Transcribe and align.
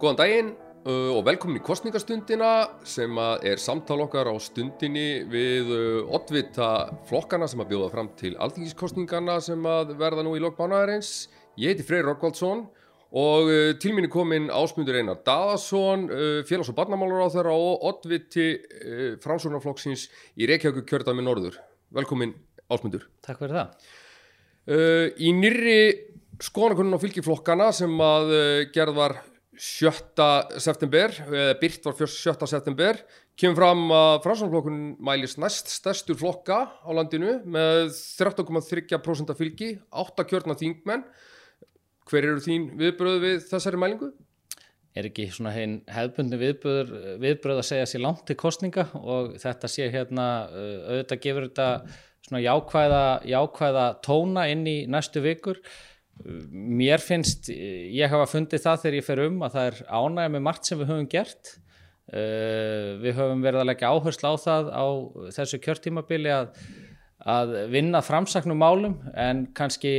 Góðan 0.00 0.16
daginn 0.16 0.46
uh, 0.88 1.10
og 1.12 1.26
velkomin 1.26 1.58
í 1.58 1.60
kostningastundina 1.60 2.50
sem 2.88 3.18
er 3.20 3.60
samtal 3.60 3.98
okkar 4.06 4.30
á 4.32 4.34
stundinni 4.40 5.26
við 5.28 5.68
uh, 5.76 6.14
oddvita 6.16 6.68
flokkana 7.10 7.44
sem 7.50 7.60
að 7.60 7.74
bjóða 7.74 7.90
fram 7.92 8.08
til 8.16 8.30
alþingiskostningana 8.40 9.34
sem 9.44 9.66
að 9.68 9.92
verða 10.00 10.24
nú 10.24 10.32
í 10.38 10.40
lokmánaðarins. 10.40 11.28
Ég 11.60 11.74
heiti 11.74 11.84
Freyr 11.84 12.08
Rokkvaldsson 12.08 12.64
og 13.12 13.52
uh, 13.52 13.74
til 13.76 13.92
mín 13.92 14.08
er 14.08 14.12
komin 14.14 14.48
ásmundur 14.48 14.96
Einar 14.96 15.20
Daðarsson, 15.26 16.08
uh, 16.08 16.40
félags- 16.48 16.72
og 16.72 16.80
barnamálar 16.80 17.28
á 17.28 17.34
þeirra 17.36 17.60
og 17.60 17.84
oddviti 17.92 18.46
uh, 18.56 19.06
framsóknarflokksins 19.20 20.06
í 20.40 20.48
Reykjavík 20.48 20.88
kjördami 20.88 21.26
Norður. 21.28 21.60
Velkomin 21.92 22.32
ásmundur. 22.72 23.04
Takk 23.20 23.44
fyrir 23.44 23.58
það. 23.58 23.90
Uh, 24.64 25.06
í 25.20 25.36
nýrri 25.36 25.80
skoðanakonun 26.40 26.96
á 26.96 27.04
fylgiflokkana 27.04 27.68
sem 27.76 28.00
að 28.00 28.32
gerð 28.72 28.96
var 28.96 29.24
7. 29.58 29.96
september, 30.62 31.10
eða 31.26 31.56
byrt 31.58 31.88
var 31.88 31.96
7. 31.98 32.46
september, 32.46 33.00
kemur 33.40 33.58
fram 33.58 33.82
að 33.94 34.12
fransanflokkun 34.26 34.80
mælist 35.02 35.40
næst 35.42 35.72
stærstur 35.72 36.18
flokka 36.20 36.60
á 36.70 36.90
landinu 36.94 37.40
með 37.50 37.90
13,3% 37.90 39.34
fylgi, 39.38 39.72
8 39.90 40.26
kjörna 40.30 40.54
þingmenn. 40.60 41.02
Hver 42.10 42.26
eru 42.26 42.42
þín 42.42 42.70
viðbröð 42.78 43.18
við 43.24 43.40
þessari 43.50 43.80
mælingu? 43.80 44.12
Er 44.98 45.06
ekki 45.06 45.28
svona 45.30 45.52
hinn 45.54 45.80
hefðbundi 45.90 46.38
viðbröð, 46.38 46.94
viðbröð 47.22 47.60
að 47.60 47.68
segja 47.68 47.90
sér 47.90 48.02
langt 48.02 48.24
til 48.26 48.38
kostninga 48.38 48.88
og 48.98 49.36
þetta 49.38 49.70
sé 49.70 49.86
hérna, 49.90 50.26
uh, 50.50 50.78
auðvitað 50.94 51.22
gefur 51.26 51.46
þetta 51.46 51.68
svona 52.26 52.42
jákvæða, 52.42 53.04
jákvæða 53.30 53.86
tóna 54.06 54.48
inn 54.50 54.66
í 54.66 54.76
næstu 54.90 55.22
vikur. 55.24 55.60
Mér 56.50 57.02
finnst, 57.02 57.48
ég 57.50 58.12
hafa 58.12 58.28
fundið 58.28 58.64
það 58.66 58.84
þegar 58.84 58.98
ég 58.98 59.06
fer 59.06 59.24
um 59.24 59.42
að 59.46 59.56
það 59.56 59.70
er 59.70 59.80
ánægja 59.88 60.34
með 60.34 60.46
margt 60.46 60.68
sem 60.68 60.80
við 60.80 60.92
höfum 60.92 61.10
gert. 61.10 61.56
Uh, 62.10 62.98
við 63.04 63.18
höfum 63.20 63.42
verið 63.44 63.62
að 63.62 63.68
leggja 63.70 63.90
áherslu 63.94 64.30
á 64.30 64.36
það 64.42 64.70
á 64.74 64.86
þessu 65.36 65.60
kjörtímabili 65.62 66.32
að 66.34 66.48
að 67.28 67.52
vinna 67.68 68.00
framsaknum 68.00 68.56
málum 68.60 68.94
en 69.18 69.44
kannski 69.56 69.92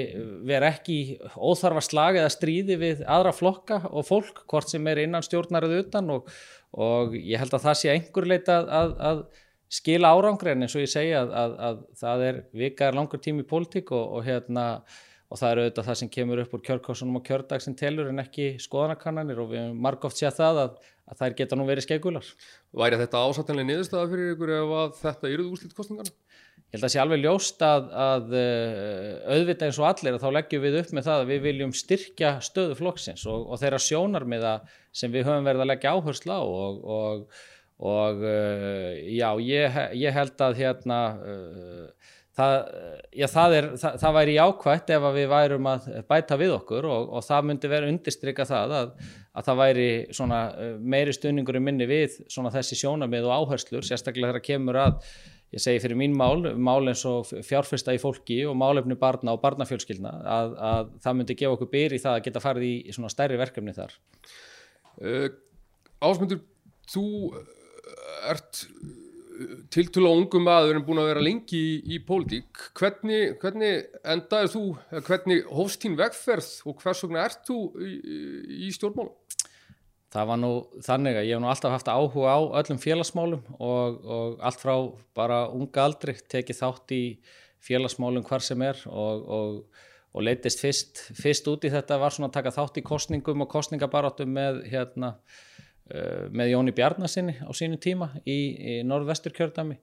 vera 0.48 0.72
ekki 0.74 1.20
óþarfa 1.36 1.84
slag 1.86 2.18
eða 2.18 2.32
stríði 2.34 2.78
við 2.82 3.04
aðra 3.06 3.34
flokka 3.36 3.82
og 3.92 4.08
fólk, 4.08 4.42
hvort 4.50 4.72
sem 4.72 4.88
er 4.90 5.04
innan 5.04 5.26
stjórnarið 5.26 5.78
utan 5.84 6.10
og, 6.16 6.32
og 6.74 7.14
ég 7.18 7.38
held 7.42 7.54
að 7.54 7.68
það 7.68 7.78
sé 7.78 7.94
einhver 7.94 8.30
leita 8.32 8.58
að, 8.66 8.98
að, 8.98 9.24
skila 9.72 10.10
árangri 10.12 10.52
en 10.52 10.66
eins 10.66 10.74
og 10.76 10.82
ég 10.84 10.90
segja 10.92 11.22
að, 11.24 11.54
að 11.64 11.78
það 12.02 12.24
er 12.26 12.40
vikaðar 12.60 12.98
langur 12.98 13.22
tími 13.24 13.46
í 13.46 13.48
pólitík 13.48 13.94
og, 13.96 14.18
og 14.18 14.26
hérna 14.26 14.66
og 15.32 15.40
það 15.40 15.52
er 15.52 15.62
auðvitað 15.62 15.88
það 15.88 16.00
sem 16.02 16.10
kemur 16.12 16.42
upp 16.44 16.56
úr 16.58 16.64
kjörkossunum 16.66 17.20
og 17.22 17.28
kjördag 17.28 17.64
sem 17.64 17.76
telur 17.80 18.10
en 18.12 18.20
ekki 18.24 18.48
skoðanakannanir 18.60 19.40
og 19.40 19.54
við 19.54 19.70
margóft 19.86 20.20
séð 20.20 20.36
það 20.42 20.60
að, 20.66 20.74
að 21.08 21.22
þær 21.22 21.38
geta 21.40 21.60
nú 21.60 21.68
verið 21.70 21.86
skeigular. 21.88 22.32
Væri 22.82 23.00
þetta 23.00 23.22
ásattanlega 23.30 23.70
niðurstaða 23.70 24.10
fyrir 24.12 24.34
ykkur 24.34 24.52
ef 24.58 24.74
að 24.82 24.98
þetta 25.00 25.32
eruð 25.32 25.54
úrslit 25.54 25.78
kostningarna? 25.78 26.18
Ég 26.72 26.76
held 26.76 26.84
að 26.84 26.86
það 26.86 26.92
sé 26.94 27.02
alveg 27.04 27.24
ljóst 27.24 27.64
að, 27.68 27.88
að 28.00 28.36
auðvitað 29.32 29.66
eins 29.68 29.80
og 29.80 29.88
allir 29.88 30.16
að 30.16 30.22
þá 30.24 30.30
leggjum 30.36 30.62
við 30.66 30.78
upp 30.82 30.94
með 30.96 31.08
það 31.08 31.24
að 31.24 31.32
við 31.32 31.42
viljum 31.48 31.74
styrkja 31.76 32.30
stöðu 32.48 32.78
flokksins 32.80 33.26
og, 33.28 33.48
og 33.48 33.60
þeirra 33.60 33.80
sjónarmiða 33.88 34.54
sem 34.96 35.12
við 35.12 35.28
höfum 35.28 35.48
verið 35.48 35.66
að 35.66 35.72
leggja 35.72 35.96
áherslu 35.96 36.32
á 36.32 36.44
og, 36.44 36.80
og, 36.96 37.42
og 37.92 38.24
já, 38.24 39.28
ég, 39.44 39.82
ég 40.00 40.16
held 40.16 40.48
að 40.48 40.62
hérna 40.62 41.02
það, 42.38 42.56
já, 43.18 43.28
það, 43.32 43.56
er, 43.58 43.68
það, 43.82 43.98
það 44.04 44.16
væri 44.18 44.38
jákvægt 44.38 44.94
ef 44.96 45.10
við 45.18 45.28
værum 45.32 45.68
að 45.72 45.90
bæta 46.12 46.38
við 46.40 46.56
okkur 46.56 46.88
og 46.92 47.20
það 47.28 47.50
myndi 47.50 47.72
vera 47.72 47.92
undirstrykka 47.92 48.48
það 48.50 48.78
að, 48.78 48.96
að 49.36 49.50
það 49.50 49.62
væri 49.62 49.90
meiri 50.96 51.18
stunningur 51.18 51.60
í 51.60 51.64
minni 51.68 51.90
við 51.90 52.22
þessi 52.30 52.80
sjónarmið 52.80 53.28
og 53.30 53.38
áherslur, 53.38 53.86
sérstaklega 53.88 54.32
þegar 54.32 54.48
kemur 54.48 54.82
að 54.86 54.98
ég 55.52 55.60
segi 55.60 55.82
fyrir 55.84 56.00
mín 56.00 56.14
mál, 56.16 56.46
mál 56.56 56.88
eins 56.88 57.04
og 57.08 57.28
fjárfesta 57.44 57.92
í 57.96 58.00
fólki 58.00 58.40
og 58.48 58.56
málefni 58.60 58.96
barna 59.00 59.36
og 59.36 59.42
barnafjölskyldna 59.44 60.14
að, 60.24 60.54
að 60.56 60.94
það 61.04 61.18
myndi 61.20 61.38
gefa 61.42 61.58
okkur 61.58 61.72
byr 61.74 61.96
í 61.98 62.00
það 62.00 62.18
að 62.18 62.28
geta 62.28 62.44
farið 62.44 62.68
í, 62.68 62.76
í 62.88 62.96
svona 62.96 63.12
stærri 63.12 63.40
verkefni 63.42 63.76
þar. 63.76 63.98
Uh, 65.02 65.28
Ásmundur, 66.02 66.40
þú 66.90 67.04
ert 68.32 68.64
tiltölu 69.74 70.12
á 70.12 70.16
ungum 70.16 70.46
maður 70.48 70.80
en 70.80 70.86
búin 70.88 71.02
að 71.02 71.10
vera 71.12 71.24
lengi 71.26 71.60
í, 71.60 71.74
í 71.96 72.00
pólitík. 72.06 72.66
Hvernig, 72.78 73.36
hvernig 73.42 73.86
endaði 74.04 74.52
þú, 74.56 74.64
hvernig 75.08 75.50
hófst 75.52 75.86
þín 75.86 75.98
vegferð 76.00 76.52
og 76.70 76.82
hvers 76.84 77.04
vegna 77.06 77.26
ert 77.28 77.44
þú 77.48 77.60
í, 77.82 77.92
í 78.68 78.72
stjórnmálum? 78.76 79.16
Það 80.12 80.28
var 80.28 80.40
nú 80.42 80.50
þannig 80.84 81.18
að 81.18 81.28
ég 81.30 81.38
hef 81.38 81.42
nú 81.44 81.48
alltaf 81.48 81.72
haft 81.72 81.92
áhuga 81.92 82.34
á 82.36 82.40
öllum 82.60 82.80
félagsmálum 82.84 83.46
og, 83.64 84.02
og 84.04 84.42
allt 84.44 84.60
frá 84.60 84.74
bara 85.16 85.46
unga 85.56 85.86
aldri 85.88 86.18
tekið 86.34 86.60
þátt 86.60 86.96
í 86.98 87.04
félagsmálum 87.64 88.26
hvar 88.28 88.44
sem 88.44 88.60
er 88.66 88.82
og, 88.92 89.24
og, 89.38 89.86
og 90.12 90.26
leytist 90.28 90.60
fyrst, 90.60 91.06
fyrst 91.16 91.48
út 91.48 91.64
í 91.64 91.72
þetta 91.72 92.00
var 92.02 92.12
svona 92.12 92.28
að 92.28 92.42
taka 92.42 92.54
þátt 92.58 92.82
í 92.82 92.86
kostningum 92.90 93.46
og 93.46 93.52
kostningabarátum 93.54 94.36
með, 94.36 94.60
hérna, 94.74 95.14
með 96.32 96.54
Jóni 96.54 96.76
Bjarnasinni 96.76 97.36
á 97.44 97.52
sínu 97.56 97.80
tíma 97.82 98.12
í, 98.24 98.38
í 98.56 98.76
norðvestur 98.88 99.34
kjördami 99.36 99.76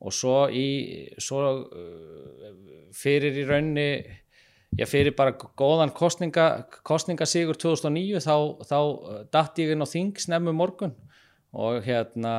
og 0.00 0.14
svo, 0.16 0.46
í, 0.48 1.10
svo 1.20 1.42
uh, 1.66 2.50
fyrir 2.96 3.36
í 3.42 3.46
raunni 3.48 3.88
Já, 4.78 4.84
fyrir 4.86 5.14
bara 5.18 5.32
góðan 5.34 5.90
kostninga, 5.90 6.44
kostningasígur 6.86 7.58
2009 7.58 8.20
þá, 8.22 8.34
þá 8.62 8.78
datt 9.34 9.58
ég 9.58 9.72
inn 9.74 9.82
á 9.82 9.88
þing 9.90 10.20
snemmu 10.22 10.54
morgun. 10.54 10.94
Og, 11.50 11.80
hérna, 11.82 12.32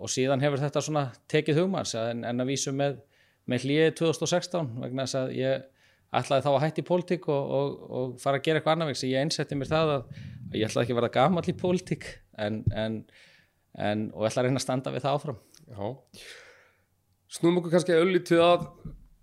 og 0.00 0.08
síðan 0.08 0.40
hefur 0.40 0.62
þetta 0.62 0.80
svona 0.80 1.02
tekið 1.28 1.58
hugmars 1.60 1.92
en, 2.00 2.22
en 2.24 2.40
að 2.40 2.54
vísu 2.54 2.72
með, 2.72 3.02
með 3.44 3.66
hlýið 3.66 3.90
2016 3.98 4.70
vegna 4.80 5.04
þess 5.04 5.18
að 5.20 5.34
ég 5.36 5.66
ætlaði 6.16 6.46
þá 6.46 6.48
að 6.54 6.62
hætti 6.62 6.80
í 6.80 6.86
pólitík 6.88 7.28
og, 7.28 7.52
og, 7.58 7.74
og 7.98 8.14
fara 8.22 8.40
að 8.40 8.46
gera 8.46 8.62
eitthvað 8.62 8.78
annað 8.78 8.88
vegna 8.88 9.00
sem 9.02 9.12
ég 9.12 9.26
einsetti 9.26 9.58
mér 9.60 9.70
það 9.74 9.92
að, 9.98 10.06
að 10.46 10.56
ég 10.56 10.70
ætlaði 10.70 10.86
ekki 10.86 10.96
að 10.96 11.00
verða 11.02 11.12
gamall 11.18 11.44
í 11.52 11.56
pólitík 11.60 12.08
en, 12.42 12.60
en, 12.76 13.00
en 13.78 14.04
og 14.14 14.28
ætlaði 14.28 14.44
að 14.44 14.48
reyna 14.50 14.62
að 14.62 14.66
standa 14.66 14.92
við 14.94 15.06
það 15.06 15.18
áfram. 15.18 15.40
Já, 15.66 15.86
snúm 17.36 17.58
okkur 17.60 17.74
kannski 17.74 17.96
öllítið 17.96 18.44
að 18.44 18.68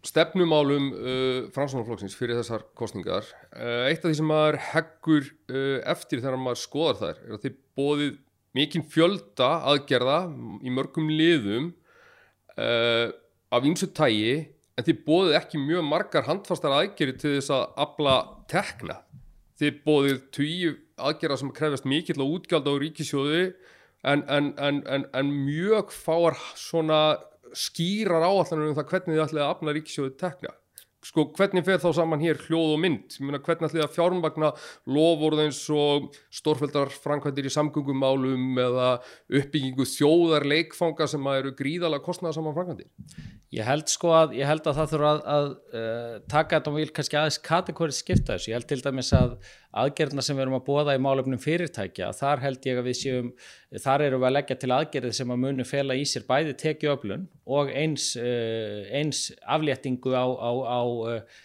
stefnumálum 0.04 0.90
uh, 0.92 1.46
fransunarflokksins 1.56 2.16
fyrir 2.20 2.36
þessar 2.42 2.66
kostningar 2.76 3.24
uh, 3.56 3.88
eitt 3.88 4.04
af 4.04 4.10
því 4.10 4.18
sem 4.20 4.28
maður 4.28 4.60
heggur 4.74 5.30
uh, 5.30 5.80
eftir 5.94 6.20
þegar 6.20 6.42
maður 6.42 6.60
skoðar 6.66 7.00
þær 7.00 7.22
er 7.22 7.38
að 7.38 7.46
þið 7.46 7.56
bóðið 7.80 8.18
mikinn 8.54 8.86
fjölda 8.92 9.50
aðgerða 9.72 10.18
í 10.62 10.74
mörgum 10.74 11.08
liðum 11.10 11.72
uh, 12.60 13.08
af 13.54 13.70
ýmsu 13.70 13.90
tægi 13.96 14.36
en 14.74 14.88
þið 14.88 15.02
bóðið 15.08 15.40
ekki 15.40 15.62
mjög 15.62 15.88
margar 15.88 16.28
handfastar 16.28 16.76
aðgerði 16.76 17.18
til 17.22 17.34
þess 17.38 17.54
að 17.54 17.66
abla 17.86 18.16
tekna. 18.52 19.00
Þið 19.62 19.80
bóðið 19.86 20.22
tíu 20.34 20.72
aðgerða 20.98 21.40
sem 21.42 21.54
krefast 21.56 21.88
mikill 21.90 22.22
á 22.22 22.26
útgjald 22.26 22.68
á 22.70 22.74
ríkisjóði 22.82 23.44
en, 24.04 24.24
en, 24.28 24.52
en, 24.60 25.06
en 25.14 25.32
mjög 25.46 25.94
fáar 25.96 26.38
svona 26.60 27.20
skýrar 27.54 28.26
áallanir 28.26 28.72
um 28.72 28.78
það 28.78 28.90
hvernig 28.92 29.16
þið 29.16 29.24
ætlaði 29.26 29.46
að 29.46 29.54
afna 29.54 29.76
ríkisjóðu 29.78 30.14
tekna 30.22 30.54
sko 31.04 31.28
hvernig 31.38 31.66
fer 31.68 31.82
þá 31.84 31.90
saman 32.00 32.24
hér 32.24 32.40
hljóð 32.46 32.74
og 32.76 32.82
mynd? 32.84 33.18
Myrna, 33.20 33.42
hvernig 33.44 33.70
ætlaði 33.70 33.86
að 33.86 33.96
fjármagna 33.98 34.52
lofórð 34.90 35.44
eins 35.46 35.62
og 35.74 36.10
stórfældar 36.34 36.94
framkvæmdir 37.04 37.50
í 37.50 37.54
samgöngumálum 37.54 38.60
eða 38.64 38.90
uppbyggingu 39.42 39.88
þjóðar 39.94 40.48
leikfanga 40.50 41.08
sem 41.12 41.32
eru 41.36 41.54
gríðalega 41.60 42.06
kostnaða 42.06 42.40
saman 42.40 42.58
framkvæmdir? 42.58 42.92
Ég 43.54 43.68
held 43.68 43.92
sko 43.92 44.10
að, 44.18 44.32
held 44.42 44.66
að 44.66 44.78
það 44.80 44.94
þurfa 44.96 45.10
að, 45.10 45.20
að 45.34 45.50
uh, 45.78 46.14
taka 46.32 46.58
þetta 46.58 46.72
og 46.72 46.78
vil 46.80 46.94
kannski 46.98 47.18
aðeins 47.20 47.42
kategórið 47.46 47.98
skipta 48.00 48.34
þessu, 48.34 48.50
ég 48.50 48.58
held 48.58 48.70
til 48.72 48.80
dæmis 48.82 49.12
að 49.14 49.36
aðgerðna 49.84 50.26
sem 50.26 50.38
við 50.38 50.46
erum 50.48 50.58
að 50.58 50.66
bóða 50.66 50.96
í 50.98 51.02
málefnum 51.04 51.42
fyrirtækja, 51.42 52.10
þar 52.18 52.42
held 52.48 52.66
ég 52.66 52.82
að 52.82 52.90
við 52.90 52.98
séum, 52.98 53.30
þar 53.82 54.04
erum 54.08 54.22
við 54.22 54.28
að 54.28 54.36
leggja 54.36 54.58
til 54.62 54.74
aðgerðið 54.76 55.16
sem 55.18 55.32
að 55.34 55.40
munu 55.44 55.66
fela 55.66 55.96
í 55.98 56.04
sér 56.06 56.26
bæði 56.28 56.54
tekjuöflun 56.62 57.24
og 57.58 57.72
eins, 57.74 58.12
uh, 58.20 58.84
eins 58.94 59.26
afléttingu 59.50 60.14
á, 60.14 60.26
á, 60.30 60.52
á 60.54 60.82
uh, 60.84 61.40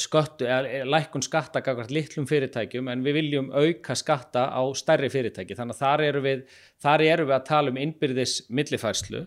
sköttu, 0.00 0.46
lækkun 0.88 1.24
skatta 1.26 1.60
gafkvært 1.64 1.92
litlum 1.92 2.24
fyrirtækjum 2.30 2.88
en 2.88 3.02
við 3.04 3.18
viljum 3.18 3.50
auka 3.52 3.96
skatta 3.98 4.46
á 4.48 4.62
stærri 4.72 5.10
fyrirtæki, 5.12 5.56
þannig 5.58 5.76
að 5.76 5.82
þar 5.82 6.04
erum 6.06 6.24
við, 6.24 6.46
þar 6.80 7.04
erum 7.10 7.28
við 7.28 7.36
að 7.36 7.50
tala 7.50 7.74
um 7.74 7.82
innbyrðis 7.82 8.38
millifærslu. 8.48 9.26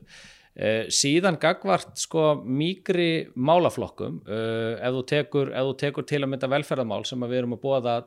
Uh, 0.58 0.88
síðan 0.90 1.38
gagvart 1.38 2.00
sko 2.02 2.32
mýgri 2.42 3.28
málaflokkum 3.38 4.24
ef, 4.26 4.90
þú 4.96 5.04
tekur, 5.12 5.54
ef 5.54 5.70
þú 5.70 5.78
tekur 5.84 6.10
til 6.10 6.24
að 6.24 6.32
mynda 6.34 6.50
velferðamál 6.50 7.04
sem 7.06 7.28
við 7.28 7.44
erum 7.44 7.54
að 7.60 7.62
bóða 7.62 8.00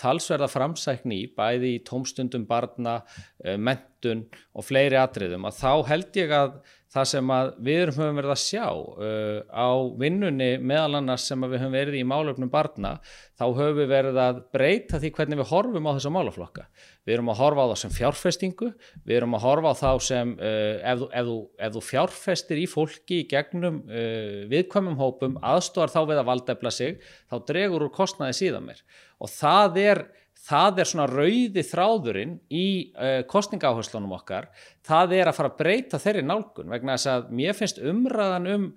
talsverða 0.00 0.48
framsækni 0.52 1.22
í 1.24 1.28
bæði 1.36 1.74
í 1.76 1.84
tómstundum 1.86 2.46
barna, 2.48 3.00
uh, 3.44 3.56
mentun 3.58 4.26
og 4.54 4.66
fleiri 4.66 4.98
atriðum 5.00 5.48
að 5.48 5.62
þá 5.62 5.72
held 5.92 6.20
ég 6.22 6.34
að 6.34 6.58
það 6.92 7.08
sem 7.10 7.30
við 7.64 7.82
höfum 7.90 8.16
verið 8.16 8.32
að 8.32 8.40
sjá 8.40 8.64
uh, 8.64 9.40
á 9.52 9.68
vinnunni 10.00 10.48
meðal 10.64 11.00
annars 11.02 11.26
sem 11.28 11.42
við 11.44 11.60
höfum 11.60 11.74
verið 11.76 11.98
í 11.98 12.04
málöfnum 12.08 12.50
barna 12.52 12.94
þá 13.36 13.44
höfum 13.44 13.76
við 13.76 13.90
verið 13.92 14.20
að 14.22 14.38
breyta 14.54 15.00
því 15.00 15.10
hvernig 15.18 15.40
við 15.42 15.50
horfum 15.50 15.88
á 15.88 15.92
þessa 15.92 16.12
málaflokka. 16.14 16.64
Við 17.04 17.16
erum 17.16 17.30
að 17.32 17.40
horfa 17.42 17.64
á 17.64 17.68
það 17.68 17.80
sem 17.82 17.94
fjárfestingu, 17.98 18.70
við 19.04 19.18
erum 19.18 19.36
að 19.36 19.44
horfa 19.44 19.72
á 19.72 19.80
þá 19.82 19.90
sem 20.08 20.32
uh, 20.38 20.48
ef, 20.94 21.04
ef, 21.04 21.12
ef, 21.20 21.34
ef 21.68 21.76
þú 21.76 21.84
fjárfestir 21.90 22.62
í 22.62 22.68
fólki 22.70 23.20
í 23.22 23.28
gegnum 23.28 23.82
uh, 23.84 24.48
viðkvæmum 24.48 24.96
hópum, 25.00 25.36
aðstóðar 25.44 25.92
þá 25.92 26.00
við 26.08 26.22
að 26.22 26.30
valdefla 26.32 26.72
sig, 26.72 27.04
þá 27.28 27.36
dregur 27.52 27.84
úr 27.84 27.94
kostnaði 28.00 28.40
síðan 28.40 28.70
mér 28.70 28.82
og 29.18 29.32
það 29.32 29.82
er 29.82 30.04
það 30.48 30.80
er 30.80 30.88
svona 30.88 31.08
rauði 31.10 31.64
þráðurinn 31.66 32.36
í 32.54 32.68
uh, 32.94 33.22
kostningáherslunum 33.28 34.14
okkar, 34.16 34.48
það 34.86 35.16
er 35.18 35.30
að 35.30 35.36
fara 35.38 35.50
að 35.52 35.58
breyta 35.58 36.00
þeirri 36.02 36.24
nálgun 36.24 36.72
vegna 36.72 36.96
þess 36.96 37.10
að 37.12 37.34
mér 37.40 37.58
finnst 37.58 37.82
umræðan 37.82 38.48
um 38.54 38.70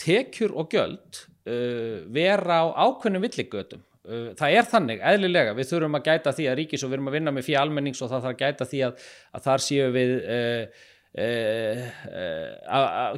tekjur 0.00 0.54
og 0.56 0.70
göld 0.72 1.22
uh, 1.48 2.00
vera 2.14 2.62
á 2.64 2.66
ákveðnum 2.86 3.26
villigötum. 3.26 3.82
Uh, 4.08 4.30
það 4.38 4.56
er 4.56 4.68
þannig, 4.70 5.02
eðlilega, 5.12 5.56
við 5.58 5.72
þurfum 5.72 5.98
að 5.98 6.06
gæta 6.08 6.36
því 6.36 6.46
að 6.48 6.60
ríkis 6.62 6.84
og 6.84 6.92
við 6.92 6.98
erum 7.00 7.10
að 7.10 7.18
vinna 7.18 7.34
með 7.34 7.48
fyrir 7.48 7.62
almennings 7.64 8.00
og 8.00 8.12
það 8.12 8.28
þarf 8.28 8.36
að 8.36 8.44
gæta 8.44 8.68
því 8.70 8.84
að, 8.86 9.08
að 9.34 9.50
þar 9.50 9.66
séu 9.68 9.90
við 9.96 10.14
Uh, 10.28 10.86
uh, 11.16 11.80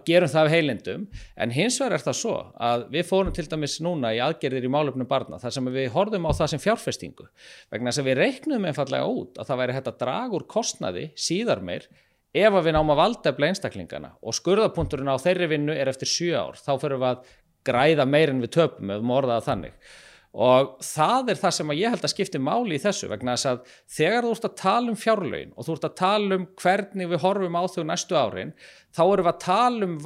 gerum 0.06 0.30
það 0.30 0.42
af 0.42 0.52
heilindum. 0.52 1.06
En 1.40 1.54
hins 1.54 1.78
vegar 1.80 1.96
er 1.96 2.04
það 2.04 2.18
svo 2.20 2.36
að 2.60 2.84
við 2.94 3.08
fórum 3.08 3.34
til 3.36 3.46
dæmis 3.50 3.78
núna 3.84 4.12
í 4.14 4.20
aðgerðir 4.24 4.68
í 4.68 4.72
málöfnum 4.72 5.08
barna 5.10 5.40
þar 5.42 5.56
sem 5.56 5.72
við 5.74 5.90
horfum 5.94 6.28
á 6.28 6.32
það 6.38 6.52
sem 6.54 6.62
fjárfestingu. 6.66 7.26
Vegna 7.72 7.90
þess 7.90 8.02
að 8.02 8.10
við 8.10 8.20
reiknum 8.20 8.68
einfallega 8.68 9.10
út 9.10 9.40
að 9.40 9.50
það 9.50 9.60
væri 9.62 9.76
hægt 9.78 9.90
að 9.92 10.00
draga 10.04 10.38
úr 10.38 10.46
kostnaði 10.50 11.04
síðar 11.18 11.64
meir 11.66 11.88
ef 12.30 12.52
að 12.54 12.66
við 12.68 12.76
náum 12.76 12.92
að 12.94 13.02
valdefla 13.02 13.50
einstaklingana. 13.50 14.14
Og 14.22 14.36
skurðapunkturinn 14.38 15.10
á 15.10 15.18
þeirri 15.18 15.50
vinnu 15.50 15.74
er 15.74 15.90
eftir 15.90 16.08
7 16.10 16.36
ár. 16.38 16.60
Þá 16.60 16.72
fyrir 16.78 17.00
við 17.00 17.10
að 17.10 17.34
græða 17.66 18.06
meir 18.08 18.32
en 18.32 18.44
við 18.44 18.54
töpum 18.54 18.92
ef 18.94 19.02
við 19.02 19.10
morðaða 19.10 19.46
þannig 19.48 19.90
og 20.30 20.76
það 20.86 21.32
er 21.32 21.38
það 21.40 21.54
sem 21.56 21.72
ég 21.74 21.94
held 21.94 22.04
að 22.06 22.12
skipti 22.12 22.38
máli 22.38 22.76
í 22.76 22.82
þessu 22.82 23.08
vegna 23.10 23.34
þess 23.34 23.48
að 23.50 23.72
þegar 23.96 24.26
þú 24.26 24.34
ert 24.36 24.46
að 24.46 24.58
tala 24.60 24.92
um 24.92 24.98
fjárlögin 25.00 25.54
og 25.56 25.66
þú 25.66 25.74
ert 25.74 25.86
að 25.88 25.96
tala 25.98 26.38
um 26.38 26.46
hvernig 26.62 27.10
við 27.10 27.22
horfum 27.24 27.58
á 27.58 27.62
þau 27.66 27.82
næstu 27.88 28.18
árin 28.18 28.52
þá 28.94 29.02
erum 29.08 29.26
við 29.26 29.32
að 29.32 29.42
tala 29.46 29.88
um 29.88 29.96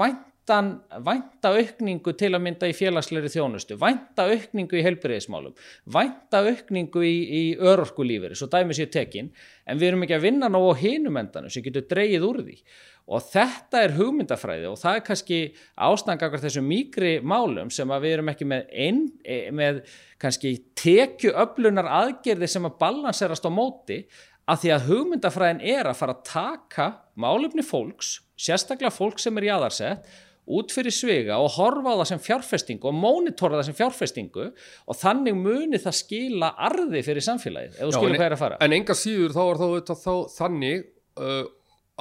væntan, 0.44 0.80
vænta 1.04 1.48
aukningu 1.56 2.12
til 2.12 2.34
að 2.34 2.42
mynda 2.42 2.68
í 2.68 2.74
félagsleiri 2.76 3.30
þjónustu, 3.32 3.76
vænta 3.80 4.26
aukningu 4.28 4.76
í 4.76 4.82
helbriðismálum, 4.84 5.54
vænta 5.86 6.42
aukningu 6.44 7.02
í, 7.02 7.14
í 7.24 7.56
örorkulíferi, 7.56 8.34
svo 8.36 8.48
dæmis 8.48 8.78
ég 8.78 8.90
tekin, 8.92 9.30
en 9.66 9.78
við 9.78 9.88
erum 9.88 10.02
ekki 10.04 10.16
að 10.18 10.26
vinna 10.26 10.48
ná 10.48 10.58
á 10.60 10.72
hinum 10.76 11.16
endanum 11.16 11.50
sem 11.50 11.62
getur 11.62 11.86
dreyið 11.88 12.26
úr 12.28 12.42
því. 12.42 12.58
Og 13.04 13.20
þetta 13.20 13.82
er 13.84 13.96
hugmyndafræði 13.98 14.68
og 14.68 14.78
það 14.80 14.96
er 14.96 15.02
kannski 15.04 15.38
ástangakar 15.76 16.40
þessum 16.40 16.64
mýgri 16.64 17.18
málum 17.20 17.70
sem 17.70 17.88
við 17.88 18.14
erum 18.14 18.30
ekki 18.32 18.46
með, 18.48 18.68
ein, 18.72 19.02
e, 19.24 19.50
með 19.52 19.82
kannski 20.20 20.54
tekju 20.76 21.34
öflunar 21.36 21.84
aðgerði 21.84 22.48
sem 22.48 22.64
að 22.64 22.78
balanserast 22.80 23.44
á 23.44 23.52
móti 23.52 24.06
að 24.48 24.62
því 24.62 24.72
að 24.72 24.86
hugmyndafræðin 24.88 25.64
er 25.74 25.88
að 25.88 25.98
fara 26.00 26.16
að 26.16 26.24
taka 26.30 26.88
málefni 27.20 27.64
fólks, 27.64 28.22
sérstaklega 28.40 28.92
fólk 28.92 29.20
sem 29.20 29.36
er 29.36 29.50
í 29.50 29.52
aðarsett 29.52 30.08
út 30.44 30.72
fyrir 30.74 30.92
svega 30.92 31.38
og 31.40 31.54
horfa 31.56 31.94
á 31.94 32.00
það 32.02 32.08
sem 32.10 32.22
fjárfestingu 32.26 32.90
og 32.90 32.96
mónitora 32.98 33.58
það 33.58 33.68
sem 33.70 33.78
fjárfestingu 33.78 34.46
og 34.50 34.98
þannig 35.00 35.38
muni 35.38 35.80
það 35.80 35.98
skila 36.02 36.50
arði 36.68 37.02
fyrir 37.06 37.24
samfélagið, 37.24 37.78
ef 37.78 37.88
þú 37.88 37.94
skilur 37.96 38.18
hvað 38.18 38.28
er 38.28 38.36
að 38.36 38.42
fara. 38.42 38.60
En 38.64 38.76
enga 38.76 38.96
síður 38.98 39.36
þá 39.36 39.42
er 39.46 39.62
þá, 39.62 39.94
þá 40.04 40.14
þannig 40.36 40.86
uh, 41.16 41.44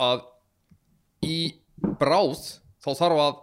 að 0.09 0.25
í 1.23 1.39
bráð 1.99 2.41
þá 2.83 2.91
þarf 2.99 3.23
að 3.23 3.41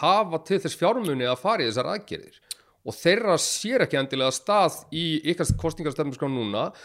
hafa 0.00 0.42
til 0.46 0.60
þess 0.62 0.78
fjármunni 0.78 1.26
að 1.28 1.40
fara 1.42 1.64
í 1.64 1.70
þessar 1.70 1.90
aðgerðir. 1.94 2.38
Og 2.86 2.94
þeirra 2.94 3.34
sér 3.42 3.82
ekki 3.82 3.98
endilega 3.98 4.34
stað 4.34 4.78
í 4.94 5.18
ykkar 5.32 5.50
kostningarstefnum 5.58 6.36
núna 6.36 6.68
og 6.70 6.76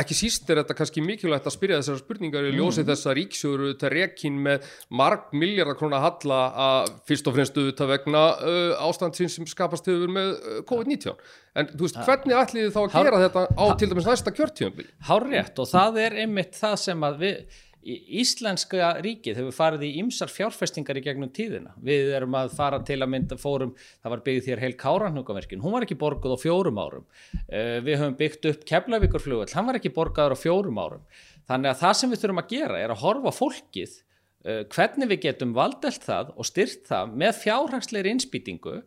ekki 0.00 0.16
síst 0.16 0.50
er 0.50 0.60
þetta 0.60 0.76
kannski 0.78 1.02
mikilvægt 1.04 1.48
að 1.48 1.54
spyrja 1.54 1.80
þessar 1.80 2.00
spurningar 2.00 2.48
í 2.48 2.52
ljósið 2.54 2.84
mm. 2.84 2.88
þess 2.90 3.08
að 3.10 3.16
ríksjóru 3.20 3.70
þetta 3.72 3.90
rekin 3.94 4.38
með 4.46 4.70
marg 5.00 5.34
miljardar 5.36 5.78
krónar 5.80 6.04
halla 6.04 6.40
að 6.66 6.92
fyrst 7.10 7.30
og 7.30 7.36
fremst 7.36 7.58
auðvitað 7.58 7.92
vegna 7.94 8.24
uh, 8.38 8.86
ástandsins 8.88 9.38
sem 9.38 9.48
skapast 9.50 9.90
hefur 9.90 10.12
með 10.14 10.32
uh, 10.34 10.62
COVID-19 10.70 11.14
en 11.54 11.70
þú 11.74 11.86
veist, 11.86 12.00
hvernig 12.08 12.40
ætlið 12.40 12.66
þið 12.66 12.74
þá 12.74 12.80
að 12.82 12.96
gera 12.96 13.20
Hár, 13.20 13.28
þetta 13.28 13.44
á 13.54 13.64
til 13.78 13.90
dæmis 13.92 14.10
næsta 14.10 14.34
kjörtjöfum? 14.34 14.90
Hár 15.10 15.28
rétt 15.30 15.62
og 15.62 15.70
það 15.70 16.02
er 16.06 16.18
einmitt 16.24 16.58
það 16.58 16.76
sem 16.86 17.06
að 17.06 17.22
við 17.22 17.62
Íslenska 17.84 18.94
ríkið 19.04 19.40
hefur 19.40 19.54
farið 19.54 19.84
í 19.86 19.90
ymsar 20.00 20.30
fjárfestingar 20.32 20.96
í 20.96 21.02
gegnum 21.04 21.32
tíðina. 21.34 21.74
Við 21.84 22.14
erum 22.16 22.36
að 22.38 22.54
fara 22.56 22.80
til 22.86 22.96
að 23.02 23.10
mynda 23.12 23.38
fórum, 23.40 23.74
það 24.00 24.14
var 24.14 24.22
byggð 24.28 24.48
þér 24.48 24.62
heil 24.64 24.72
Káranhugaverkin, 24.80 25.62
hún 25.64 25.76
var 25.76 25.86
ekki 25.86 25.98
borguð 26.00 26.36
á 26.36 26.38
fjórum 26.40 26.80
árum. 26.80 27.06
Uh, 27.44 27.78
við 27.84 28.00
höfum 28.00 28.18
byggt 28.20 28.48
upp 28.50 28.66
Keflavíkurflugvel, 28.70 29.50
hann 29.52 29.68
var 29.68 29.80
ekki 29.80 29.92
borgaður 29.94 30.36
á 30.36 30.38
fjórum 30.40 30.80
árum. 30.80 31.06
Þannig 31.44 31.74
að 31.74 31.80
það 31.82 31.96
sem 32.00 32.14
við 32.14 32.22
þurfum 32.22 32.42
að 32.44 32.52
gera 32.54 32.80
er 32.80 32.94
að 32.94 33.02
horfa 33.04 33.34
fólkið 33.36 33.98
uh, 33.98 34.62
hvernig 34.72 35.10
við 35.12 35.24
getum 35.26 35.56
valdelt 35.56 36.06
það 36.06 36.32
og 36.38 36.48
styrt 36.48 36.88
það 36.88 37.18
með 37.20 37.42
fjárhagsleiri 37.42 38.14
innspýtingu 38.14 38.78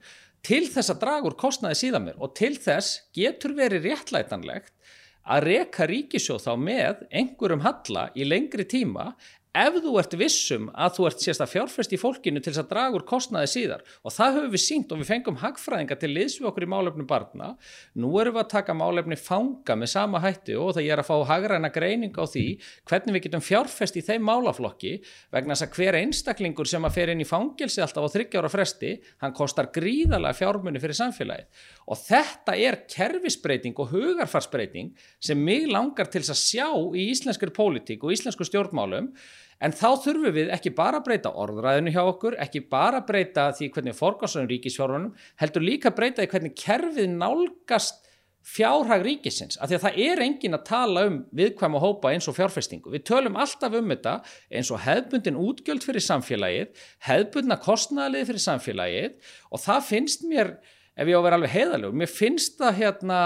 til 0.47 0.63
þess 0.71 0.93
að 0.93 1.01
draga 1.03 1.29
úr 1.29 1.37
kostnaði 1.39 1.79
síðan 1.81 2.07
mér 2.07 2.19
og 2.23 2.33
til 2.37 2.53
þess 2.55 3.01
getur 3.15 3.55
verið 3.57 3.89
réttlætanlegt 3.89 4.73
að 5.27 5.43
reka 5.43 5.87
ríkisjóð 5.89 6.45
þá 6.45 6.53
með 6.61 7.03
einhverjum 7.11 7.65
halla 7.65 8.07
í 8.15 8.27
lengri 8.27 8.65
tíma 8.69 9.11
ef 9.57 9.77
þú 9.81 9.93
ert 10.01 10.15
vissum 10.19 10.67
að 10.73 10.97
þú 10.97 11.07
ert 11.09 11.23
sérst 11.23 11.43
að 11.43 11.51
fjárfæst 11.55 11.95
í 11.95 11.99
fólkinu 12.01 12.41
til 12.41 12.51
þess 12.51 12.63
að 12.63 12.71
draga 12.73 12.99
úr 12.99 13.05
kostnaði 13.07 13.51
síðar 13.53 13.85
og 14.03 14.13
það 14.13 14.37
höfum 14.37 14.53
við 14.53 14.63
sínt 14.63 14.93
og 14.93 15.01
við 15.01 15.09
fengum 15.11 15.39
hagfræðinga 15.41 15.97
til 16.01 16.11
liðs 16.13 16.37
við 16.39 16.49
okkur 16.51 16.67
í 16.67 16.71
málefnum 16.73 17.09
barna 17.09 17.49
nú 17.97 18.11
erum 18.21 18.37
við 18.37 18.43
að 18.43 18.51
taka 18.53 18.75
málefni 18.77 19.17
fanga 19.19 19.77
með 19.79 19.91
sama 19.93 20.21
hætti 20.23 20.57
og 20.59 20.75
það 20.77 20.91
er 20.91 21.01
að 21.01 21.09
fá 21.09 21.15
hagræna 21.31 21.71
greining 21.73 22.13
á 22.17 22.23
því 22.27 22.45
hvernig 22.89 23.17
við 23.17 23.25
getum 23.27 23.45
fjárfæst 23.47 23.97
í 23.97 24.05
þeim 24.05 24.27
málaflokki 24.27 24.93
vegna 25.33 25.55
þess 25.55 25.67
að 25.67 25.79
hver 25.79 25.99
einstaklingur 26.01 26.69
sem 26.69 26.85
að 26.87 26.97
fer 26.97 27.13
inn 27.13 27.23
í 27.23 27.27
fangelsi 27.27 27.83
alltaf 27.83 28.07
á 28.07 28.13
þryggjára 28.13 28.51
fresti 28.51 28.93
hann 29.23 29.35
kostar 29.37 29.71
gríðalega 29.73 30.37
fjármunni 30.37 30.81
fyrir 30.83 30.99
samfélagið. 30.99 31.49
Og 31.87 31.99
þetta 32.01 32.55
er 32.59 32.79
kerfisbreyting 32.91 33.77
og 33.81 33.91
hugarfarsbreyting 33.93 34.93
sem 35.23 35.39
mig 35.39 35.67
langar 35.71 36.11
til 36.11 36.23
að 36.23 36.39
sjá 36.39 36.67
í 36.67 37.09
íslenskur 37.13 37.53
pólitík 37.55 38.03
og 38.03 38.15
íslensku 38.15 38.47
stjórnmálum 38.47 39.11
En 39.57 39.73
þá 39.73 39.87
þurfum 40.03 40.35
við 40.35 40.51
ekki 40.53 40.73
bara 40.77 40.99
að 40.99 41.07
breyta 41.07 41.31
orðræðinu 41.33 41.93
hjá 41.95 42.03
okkur, 42.03 42.35
ekki 42.43 42.61
bara 42.69 43.01
að 43.01 43.07
breyta 43.07 43.47
því 43.57 43.71
hvernig 43.73 43.97
forgásunum 43.97 44.49
ríkisfjárunum, 44.51 45.15
heldur 45.41 45.65
líka 45.65 45.89
að 45.89 45.97
breyta 45.97 46.21
því 46.21 46.29
hvernig 46.33 46.59
kerfið 46.61 47.15
nálgast 47.15 48.03
fjárhag 48.47 49.03
ríkisins. 49.03 49.57
Af 49.59 49.69
því 49.69 49.77
að 49.77 49.83
það 49.83 49.99
er 50.05 50.21
engin 50.23 50.55
að 50.55 50.65
tala 50.69 51.03
um 51.09 51.17
viðkvæm 51.35 51.75
og 51.77 51.83
hópa 51.83 52.13
eins 52.13 52.29
og 52.29 52.37
fjárfestingu. 52.37 52.93
Við 52.93 53.03
tölum 53.09 53.39
alltaf 53.39 53.75
um 53.75 53.91
þetta 53.91 54.13
eins 54.47 54.71
og 54.71 54.83
hefbundin 54.85 55.39
útgjöld 55.41 55.83
fyrir 55.83 56.05
samfélagið, 56.05 56.83
hefbundna 57.09 57.57
kostnæðalið 57.63 58.29
fyrir 58.31 58.45
samfélagið 58.45 59.31
og 59.51 59.63
það 59.65 59.87
finnst 59.89 60.27
mér, 60.29 60.53
ef 60.95 61.09
ég 61.09 61.17
á 61.17 61.19
að 61.19 61.27
vera 61.27 61.39
alveg 61.41 61.55
heiðalög, 61.57 61.97
mér 61.99 62.13
finnst 62.13 62.61
það 62.61 62.79
hérna, 62.83 63.21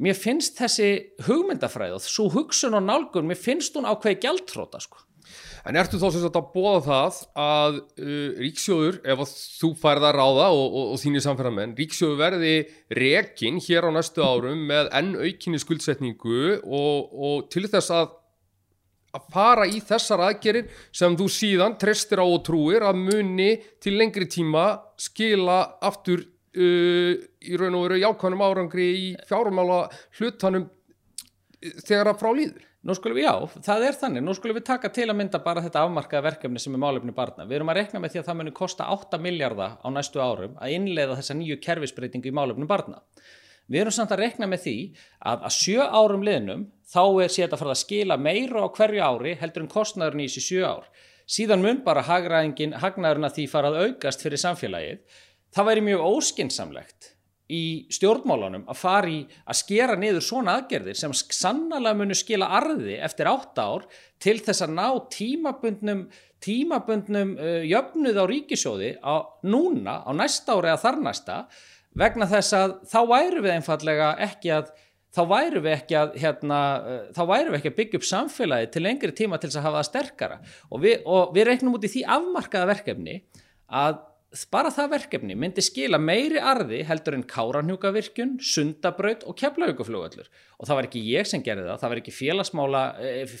mér 0.00 0.16
finnst 0.18 0.56
þessi 0.62 0.90
hugmyndafræð 1.28 1.98
og 1.98 2.06
svo 2.06 2.30
hugsun 2.32 2.78
og 2.78 2.86
nálgun, 2.88 3.28
mér 3.28 3.42
finnst 3.42 3.76
hún 3.76 3.90
ákveði 3.90 4.22
gjaldtróta 4.24 4.80
sko. 4.80 5.04
En 5.64 5.78
ertu 5.80 5.96
þá 5.96 6.10
sem 6.12 6.20
sagt 6.20 6.34
að 6.36 6.48
bóða 6.52 6.80
það 6.84 7.20
að 7.40 7.76
uh, 7.80 8.40
ríksjóður, 8.42 8.98
ef 9.08 9.22
þú 9.60 9.70
færð 9.80 10.08
að 10.10 10.18
ráða 10.18 10.48
og, 10.52 10.66
og, 10.66 10.90
og 10.92 11.00
þínir 11.00 11.24
samfæramenn, 11.24 11.72
ríksjóður 11.78 12.18
verði 12.20 12.52
rekin 12.98 13.60
hér 13.64 13.88
á 13.88 13.90
næstu 13.96 14.20
árum 14.26 14.66
með 14.68 14.90
enn 15.00 15.14
aukinni 15.16 15.62
skuldsetningu 15.62 16.42
og, 16.60 17.16
og 17.16 17.48
til 17.54 17.64
þess 17.72 17.94
að, 17.96 18.12
að 19.16 19.32
fara 19.32 19.64
í 19.70 19.80
þessar 19.88 20.26
aðgerir 20.26 20.68
sem 20.92 21.16
þú 21.16 21.30
síðan 21.32 21.78
trestir 21.80 22.20
á 22.20 22.26
og 22.28 22.44
trúir 22.44 22.84
að 22.84 23.00
muni 23.00 23.50
til 23.80 23.96
lengri 23.96 24.28
tíma 24.28 24.66
skila 25.00 25.62
aftur 25.80 26.26
uh, 26.28 27.12
í 27.16 27.56
raun 27.56 27.80
og 27.80 27.88
veru 27.88 28.02
jákvæmum 28.04 28.44
árangri 28.50 28.92
í 29.00 29.10
fjárumála 29.30 29.86
hlutanum 30.20 30.68
þegar 31.88 32.12
að 32.12 32.20
frá 32.20 32.32
líður. 32.36 32.70
Nú 32.84 32.92
skulum 32.92 33.16
við, 33.16 33.24
já, 33.24 33.60
það 33.64 33.82
er 33.88 33.96
þannig, 33.96 34.22
nú 34.26 34.32
skulum 34.36 34.58
við 34.58 34.66
taka 34.68 34.90
til 34.92 35.06
að 35.08 35.16
mynda 35.16 35.38
bara 35.40 35.62
þetta 35.64 35.86
afmarkaða 35.86 36.26
verkefni 36.26 36.60
sem 36.60 36.74
er 36.76 36.82
málefni 36.82 37.14
barna. 37.16 37.46
Við 37.48 37.56
erum 37.56 37.70
að 37.72 37.78
rekna 37.78 38.02
með 38.02 38.12
því 38.12 38.20
að 38.20 38.26
það 38.26 38.36
munir 38.40 38.54
kosta 38.58 38.88
8 38.92 39.20
miljardar 39.24 39.78
á 39.80 39.88
næstu 39.94 40.20
árum 40.20 40.58
að 40.60 40.74
innleiða 40.74 41.16
þessa 41.16 41.36
nýju 41.38 41.56
kerfisbreytingu 41.64 42.28
í 42.28 42.34
málefni 42.36 42.68
barna. 42.68 43.00
Við 43.72 43.80
erum 43.80 43.96
samt 43.96 44.12
að 44.12 44.20
rekna 44.26 44.50
með 44.52 44.66
því 44.66 44.76
að 45.32 45.48
að 45.48 45.56
sjö 45.56 45.88
árum 45.96 46.28
liðnum 46.28 46.66
þá 46.92 47.02
er 47.24 47.32
sér 47.32 47.48
að 47.48 47.62
fara 47.62 47.72
að 47.72 47.80
skila 47.86 48.20
meira 48.20 48.66
á 48.68 48.74
hverju 48.76 49.08
ári 49.08 49.34
heldur 49.40 49.64
en 49.64 49.72
kostnæðurinn 49.72 50.26
í 50.26 50.28
þessi 50.28 50.44
sjö 50.50 50.68
ár. 50.68 50.84
Síðan 51.24 51.64
mun 51.64 51.80
bara 51.88 52.04
hagnaðurinn 52.04 53.30
að 53.30 53.38
því 53.38 53.48
fara 53.48 53.72
að 53.72 53.80
aukast 53.86 54.20
fyrir 54.20 54.44
samfélagið. 54.44 55.00
Það 55.56 55.70
væri 55.70 55.88
mjög 55.88 56.08
óskinsamlegt 56.10 57.13
í 57.52 57.86
stjórnmálunum 57.92 58.64
að 58.72 58.78
fara 58.80 59.10
í 59.10 59.18
að 59.44 59.58
skera 59.58 59.96
niður 60.00 60.24
svona 60.24 60.54
aðgerðir 60.58 60.96
sem 60.96 61.12
sannlega 61.12 61.92
munu 61.98 62.16
skila 62.16 62.48
arði 62.56 62.96
eftir 63.04 63.28
átt 63.28 63.60
ár 63.60 63.84
til 64.22 64.38
þess 64.40 64.64
að 64.64 64.72
ná 64.78 64.86
tímabundnum 65.12 66.06
tímabundnum 66.44 67.34
uh, 67.36 67.60
jöfnuð 67.68 68.20
á 68.20 68.24
ríkisjóði 68.28 68.94
á 69.04 69.14
núna, 69.44 70.00
á 70.04 70.10
næsta 70.16 70.56
ári 70.56 70.72
eða 70.72 70.82
þar 70.86 70.98
næsta 71.04 71.36
vegna 71.94 72.28
þess 72.28 72.56
að 72.56 72.74
þá 72.90 72.98
væru 73.12 73.44
við 73.44 73.54
einfallega 73.58 74.08
ekki 74.24 74.54
að 74.56 74.72
þá 75.14 75.22
væru 75.30 75.62
við 75.62 75.76
ekki 75.76 75.98
að 76.00 76.16
hérna, 76.24 76.62
uh, 76.80 77.04
þá 77.12 77.22
væru 77.28 77.52
við 77.52 77.60
ekki 77.60 77.72
að 77.74 77.78
byggja 77.82 78.00
upp 78.00 78.08
samfélagi 78.08 78.72
til 78.72 78.84
lengri 78.86 79.14
tíma 79.16 79.38
til 79.38 79.50
þess 79.50 79.60
að 79.60 79.68
hafa 79.68 79.82
það 79.82 79.88
sterkara. 79.90 80.40
Og 80.72 80.82
við, 80.84 80.96
og 81.04 81.36
við 81.36 81.48
reiknum 81.50 81.76
út 81.76 81.86
í 81.86 81.92
því 81.92 82.08
afmarkaða 82.16 82.70
verkefni 82.72 83.20
að 83.68 84.00
bara 84.50 84.70
það 84.74 84.92
verkefni 84.96 85.36
myndi 85.38 85.62
skila 85.62 85.98
meiri 86.02 86.40
arði 86.42 86.80
heldur 86.88 87.14
en 87.18 87.26
káranhjúkavirkjun, 87.30 88.36
sundabraut 88.42 89.22
og 89.28 89.36
keflauguflugallur 89.38 90.26
og 90.26 90.66
það 90.66 90.78
var 90.78 90.88
ekki 90.88 91.02
ég 91.06 91.28
sem 91.30 91.42
gerði 91.44 91.68
það, 91.68 91.80
það 91.82 91.92
var 91.92 92.00
ekki 92.02 92.14
félagsmála, 92.16 92.82
eh, 92.98 93.36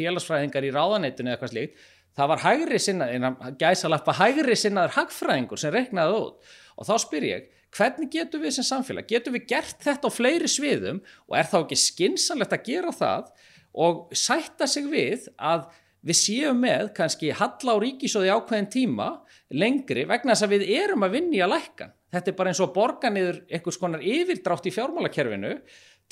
félagsfræðingar 0.00 0.66
í 0.66 0.72
ráðanettinu 0.74 1.30
eða 1.30 1.36
eitthvað 1.36 1.52
slíkt, 1.54 1.84
það 2.16 2.30
var 2.32 2.42
hægri 2.42 2.80
sinnaður, 2.82 3.56
gæsalappa 3.60 4.16
hægri 4.20 4.56
sinnaður 4.58 4.96
hagfræðingur 4.96 5.60
sem 5.60 5.74
reiknaði 5.74 6.20
út. 6.22 6.54
Og 6.76 6.88
þá 6.88 6.94
spyr 7.04 7.26
ég, 7.28 7.48
hvernig 7.76 8.12
getur 8.12 8.42
við 8.42 8.56
sem 8.56 8.66
samfélag, 8.66 9.08
getur 9.10 9.34
við 9.36 9.48
gert 9.52 9.82
þetta 9.84 10.08
á 10.08 10.16
fleiri 10.16 10.48
sviðum 10.50 11.02
og 11.28 11.36
er 11.38 11.50
þá 11.50 11.58
ekki 11.62 11.80
skinsanlegt 11.80 12.56
að 12.56 12.68
gera 12.70 12.94
það 12.94 13.32
og 13.76 14.06
sætta 14.16 14.68
sig 14.70 14.88
við 14.88 15.28
að 15.36 15.66
við 16.06 16.18
séum 16.18 16.60
með 16.62 16.92
kannski 16.96 17.32
halla 17.34 17.74
á 17.74 17.82
ríkisóði 17.82 18.32
ákveðin 18.32 18.70
tíma 18.72 19.08
lengri 19.58 20.06
vegna 20.06 20.34
þess 20.34 20.46
að 20.46 20.54
við 20.56 20.66
erum 20.78 21.06
að 21.06 21.16
vinni 21.18 21.42
að 21.42 21.54
lækka. 21.56 21.88
Þetta 22.14 22.32
er 22.32 22.36
bara 22.38 22.52
eins 22.52 22.62
og 22.62 22.74
borga 22.74 23.10
niður 23.12 23.40
einhvers 23.50 23.80
konar 23.80 24.04
yfirdrátt 24.06 24.68
í 24.68 24.74
fjármálakerfinu 24.74 25.52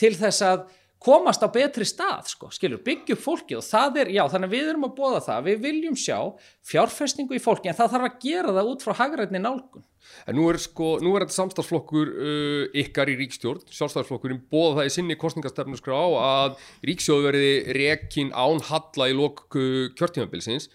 til 0.01 0.13
þess 0.19 0.43
að 0.45 0.65
komast 1.05 1.43
á 1.45 1.49
betri 1.53 1.85
stað, 1.85 2.29
sko, 2.33 2.51
skilur, 2.55 2.81
byggja 2.85 3.17
upp 3.17 3.23
fólki 3.23 3.57
og 3.59 3.65
það 3.67 3.99
er, 4.03 4.11
já, 4.17 4.23
þannig 4.33 4.49
að 4.49 4.55
við 4.55 4.69
erum 4.73 4.87
að 4.89 4.95
bóða 4.97 5.25
það, 5.27 5.49
við 5.49 5.59
viljum 5.67 5.99
sjá 6.01 6.19
fjárfestingu 6.65 7.37
í 7.37 7.43
fólki 7.45 7.69
en 7.69 7.77
það 7.77 7.91
þarf 7.95 8.09
að 8.09 8.23
gera 8.25 8.55
það 8.57 8.71
út 8.71 8.87
frá 8.87 8.95
hagrætni 9.03 9.43
nálgun. 9.43 9.85
En 10.29 10.39
nú 10.39 10.47
er 10.49 10.61
sko, 10.61 10.95
nú 11.05 11.13
er 11.15 11.25
þetta 11.25 11.37
samstagsflokkur 11.37 12.13
uh, 12.15 12.63
ykkar 12.85 13.13
í 13.13 13.19
ríkstjórn, 13.21 13.67
sjálfstæðarflokkurinn 13.69 14.43
bóða 14.53 14.81
það 14.81 14.89
í 14.89 14.95
sinni 14.97 15.19
kostningastefnu 15.21 15.81
skrá 15.81 16.01
að 16.21 16.57
ríksjóðu 16.89 17.29
verði 17.29 17.53
rekin 17.77 18.33
án 18.33 18.65
halla 18.71 19.11
í 19.11 19.17
lokku 19.17 19.69
kjörtímabilsins 19.99 20.71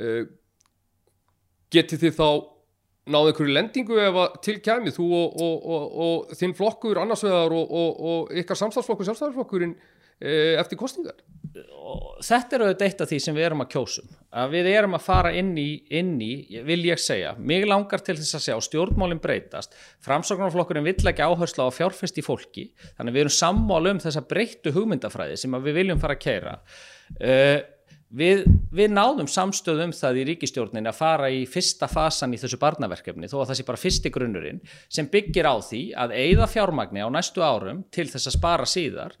uh, 0.00 0.24
getið 1.74 2.06
þið 2.06 2.18
þá 2.20 2.28
náðu 3.10 3.32
einhverju 3.32 3.56
lendingu 3.56 4.00
ef 4.00 4.20
til 4.44 4.58
kemið 4.64 4.96
þú 4.98 5.08
og, 5.18 5.40
og, 5.44 5.66
og, 6.06 6.34
þinn 6.38 6.56
flokkur 6.56 7.02
annarsvegar 7.02 7.52
og 7.54 8.32
ykkar 8.40 8.60
samstagsflokkur 8.60 9.08
sjálfstæðarflokkurinn 9.10 9.74
e, 10.20 10.54
eftir 10.60 10.80
kostningar 10.80 11.20
Þetta 12.24 12.56
er 12.56 12.62
auðvitað 12.64 12.86
eitt 12.88 13.02
af 13.04 13.10
því 13.10 13.18
sem 13.22 13.36
við 13.36 13.44
erum 13.46 13.62
að 13.62 13.68
kjósum 13.74 14.14
að 14.40 14.54
við 14.56 14.68
erum 14.72 14.96
að 14.96 15.04
fara 15.04 15.30
inn 15.36 15.52
í, 15.60 15.68
inn 15.94 16.14
í 16.24 16.30
vil 16.66 16.80
ég 16.88 16.98
segja, 16.98 17.34
mig 17.38 17.66
langar 17.68 18.02
til 18.02 18.16
þess 18.18 18.38
að 18.38 18.44
sjá 18.46 18.56
stjórnmálinn 18.66 19.20
breytast. 19.22 19.76
Framsáknarflokkurinn 20.02 20.86
vill 20.88 21.10
ekki 21.10 21.22
áherslu 21.22 21.68
á 21.68 21.76
fjárfest 21.76 22.18
í 22.18 22.24
fólki. 22.26 22.64
Þannig 22.96 23.14
við 23.14 23.24
erum 23.26 23.36
sammálu 23.36 23.92
um 23.94 24.02
þessa 24.02 24.24
breyttu 24.26 24.72
hugmyndafræði 24.74 25.38
sem 25.44 25.54
við 25.68 25.78
viljum 25.78 26.02
fara 26.02 26.16
að 26.18 26.24
keira 26.24 26.56
uh, 26.56 27.60
Við, 28.14 28.44
við 28.70 28.92
náðum 28.94 29.26
samstöðum 29.26 29.90
það 29.96 30.20
í 30.20 30.24
ríkistjórnin 30.28 30.86
að 30.86 30.98
fara 31.00 31.30
í 31.34 31.40
fyrsta 31.50 31.88
fasan 31.90 32.36
í 32.36 32.38
þessu 32.38 32.60
barnaverkefni 32.62 33.26
þó 33.30 33.40
að 33.40 33.48
það 33.48 33.58
sé 33.58 33.66
bara 33.66 33.80
fyrsti 33.80 34.12
grunnurinn 34.14 34.60
sem 34.86 35.08
byggir 35.10 35.48
á 35.50 35.54
því 35.58 35.82
að 35.98 36.14
eigða 36.20 36.46
fjármagni 36.52 37.02
á 37.02 37.10
næstu 37.10 37.42
árum 37.42 37.82
til 37.90 38.06
þess 38.12 38.30
að 38.30 38.36
spara 38.36 38.68
síðar. 38.70 39.18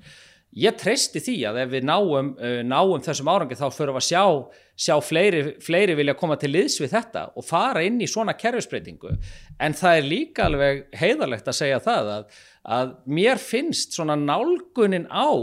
Ég 0.54 0.76
treysti 0.78 1.18
því 1.18 1.34
að 1.50 1.58
ef 1.64 1.72
við 1.72 1.88
náum, 1.88 2.30
uh, 2.38 2.60
náum 2.62 3.02
þessum 3.02 3.32
árangi 3.32 3.58
þá 3.58 3.64
fyrir 3.74 3.98
að 3.98 4.06
sjá, 4.06 4.22
sjá 4.78 4.94
fleiri, 5.02 5.42
fleiri 5.58 5.98
vilja 5.98 6.14
koma 6.14 6.38
til 6.38 6.52
liðs 6.54 6.78
við 6.78 6.94
þetta 6.94 7.26
og 7.34 7.48
fara 7.48 7.82
inn 7.82 7.98
í 7.98 8.06
svona 8.06 8.36
kerfisbreytingu 8.38 9.16
en 9.58 9.74
það 9.74 9.98
er 9.98 10.10
líka 10.12 10.46
alveg 10.46 10.84
heiðarlegt 10.94 11.50
að 11.50 11.58
segja 11.58 11.82
það 11.82 12.12
að, 12.20 12.42
að 12.78 12.94
mér 13.18 13.42
finnst 13.42 13.98
svona 13.98 14.14
nálgunin 14.14 15.10
á 15.10 15.34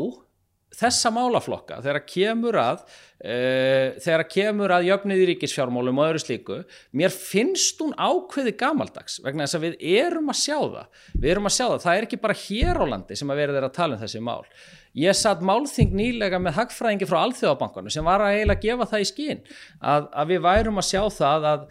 þessa 0.76 1.12
málaflokka 1.14 1.80
þegar 1.84 2.04
kemur 2.08 2.58
að 2.62 2.82
uh, 2.82 3.98
þegar 4.02 4.24
kemur 4.32 4.74
að 4.76 4.88
jöfnið 4.88 5.24
í 5.24 5.28
ríkisfjármálum 5.32 6.00
og 6.00 6.10
öðru 6.10 6.24
slíku 6.24 6.60
mér 6.98 7.14
finnst 7.16 7.82
hún 7.84 7.96
ákveði 8.00 8.56
gamaldags 8.60 9.20
vegna 9.26 9.48
þess 9.48 9.60
að 9.60 9.66
við 9.68 9.88
erum 10.02 10.32
að 10.32 10.40
sjá 10.42 10.58
það. 10.60 11.04
Við 11.18 11.34
erum 11.34 11.50
að 11.50 11.58
sjá 11.58 11.66
það, 11.66 11.80
það 11.86 11.98
er 11.98 12.08
ekki 12.08 12.22
bara 12.24 12.40
hér 12.46 12.82
á 12.82 12.86
landi 12.94 13.20
sem 13.20 13.34
að 13.34 13.44
verður 13.44 13.68
að 13.68 13.76
tala 13.78 13.98
um 13.98 14.04
þessi 14.06 14.24
mál. 14.24 14.42
Ég 15.02 15.16
satt 15.16 15.44
málþing 15.48 15.94
nýlega 15.96 16.40
með 16.44 16.58
hagfræðingi 16.58 17.08
frá 17.08 17.22
Alþjóðabankarnu 17.22 17.94
sem 17.94 18.08
var 18.08 18.24
að 18.26 18.38
eiginlega 18.38 18.66
gefa 18.66 18.90
það 18.92 19.04
í 19.04 19.08
skín 19.08 19.46
að, 19.80 20.10
að 20.12 20.34
við 20.34 20.44
værum 20.48 20.82
að 20.82 20.90
sjá 20.90 21.04
það 21.16 21.48
að, 21.52 21.64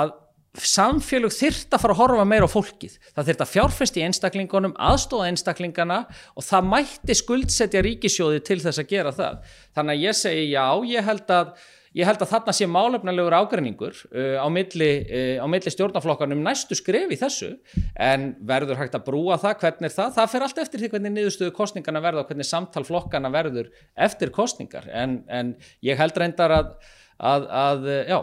að 0.00 0.16
samfélug 0.58 1.32
þyrrt 1.34 1.74
að 1.74 1.82
fara 1.84 1.94
að 1.94 2.00
horfa 2.00 2.26
meira 2.26 2.46
á 2.46 2.50
fólkið. 2.50 2.94
Það 3.14 3.28
þyrrt 3.28 3.42
að 3.44 3.50
fjárfest 3.54 3.98
í 3.98 4.04
einstaklingunum 4.06 4.72
aðstóða 4.82 5.28
einstaklingana 5.30 5.98
og 6.34 6.46
það 6.46 6.70
mætti 6.72 7.16
skuldsetja 7.18 7.82
ríkisjóði 7.86 8.40
til 8.46 8.58
þess 8.62 8.82
að 8.82 8.88
gera 8.90 9.12
það. 9.14 9.44
Þannig 9.78 9.94
að 9.94 10.08
ég 10.08 10.18
segi 10.18 10.48
já, 10.50 10.64
ég 10.90 11.06
held 11.06 11.30
að 11.36 11.54
ég 11.96 12.06
held 12.06 12.20
að 12.22 12.30
þarna 12.30 12.52
sé 12.54 12.66
málefnalegur 12.70 13.34
ágreiningur 13.34 13.96
uh, 14.10 14.36
á 14.42 14.46
milli, 14.52 14.90
uh, 15.06 15.46
milli 15.50 15.72
stjórnaflokkanum 15.74 16.42
næstu 16.42 16.78
skref 16.78 17.10
í 17.10 17.18
þessu. 17.18 17.52
En 17.98 18.32
verður 18.46 18.78
hægt 18.78 18.94
að 18.98 19.06
brúa 19.08 19.38
það, 19.42 19.56
hvernig 19.64 19.94
það? 19.94 20.12
Það 20.18 20.30
fer 20.34 20.46
allt 20.46 20.62
eftir 20.64 20.82
því 20.82 20.92
hvernig 20.94 21.16
niðurstöðu 21.16 21.56
kostningana 21.56 22.02
verður 22.02 22.24
og 22.24 22.30
hvernig 22.30 22.50
samtal 22.50 22.86
flokkana 22.86 23.32
verður 23.34 23.72
eftir 23.98 24.34
kostningar 24.34 24.86
en, 24.86 25.20
en 25.30 25.56
ég 25.86 25.98
held 25.98 26.18
reyndar 26.18 26.54
að, 26.58 26.72
að, 27.18 27.50
að 27.64 27.92
já. 28.10 28.20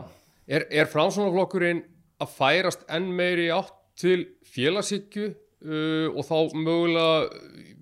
Er, 0.47 0.63
er 0.71 0.87
frásunaflokkurinn 0.87 1.83
að 2.23 2.33
færast 2.37 2.85
enn 2.91 3.09
meiri 3.15 3.49
átt 3.53 3.75
til 3.97 4.21
félagsíkju 4.53 5.27
uh, 5.31 6.07
og 6.13 6.23
þá 6.27 6.37
mögulega 6.55 7.27
uh, 7.27 7.73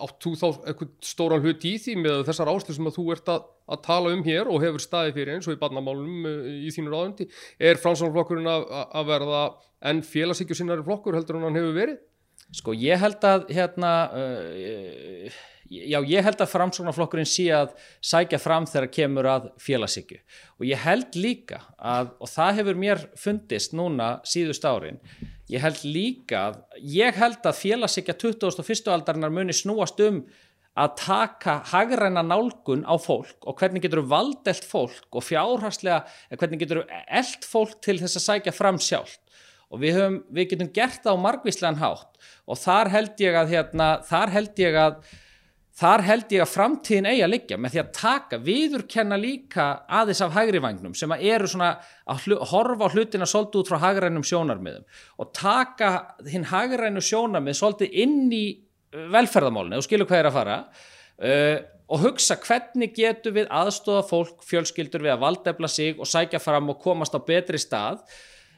átt 0.00 0.20
þú 0.22 0.34
þá 0.38 0.46
eitthvað 0.70 0.92
stóran 1.04 1.42
hlut 1.44 1.64
í 1.68 1.74
því 1.82 1.96
með 2.00 2.22
þessar 2.28 2.50
áslug 2.52 2.76
sem 2.76 2.88
að 2.88 2.96
þú 2.96 3.06
ert 3.14 3.32
að, 3.32 3.48
að 3.74 3.82
tala 3.86 4.12
um 4.14 4.22
hér 4.26 4.50
og 4.50 4.62
hefur 4.64 4.84
staði 4.84 5.14
fyrir 5.16 5.36
eins 5.36 5.48
og 5.48 5.56
í 5.56 5.60
barnamálum 5.60 6.28
uh, 6.28 6.52
í 6.68 6.72
þínur 6.74 6.98
áðundi 6.98 7.28
er 7.58 7.80
framsáðanflokkurinn 7.82 8.52
að, 8.52 8.68
að 9.00 9.10
verða 9.14 9.42
enn 9.90 10.04
félagsíkju 10.06 10.60
sinnari 10.60 10.86
flokkur 10.86 11.18
heldur 11.18 11.40
en 11.40 11.48
hann 11.48 11.60
hefur 11.60 11.76
verið? 11.76 12.00
Sko 12.56 12.74
ég 12.74 12.98
held 12.98 13.24
að 13.28 13.50
hérna 13.54 13.92
uh, 14.16 15.40
já 15.70 15.98
ég 16.02 16.24
held 16.26 16.40
að 16.42 16.50
framsóknarflokkurinn 16.50 17.28
sé 17.28 17.46
að 17.54 17.74
sækja 18.02 18.40
fram 18.42 18.66
þegar 18.66 18.90
kemur 18.96 19.28
að 19.30 19.48
félagsíkju 19.62 20.18
og 20.58 20.66
ég 20.66 20.82
held 20.82 21.18
líka 21.18 21.62
að 21.78 22.12
og 22.18 22.32
það 22.32 22.60
hefur 22.60 22.80
mér 22.84 23.04
fundist 23.18 23.76
núna 23.78 24.10
síðust 24.26 24.66
árin 24.66 24.98
ég 25.50 25.62
held 25.62 25.82
líka 25.86 26.44
að 26.48 26.60
ég 26.96 27.18
held 27.22 27.46
að 27.46 27.60
félagsíkja 27.62 28.18
2001. 28.18 28.90
aldarinnar 28.90 29.34
muni 29.34 29.54
snúast 29.54 30.02
um 30.02 30.24
að 30.80 30.92
taka 31.00 31.56
hagræna 31.70 32.22
nálgun 32.26 32.84
á 32.86 32.94
fólk 32.98 33.46
og 33.46 33.58
hvernig 33.58 33.86
getur 33.86 34.02
valdelt 34.10 34.66
fólk 34.66 35.08
og 35.14 35.26
fjárhagslega 35.26 36.04
hvernig 36.34 36.62
getur 36.62 36.84
eld 37.06 37.46
fólk 37.46 37.78
til 37.84 37.98
þess 38.02 38.18
að 38.18 38.26
sækja 38.26 38.54
fram 38.54 38.78
sjálf 38.82 39.18
og 39.70 39.82
við, 39.82 39.98
höfum, 39.98 40.20
við 40.34 40.52
getum 40.52 40.70
gert 40.74 41.02
það 41.04 41.18
á 41.18 41.24
margvíslegan 41.24 41.82
hátt 41.82 42.22
og 42.50 42.58
þar 42.58 42.90
held 42.90 43.20
ég 43.22 43.36
að 43.38 43.52
hérna, 43.54 43.90
þar 44.06 44.32
held 44.34 44.62
ég 44.62 44.78
að 44.78 45.02
þar 45.80 46.04
held 46.04 46.34
ég 46.34 46.44
að 46.44 46.52
framtíðin 46.52 47.08
eigi 47.08 47.24
að 47.24 47.32
liggja 47.32 47.58
með 47.60 47.74
því 47.74 47.80
að 47.82 47.90
taka, 47.96 48.38
viðurkenna 48.44 49.18
líka 49.20 49.66
aðeins 50.00 50.22
af 50.24 50.34
hægri 50.36 50.60
vagnum 50.62 50.94
sem 50.98 51.14
eru 51.16 51.48
svona 51.48 51.70
að 52.10 52.26
hlu, 52.26 52.38
horfa 52.52 52.90
á 52.90 52.92
hlutina 52.92 53.28
svolítið 53.28 53.62
út 53.62 53.72
frá 53.72 53.80
hægrænum 53.86 54.26
sjónarmiðum 54.26 54.84
og 55.22 55.32
taka 55.36 55.90
hinn 56.28 56.48
hægrænu 56.50 57.02
sjónarmið 57.04 57.60
svolítið 57.60 58.00
inn 58.04 58.32
í 58.34 58.44
uh, 58.52 59.06
velferðamálinu 59.14 59.80
og 59.80 59.86
skilu 59.86 60.08
hvað 60.08 60.22
er 60.22 60.30
að 60.30 60.36
fara 60.36 60.58
uh, 60.60 61.56
og 61.90 62.04
hugsa 62.04 62.36
hvernig 62.38 62.92
getur 62.94 63.34
við 63.34 63.48
aðstofa 63.50 64.04
fólk, 64.06 64.44
fjölskyldur 64.46 65.06
við 65.06 65.16
að 65.16 65.24
valdefla 65.24 65.70
sig 65.70 65.96
og 65.98 66.08
sækja 66.08 66.42
fram 66.42 66.70
og 66.70 66.82
komast 66.84 67.16
á 67.16 67.20
betri 67.24 67.58
stað 67.58 68.04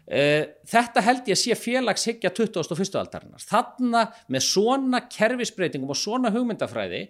þetta 0.06 1.02
held 1.06 1.28
ég 1.30 1.36
að 1.36 1.42
sé 1.42 1.56
félagshyggja 1.58 2.32
2001. 2.34 2.96
aldarinnar. 2.98 3.44
Þannig 3.46 4.22
með 4.34 4.46
svona 4.48 5.02
kerfisbreytingum 5.06 5.92
og 5.94 5.98
svona 5.98 6.32
hugmyndafræði 6.34 7.06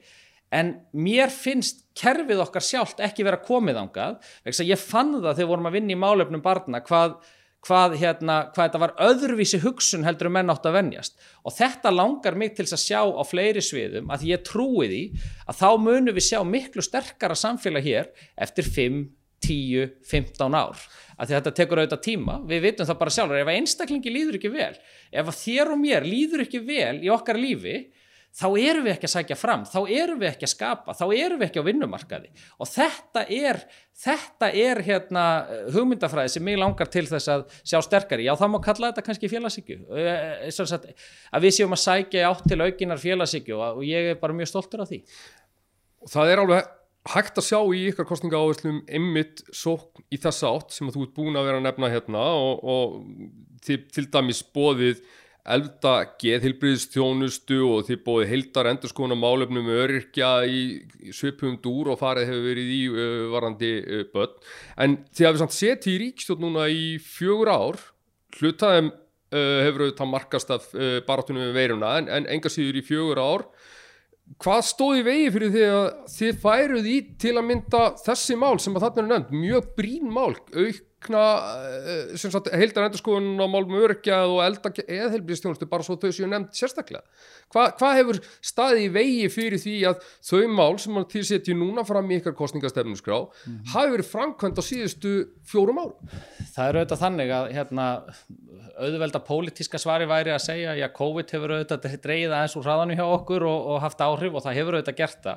en 0.53 0.75
mér 0.93 1.33
finnst 1.33 1.87
kerfið 1.97 2.43
okkar 2.45 2.65
sjálft 2.65 3.01
ekki 3.05 3.25
vera 3.25 3.41
komið 3.41 3.81
ángað. 3.81 4.19
Ég 4.45 4.81
fann 4.81 5.15
það 5.17 5.39
þegar 5.39 5.55
vorum 5.55 5.71
að 5.71 5.79
vinna 5.79 5.95
í 5.95 6.03
málefnum 6.03 6.45
barna 6.45 6.83
hvað, 6.85 7.17
hvað, 7.65 7.97
hérna, 8.03 8.37
hvað 8.53 8.69
þetta 8.69 8.83
var 8.83 8.95
öðruvísi 9.09 9.63
hugsun 9.65 10.05
heldur 10.05 10.29
um 10.29 10.37
menn 10.37 10.53
átt 10.53 10.69
að 10.69 10.77
venjast. 10.77 11.17
Og 11.49 11.57
þetta 11.57 11.95
langar 11.95 12.37
mig 12.37 12.53
til 12.59 12.69
að 12.69 12.85
sjá 12.85 13.01
á 13.01 13.23
fleiri 13.25 13.65
sviðum 13.65 14.13
að 14.13 14.29
ég 14.29 14.45
trúi 14.45 14.91
því 14.93 15.03
að 15.49 15.65
þá 15.65 15.69
munum 15.81 16.13
við 16.13 16.29
sjá 16.29 16.43
miklu 16.45 16.85
sterkara 16.85 17.39
samfélag 17.39 17.89
hér 17.89 18.13
eftir 18.37 18.69
5 18.69 19.03
10, 19.43 19.97
15 20.09 20.59
ár. 20.59 20.85
Af 21.17 21.29
því 21.29 21.37
þetta 21.39 21.55
tekur 21.59 21.83
auðvitað 21.83 22.05
tíma, 22.07 22.39
við 22.49 22.63
vitum 22.67 22.89
það 22.89 23.01
bara 23.03 23.15
sjálfur 23.17 23.43
ef 23.43 23.51
einstaklingi 23.53 24.13
líður 24.15 24.39
ekki 24.39 24.53
vel 24.53 24.75
ef 25.13 25.35
þér 25.39 25.75
og 25.75 25.83
mér 25.83 26.07
líður 26.09 26.47
ekki 26.47 26.63
vel 26.67 27.03
í 27.05 27.11
okkar 27.13 27.41
lífi 27.41 27.77
þá 28.33 28.47
erum 28.57 28.87
við 28.87 28.95
ekki 28.95 29.09
að 29.09 29.13
sækja 29.13 29.37
fram, 29.37 29.65
þá 29.69 29.79
erum 29.93 30.21
við 30.23 30.31
ekki 30.31 30.47
að 30.47 30.53
skapa, 30.55 30.95
þá 30.97 31.05
erum 31.13 31.41
við 31.41 31.47
ekki 31.51 31.61
á 31.61 31.69
vinnumarkaði. 31.69 32.31
Og 32.65 32.71
þetta 32.71 33.25
er, 33.29 33.61
þetta 34.05 34.49
er 34.63 34.81
hérna, 34.87 35.25
hugmyndafræði 35.75 36.33
sem 36.33 36.47
mig 36.47 36.57
langar 36.61 36.89
til 36.93 37.05
þess 37.11 37.29
að 37.35 37.45
sjá 37.61 37.77
sterkari, 37.85 38.25
já 38.25 38.33
þá 38.41 38.47
má 38.55 38.59
kalla 38.65 38.89
þetta 38.91 39.05
kannski 39.09 39.31
félagsíkju, 39.33 39.79
eh, 40.01 40.95
að 41.29 41.45
við 41.45 41.57
séum 41.59 41.77
að 41.77 41.85
sækja 41.85 42.31
átt 42.31 42.47
til 42.49 42.61
aukinar 42.65 43.03
félagsíkju 43.03 43.61
og 43.61 43.85
ég 43.85 44.15
er 44.15 44.23
bara 44.23 44.37
mjög 44.37 44.55
stoltur 44.55 44.87
af 44.87 44.89
því. 44.89 45.03
Og 46.03 46.17
það 46.17 46.33
er 46.33 46.43
alveg 46.43 46.73
hægt 47.11 47.39
að 47.41 47.49
sjá 47.49 47.59
í 47.75 47.87
ykkar 47.91 48.07
kostninga 48.07 48.39
áherslum 48.39 48.83
einmitt 48.87 49.43
sókn 49.51 50.05
í 50.15 50.21
þessa 50.23 50.53
átt 50.55 50.75
sem 50.75 50.87
að 50.87 50.99
þú 50.99 51.07
ert 51.07 51.17
búin 51.17 51.39
að 51.39 51.49
vera 51.49 51.59
að 51.59 51.67
nefna 51.67 51.91
hérna 51.91 52.23
og, 52.39 52.63
og 52.63 53.59
til, 53.67 53.81
til 53.91 54.07
dæmis 54.13 54.43
bóðið 54.55 55.03
elda 55.43 55.95
geðhilbriðstjónustu 56.23 57.59
og 57.67 57.89
þið 57.89 58.03
bóðið 58.07 58.29
heildar 58.31 58.69
endur 58.71 58.93
skona 58.93 59.17
málefnum 59.19 59.71
öryrkja 59.75 60.31
í 60.47 60.63
svipum 61.11 61.57
dúr 61.63 61.91
og 61.93 61.99
farið 61.99 62.31
hefur 62.31 62.47
verið 62.47 62.71
í 62.71 62.81
uh, 62.93 63.25
varandi 63.33 63.73
uh, 63.83 64.05
börn. 64.13 64.37
En 64.79 65.01
þið 65.11 65.29
hafið 65.29 65.43
samt 65.43 65.57
setið 65.57 65.97
í 65.97 66.01
ríkstjórn 66.05 66.47
núna 66.47 66.69
í 66.71 66.87
fjögur 67.03 67.51
ár. 67.51 67.81
Hlutaðum 68.39 68.93
uh, 68.93 69.59
hefur 69.67 69.89
auðvitað 69.89 70.13
markast 70.15 70.55
af 70.55 70.71
baratunum 71.09 71.49
við 71.49 71.59
veiruna 71.59 71.97
en, 71.99 72.13
en 72.21 72.31
enga 72.39 72.53
síður 72.53 72.79
í 72.79 72.87
fjögur 72.87 73.23
ár 73.23 73.49
hvað 74.41 74.63
stóði 74.69 75.03
vegi 75.07 75.33
fyrir 75.35 75.53
því 75.53 75.67
að 75.69 75.85
þið 76.15 76.41
færuð 76.45 76.89
í 76.89 76.97
til 77.21 77.35
að 77.37 77.47
mynda 77.51 77.83
þessi 78.05 78.39
mál 78.39 78.57
sem 78.63 78.79
að 78.79 78.87
þarna 78.87 79.03
er 79.03 79.11
nefnd, 79.11 79.37
mjög 79.43 79.69
brín 79.77 80.09
mál 80.13 80.33
aukna 80.33 80.89
eh, 81.11 82.59
heildar 82.61 82.87
endurskóðun 82.87 83.41
á 83.43 83.47
málum 83.51 83.75
örgjað 83.81 84.35
og 84.35 84.43
elda 84.45 84.73
eðhelbíðstjónustu 84.83 85.69
bara 85.71 85.87
svo 85.87 85.97
þau 85.99 86.13
séu 86.13 86.29
nefnd 86.31 86.53
sérstaklega. 86.55 87.03
Hva, 87.53 87.67
hvað 87.79 87.99
hefur 87.99 88.21
staði 88.45 88.87
vegi 88.93 89.27
fyrir 89.33 89.61
því 89.61 89.75
að 89.91 90.07
þau 90.29 90.47
mál 90.53 90.79
sem 90.79 90.95
mann 90.97 91.09
til 91.11 91.25
setju 91.27 91.57
núna 91.59 91.85
fram 91.89 92.09
í 92.11 92.21
ykkar 92.21 92.37
kostningastefnusgrá 92.39 93.19
mm 93.19 93.33
-hmm. 93.33 93.73
hafi 93.75 93.93
verið 93.97 94.13
framkvæmt 94.13 94.61
á 94.61 94.63
síðustu 94.63 95.13
fjórum 95.45 95.83
árum? 95.83 96.15
Það 96.55 96.69
er 96.69 96.79
auðvitað 96.79 97.03
þannig 97.05 97.35
að 97.39 97.53
hérna, 97.57 97.87
auðvelda 98.79 99.21
pólitíska 99.27 99.79
svari 99.79 100.07
væri 100.07 100.31
að 100.33 100.47
segja 100.47 100.73
að 100.77 100.97
COVID 100.97 101.35
hefur 101.35 101.53
auðvitað 101.57 102.01
dreyið 102.03 102.33
aðeins 102.33 102.57
úr 102.57 102.65
hraðanu 102.65 102.97
hjá 102.97 103.05
okkur 103.05 103.43
og, 103.43 103.61
og 103.67 103.81
haft 103.81 104.01
áhrif 104.01 104.35
og 104.35 104.43
það 104.43 104.59
hefur 104.61 104.75
auðvitað 104.79 105.01
gert 105.03 105.23
það 105.23 105.37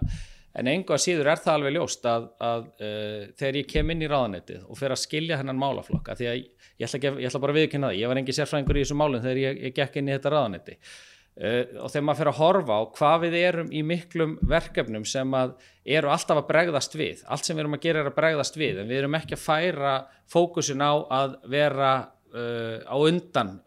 en 0.60 0.70
engu 0.72 0.96
að 0.96 1.02
síður 1.04 1.32
er 1.32 1.42
það 1.42 1.58
alveg 1.58 1.76
ljóst 1.76 2.06
að, 2.10 2.28
að 2.44 2.68
uh, 2.80 3.26
þegar 3.40 3.58
ég 3.60 3.72
kem 3.72 3.92
inn 3.92 4.06
í 4.06 4.12
ráðanettið 4.12 4.70
og 4.70 4.80
fer 4.80 4.96
að 4.96 5.02
skilja 5.02 5.40
hennan 5.42 5.60
málaflokk 5.60 6.12
að 6.12 6.22
því 6.22 6.30
að 6.32 6.38
ég 6.38 6.88
ætla, 6.88 7.00
ekki, 7.00 7.12
ég 7.24 7.30
ætla 7.30 7.44
bara 7.44 7.56
að 7.56 7.60
viðkynna 7.62 7.92
það 7.92 8.00
ég 8.00 8.12
var 8.12 8.22
engi 8.22 8.38
sérfræðingur 8.38 8.80
í 8.80 8.86
þessu 8.86 8.98
málum 9.02 9.26
þegar 9.26 9.42
ég, 9.42 9.60
ég 9.68 9.76
gekk 9.76 10.00
inn 10.00 10.10
í 10.10 10.16
þetta 10.16 10.34
ráðanetti 10.34 10.78
uh, 10.78 11.62
og 11.84 11.92
þegar 11.92 12.08
maður 12.08 12.22
fer 12.22 12.32
að 12.32 12.40
horfa 12.40 12.80
á 12.80 12.82
hvað 13.00 13.20
við 13.26 13.38
erum 13.42 13.70
í 13.76 13.84
miklum 13.92 14.36
verkefnum 14.56 15.08
sem 15.12 15.38
að 15.42 15.56
eru 15.98 16.16
alltaf 16.16 16.42
að 16.42 16.50
bregðast 16.54 17.00
við 17.00 17.24
allt 17.28 17.48
sem 17.48 17.56
við 17.58 17.66
erum 17.66 17.80
að 17.80 17.86
gera 17.90 18.04
er 18.04 18.12
að 18.12 18.20
bregðast 18.22 18.60
við 18.62 18.82
en 18.82 18.92
við 18.92 19.04
erum 19.04 19.20
ekki 19.20 19.38
að 19.38 19.46
færa 19.46 19.96
fókusin 20.32 20.84
á 20.84 20.94
að 21.20 21.40
vera 21.52 21.94
uh, 22.32 22.80
á 22.88 22.96
undan 22.96 23.58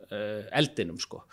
eldinum 0.56 0.96
sko 1.00 1.26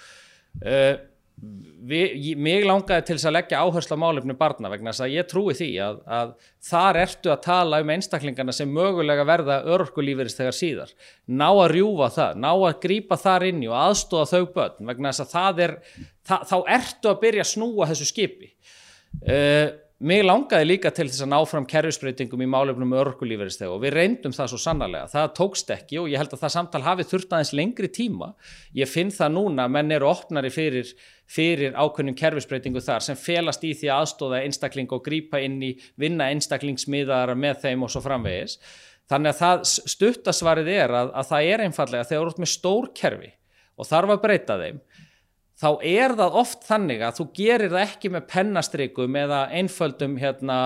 mig 1.86 2.64
langaði 2.66 3.04
til 3.06 3.16
þess 3.18 3.28
að 3.30 3.36
leggja 3.36 3.60
áherslu 3.62 3.98
á 4.00 4.04
málefni 4.04 4.36
barna 4.40 4.72
vegna 4.72 4.94
þess 4.94 5.04
að 5.06 5.14
ég 5.14 5.28
trúi 5.30 5.54
því 5.58 5.68
að, 5.84 6.00
að 6.18 6.32
þar 6.64 7.00
ertu 7.02 7.32
að 7.34 7.42
tala 7.44 7.82
um 7.84 7.92
einstaklingarna 7.94 8.56
sem 8.56 8.72
mögulega 8.72 9.26
verða 9.28 9.60
örkulífurist 9.76 10.40
þegar 10.40 10.58
síðar. 10.58 10.94
Ná 11.28 11.48
að 11.52 11.76
rjúfa 11.76 12.10
það, 12.16 12.42
ná 12.42 12.50
að 12.54 12.80
grýpa 12.88 13.20
þar 13.22 13.48
inn 13.52 13.62
og 13.68 13.78
aðstóða 13.82 14.32
þau 14.32 14.54
börn 14.56 14.92
vegna 14.92 15.12
þess 15.12 15.26
að 15.26 15.34
það 15.36 15.64
er, 15.68 15.76
það, 16.32 16.48
þá 16.52 16.58
ertu 16.80 17.12
að 17.12 17.22
byrja 17.26 17.46
að 17.46 17.52
snúa 17.52 17.90
þessu 17.92 18.10
skipi. 18.10 18.52
Uh, 19.22 19.68
Mér 20.04 20.26
langaði 20.26 20.66
líka 20.68 20.90
til 20.92 21.06
þess 21.08 21.24
að 21.24 21.30
ná 21.32 21.38
fram 21.48 21.66
kerfisbreytingum 21.72 22.42
í 22.44 22.48
málefnum 22.52 22.92
örkulíferisteg 23.00 23.72
og 23.72 23.78
við 23.80 23.94
reyndum 23.96 24.34
það 24.36 24.50
svo 24.52 24.58
sannarlega. 24.60 25.08
Það 25.08 25.30
tókst 25.38 25.70
ekki 25.72 26.02
og 26.02 26.10
ég 26.12 26.20
held 26.20 26.34
að 26.36 26.42
það 26.42 26.52
samtal 26.52 26.82
hafi 26.84 27.06
þurft 27.08 27.32
aðeins 27.32 27.52
lengri 27.56 27.90
tíma. 27.96 28.28
Ég 28.76 28.92
finn 28.92 29.14
það 29.16 29.32
núna, 29.38 29.70
menn 29.72 29.96
eru 29.96 30.10
opnari 30.10 30.52
fyrir, 30.52 30.92
fyrir 31.32 31.80
ákveðnum 31.80 32.18
kerfisbreytingu 32.20 32.84
þar 32.84 33.08
sem 33.08 33.16
felast 33.16 33.64
í 33.64 33.72
því 33.72 33.94
aðstóða 33.96 34.42
einstakling 34.44 34.92
og 34.92 35.06
grýpa 35.08 35.40
inn 35.40 35.62
í 35.64 35.72
vinna 35.96 36.28
einstaklingsmiðara 36.34 37.40
með 37.40 37.64
þeim 37.64 37.88
og 37.88 37.96
svo 37.96 38.04
framvegis. 38.04 38.60
Þannig 39.08 39.44
að 39.48 39.64
stuttasvarið 39.96 40.74
er 40.76 40.92
að, 40.92 41.16
að 41.16 41.32
það 41.32 41.54
er 41.54 41.66
einfallega 41.70 42.12
þegar 42.12 42.28
þú 42.28 42.36
ert 42.36 42.44
með 42.44 42.56
stór 42.58 42.92
kerfi 43.00 43.32
og 43.80 43.88
þarf 43.88 44.18
að 44.18 44.24
breyta 44.28 44.60
þeim 44.60 44.84
þá 45.56 45.68
er 45.88 46.14
það 46.20 46.38
oft 46.42 46.66
þannig 46.68 47.04
að 47.06 47.20
þú 47.20 47.26
gerir 47.38 47.72
það 47.72 47.84
ekki 47.86 48.12
með 48.12 48.26
pennastrikum 48.32 49.18
eða 49.20 49.42
einföldum, 49.56 50.18
hérna, 50.20 50.58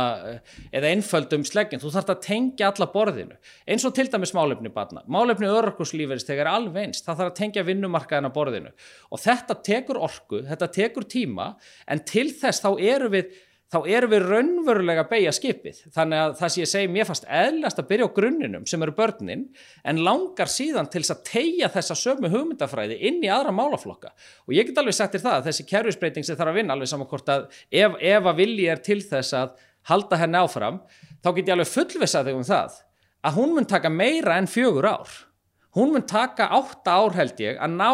eða 0.73 0.93
einföldum 0.93 1.45
sleggin, 1.45 1.82
þú 1.82 1.91
þarfst 1.93 2.13
að 2.15 2.23
tengja 2.25 2.71
alla 2.71 2.89
borðinu, 2.93 3.38
eins 3.69 3.86
og 3.86 3.93
til 3.97 4.08
dæmis 4.10 4.34
málefni 4.38 4.71
barna, 4.73 5.04
málefni 5.06 5.52
örkurslíferist 5.52 6.30
þegar 6.30 6.52
alveg 6.56 6.89
einst, 6.89 7.06
það 7.06 7.21
þarf 7.21 7.34
að 7.34 7.38
tengja 7.41 7.65
vinnumarkaðina 7.67 8.34
borðinu. 8.34 8.73
Og 9.13 9.21
þetta 9.21 9.60
tekur 9.65 10.02
orku, 10.10 10.41
þetta 10.49 10.71
tekur 10.80 11.06
tíma 11.10 11.52
en 11.86 12.02
til 12.10 12.30
þess 12.34 12.65
þá 12.65 12.71
eru 12.80 13.13
við 13.13 13.38
þá 13.69 13.77
erum 13.86 14.12
við 14.13 14.25
raunverulega 14.25 15.03
að 15.03 15.12
beigja 15.12 15.34
skipið. 15.36 15.82
Þannig 15.93 16.21
að 16.23 16.34
það 16.39 16.51
sem 16.53 16.62
ég 16.62 16.69
segi 16.71 16.89
mér 16.91 17.08
fast 17.10 17.27
eðlast 17.29 17.82
að 17.82 17.88
byrja 17.91 18.08
á 18.10 18.15
grunninum 18.17 18.65
sem 18.69 18.86
eru 18.86 18.95
börnin 18.97 19.45
en 19.86 20.01
langar 20.05 20.49
síðan 20.49 20.89
til 20.89 21.03
að 21.05 21.21
tegja 21.29 21.69
þessa 21.73 21.97
sömu 21.99 22.32
hugmyndafræði 22.34 22.97
inn 23.10 23.21
í 23.21 23.29
aðra 23.29 23.53
málaflokka. 23.53 24.13
Og 24.49 24.58
ég 24.58 24.69
get 24.69 24.82
alveg 24.82 24.97
sagt 24.97 25.17
þér 25.17 25.25
það 25.27 25.38
að 25.38 25.49
þessi 25.51 25.67
kerfisbreyting 25.69 26.25
sem 26.25 26.39
þarf 26.39 26.53
að 26.53 26.62
vinna 26.62 26.77
alveg 26.77 26.91
saman 26.91 27.10
hvort 27.13 27.34
að 27.34 27.47
ef, 27.69 27.97
ef 28.01 28.34
að 28.34 28.41
vilji 28.41 28.69
er 28.73 28.84
til 28.89 29.01
þess 29.05 29.38
að 29.38 29.58
halda 29.89 30.21
henni 30.23 30.41
áfram 30.41 30.84
þá 31.21 31.34
get 31.36 31.45
ég 31.45 31.55
alveg 31.55 31.73
fullvisað 31.73 32.29
þig 32.29 32.39
um 32.39 32.47
það 32.49 32.79
að 33.19 33.36
hún 33.36 33.55
mun 33.55 33.67
taka 33.67 33.91
meira 33.91 34.38
en 34.39 34.47
fjögur 34.49 34.88
ár. 34.89 35.10
Hún 35.77 35.93
mun 35.93 36.05
taka 36.10 36.49
átta 36.58 36.97
ár 36.97 37.13
held 37.17 37.41
ég 37.43 37.60
að 37.62 37.75
ná 37.77 37.91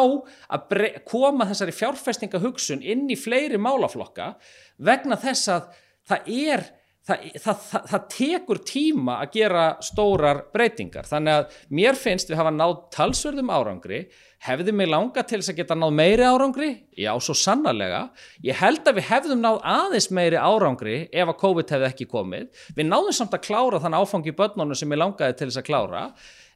að 0.56 0.86
koma 1.08 1.48
þessari 1.50 1.76
fjárfestingahugsun 1.76 2.86
inn 2.86 3.10
í 3.12 3.18
fleiri 3.20 3.60
málaflokka 3.60 4.34
vegna 4.78 5.18
þess 5.20 5.52
að 5.52 5.70
það 6.08 6.30
er 6.32 6.64
það, 7.06 7.26
það, 7.42 7.58
það, 7.70 7.90
það 7.92 8.06
tekur 8.16 8.62
tíma 8.68 9.18
að 9.24 9.34
gera 9.36 9.66
stórar 9.84 10.44
breytingar. 10.54 11.10
Þannig 11.10 11.40
að 11.40 11.58
mér 11.80 12.00
finnst 12.00 12.32
við 12.32 12.40
hafa 12.40 12.54
náð 12.54 12.78
talsverðum 12.96 13.52
árangri. 13.54 14.06
Hefði 14.46 14.76
mig 14.78 14.90
langa 14.92 15.24
til 15.26 15.40
þess 15.40 15.52
að 15.54 15.60
geta 15.62 15.78
náð 15.80 15.94
meiri 15.98 16.26
árangri? 16.28 16.70
Já, 17.02 17.12
svo 17.24 17.36
sannarlega. 17.38 18.06
Ég 18.46 18.60
held 18.60 18.86
að 18.86 19.00
við 19.00 19.10
hefðum 19.10 19.44
náð 19.44 19.60
aðeins 19.76 20.10
meiri 20.14 20.40
árangri 20.40 20.98
ef 21.10 21.32
að 21.32 21.40
COVID 21.44 21.76
hefði 21.76 21.90
ekki 21.92 22.10
komið. 22.12 22.50
Við 22.78 22.90
náðum 22.90 23.20
samt 23.20 23.38
að 23.38 23.46
klára 23.50 23.82
þann 23.84 24.00
áfangi 24.00 24.36
börnunum 24.38 24.78
sem 24.78 24.94
ég 24.94 25.02
langaði 25.02 25.40
til 25.40 25.50
þess 25.50 25.62
að 25.64 25.70
klára 25.72 26.08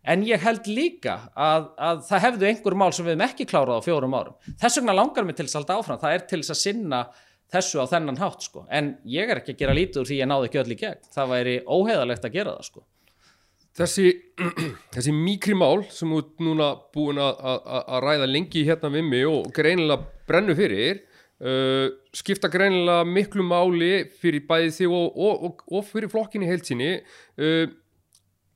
en 0.03 0.23
ég 0.27 0.43
held 0.43 0.67
líka 0.71 1.15
að, 1.35 1.71
að 1.75 2.03
það 2.07 2.23
hefðu 2.25 2.49
einhver 2.49 2.77
mál 2.79 2.91
sem 2.95 3.05
við 3.07 3.15
hefum 3.15 3.25
ekki 3.27 3.47
klárað 3.49 3.81
á 3.83 3.87
fjórum 3.87 4.15
árum 4.15 4.53
þess 4.61 4.79
vegna 4.79 4.95
langar 4.95 5.27
mér 5.27 5.39
til 5.39 5.47
þess 5.47 5.57
að 5.57 5.61
halda 5.63 5.79
áfram 5.81 5.99
það 6.03 6.15
er 6.15 6.23
til 6.29 6.39
þess 6.39 6.55
að 6.55 6.61
sinna 6.61 7.01
þessu 7.53 7.81
á 7.81 7.85
þennan 7.89 8.21
hátt 8.21 8.45
sko. 8.45 8.63
en 8.69 8.93
ég 9.09 9.29
er 9.29 9.41
ekki 9.41 9.55
að 9.55 9.63
gera 9.63 9.75
lítið 9.75 10.01
úr 10.01 10.09
því 10.09 10.21
ég 10.21 10.29
náðu 10.29 10.47
ekki 10.49 10.61
öll 10.61 10.71
í 10.71 10.79
gegn 10.79 11.11
það 11.15 11.33
væri 11.33 11.57
óheðalegt 11.65 12.27
að 12.27 12.35
gera 12.37 12.55
það 12.55 12.69
sko. 12.69 12.85
Þessi, 13.79 14.07
þessi 14.95 15.13
mikri 15.15 15.55
mál 15.57 15.83
sem 15.93 16.11
þú 16.11 16.45
núna 16.45 16.71
búin 16.93 17.21
að, 17.21 17.43
að, 17.51 17.69
að 17.79 18.03
ræða 18.05 18.29
lengi 18.29 18.65
hérna 18.67 18.91
við 18.93 19.07
mig 19.07 19.27
og 19.29 19.49
greinilega 19.55 20.25
brennu 20.29 20.55
fyrir 20.57 21.01
uh, 21.01 21.87
skipta 22.13 22.51
greinilega 22.51 23.07
miklu 23.07 23.45
máli 23.45 23.91
fyrir 24.21 24.45
bæðið 24.49 24.77
þig 24.77 24.95
og, 24.99 25.19
og, 25.27 25.45
og, 25.49 25.67
og 25.73 25.85
fyrir 25.89 26.11
flokkinni 26.11 26.49
heilsinni 26.49 26.95
uh, 26.99 27.65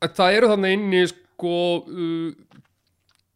það 0.03 0.39
eru 0.39 0.53
þannig 0.53 0.77
inni 0.77 1.05
sko 1.09 1.22
uh, 1.41 2.33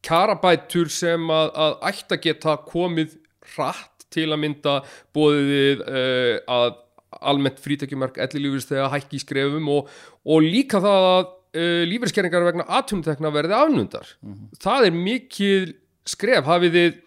karabætur 0.08 0.92
sem 0.94 1.30
að, 1.34 1.54
að 1.54 1.78
ætta 1.92 2.20
geta 2.24 2.58
komið 2.68 3.18
hratt 3.56 4.06
til 4.14 4.30
að 4.32 4.42
mynda 4.44 4.76
bóðið 5.16 5.82
uh, 5.88 6.36
að 6.48 6.76
almennt 7.18 7.60
frítekjumark 7.64 8.20
ellilífurist 8.22 8.72
þegar 8.72 8.94
hækki 8.94 9.18
í 9.18 9.24
skrefum 9.24 9.68
og, 9.72 9.90
og 10.28 10.46
líka 10.46 10.82
það 10.84 11.08
að 11.10 11.26
uh, 11.26 11.84
lífeyrskerringar 11.90 12.48
vegna 12.48 12.68
aðtumtekna 12.80 13.34
verði 13.34 13.58
afnundar. 13.58 14.16
Mm 14.22 14.34
-hmm. 14.34 14.62
Það 14.64 14.88
er 14.88 14.98
mikið 15.02 15.76
skref, 16.08 16.46
hafið 16.46 16.78
þið 16.78 17.04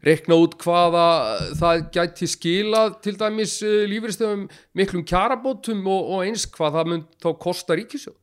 rekna 0.00 0.36
út 0.40 0.56
hvaða 0.62 1.06
það 1.60 1.82
gæti 1.92 2.26
skila 2.30 2.82
til 3.04 3.16
dæmis 3.20 3.60
uh, 3.62 3.84
lífeyristöfum 3.90 4.48
miklum 4.74 5.04
kjarabótum 5.04 5.86
og, 5.86 6.12
og 6.14 6.24
eins 6.24 6.46
hvað 6.46 6.76
það 6.78 6.92
mun 6.92 7.06
þá 7.20 7.30
kosta 7.38 7.76
ríkisjóð? 7.76 8.16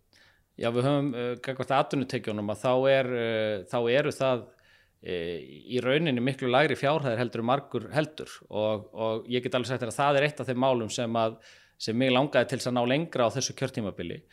Já, 0.58 0.72
við 0.74 0.88
höfum, 0.90 1.10
gangvært 1.46 1.74
aðtunutekjunum 1.78 2.54
að 2.54 2.62
þá, 2.64 2.72
er, 2.90 3.10
þá 3.70 3.80
eru 3.94 4.14
það 4.16 4.46
E, 5.06 5.14
í 5.70 5.78
rauninni 5.84 6.22
miklu 6.24 6.50
lagri 6.50 6.76
fjárhæðir 6.78 7.22
heldur 7.22 7.46
margur 7.46 7.86
heldur. 7.94 8.32
Og, 8.50 8.90
og 8.94 9.30
ég 9.30 9.46
get 9.46 9.56
alveg 9.56 9.70
sagt 9.70 9.86
að 9.86 9.96
það 9.96 10.20
er 10.20 10.28
eitt 10.28 10.42
af 10.42 10.50
þeim 10.50 10.62
málum 10.64 10.92
sem 10.94 11.20
að 11.20 11.38
sem 11.78 11.98
mig 11.98 12.10
langaði 12.10 12.56
til 12.56 12.60
að 12.64 12.74
ná 12.74 12.82
lengra 12.90 13.28
á 13.30 13.36
þessu 13.36 13.54
kjörtímabili. 13.54 14.24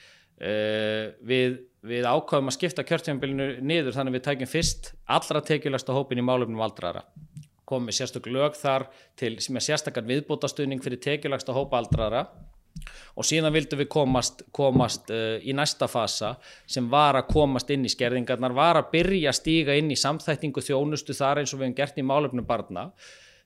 Við, 0.40 1.58
við 1.84 2.06
ákvaðum 2.08 2.48
að 2.50 2.56
skipta 2.56 2.84
kjörtímabilinu 2.88 3.60
niður 3.62 3.94
þannig 3.94 4.16
við 4.16 4.24
tækjum 4.24 4.50
fyrst 4.50 4.88
allra 5.04 5.42
tekjulegsta 5.44 5.94
hópin 5.94 6.18
í 6.18 6.24
málefnum 6.26 6.64
aldraðara 6.64 7.04
komum 7.68 7.86
við 7.88 8.00
sérstök 8.00 8.26
lög 8.32 8.56
þar 8.58 8.88
til 9.20 9.36
sem 9.44 9.56
er 9.56 9.64
sérstakann 9.64 10.08
viðbótastuðning 10.08 10.82
fyrir 10.84 11.00
tekjulegsta 11.04 11.54
hópa 11.54 11.78
aldraðara 11.78 12.24
og 13.14 13.26
síðan 13.26 13.54
vildum 13.54 13.82
við 13.82 13.90
komast, 13.92 14.44
komast 14.54 15.12
uh, 15.14 15.36
í 15.42 15.56
næsta 15.56 15.88
fasa 15.90 16.34
sem 16.66 16.88
var 16.90 17.18
að 17.20 17.28
komast 17.32 17.70
inn 17.74 17.84
í 17.86 17.92
skerðingarnar, 17.92 18.54
var 18.56 18.80
að 18.80 18.90
byrja 18.94 19.32
að 19.32 19.38
stíga 19.40 19.76
inn 19.78 19.92
í 19.92 19.98
samþættingu 19.98 20.64
þjónustu 20.64 21.16
þar 21.16 21.42
eins 21.42 21.54
og 21.54 21.60
við 21.60 21.70
hefum 21.70 21.78
gert 21.82 22.00
í 22.00 22.06
málefnum 22.06 22.48
barna. 22.48 22.90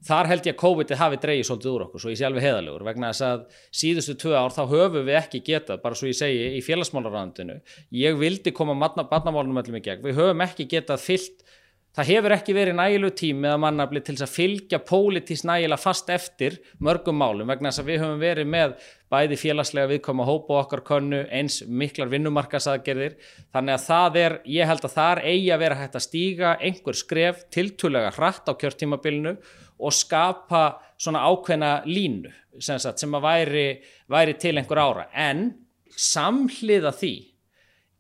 Þar 0.07 0.29
held 0.31 0.45
ég 0.47 0.55
að 0.55 0.61
COVID 0.61 0.93
hafi 0.95 1.17
dreigið 1.19 1.47
svolítið 1.49 1.73
úr 1.73 1.85
okkur 1.89 2.03
svo 2.03 2.13
ég 2.13 2.19
sé 2.21 2.27
alveg 2.29 2.45
heðalegur 2.45 2.85
vegna 2.87 3.09
þess 3.11 3.25
að 3.27 3.41
síðustu 3.81 4.15
tvö 4.23 4.37
ár 4.39 4.55
þá 4.55 4.61
höfum 4.71 5.09
við 5.09 5.17
ekki 5.19 5.41
getað 5.49 5.81
bara 5.83 5.99
svo 5.99 6.07
ég 6.07 6.15
segi 6.15 6.53
í 6.55 6.61
félagsmálarandinu 6.63 7.57
ég 7.99 8.21
vildi 8.21 8.53
koma 8.55 8.77
barnamálunum 8.79 9.59
öllum 9.59 9.81
í 9.81 9.83
gegn. 9.83 10.05
Við 10.07 10.21
höfum 10.21 10.45
ekki 10.47 10.69
getað 10.71 11.03
fyllt 11.03 11.43
það 11.99 12.11
hefur 12.13 12.33
ekki 12.37 12.55
verið 12.55 12.77
nægileg 12.79 13.15
tími 13.19 13.49
eða 13.49 13.59
mannafli 13.59 14.01
til 14.07 14.15
að 14.15 14.31
fylgja 14.31 14.79
pólitís 14.87 15.41
nægilega 15.49 15.83
fast 15.83 16.11
eftir 16.15 16.61
mörgum 16.85 17.17
málum 17.19 17.51
vegna 17.51 17.73
þess 17.73 17.83
að 17.83 17.89
við 17.91 18.03
höfum 18.05 18.21
verið 18.23 18.51
með 18.53 18.75
bæði 19.11 19.39
félagslega 19.41 19.91
viðkoma 19.91 20.27
hópa 20.29 20.61
okkar 20.61 20.85
könnu 20.87 21.25
eins 21.35 21.57
miklar 21.67 22.13
vinnumarkasaðgerðir 22.13 23.17
þannig 23.51 23.75
að 23.75 23.87
það 23.89 24.19
er, 24.23 24.37
ég 24.47 24.71
held 24.71 24.87
að 24.87 24.95
það 24.95 25.11
er 25.17 25.23
eigi 25.33 25.51
að 25.57 25.63
vera 25.65 25.79
hægt 25.81 25.99
að 25.99 26.07
stíga 26.07 26.53
einhver 26.69 27.01
skref 27.01 27.41
tiltulega 27.57 28.13
hratt 28.15 28.47
á 28.47 28.55
kjörtímabilinu 28.61 29.35
og 29.79 29.97
skapa 29.99 30.63
svona 30.99 31.25
ákveðna 31.27 31.73
línu 31.89 32.31
sem, 32.63 32.79
sagt, 32.79 33.03
sem 33.03 33.19
að 33.19 33.27
væri, 33.27 33.67
væri 34.11 34.39
til 34.39 34.55
einhver 34.59 34.83
ára. 34.83 35.09
En 35.15 35.51
samhliða 35.99 36.95
því 36.95 37.15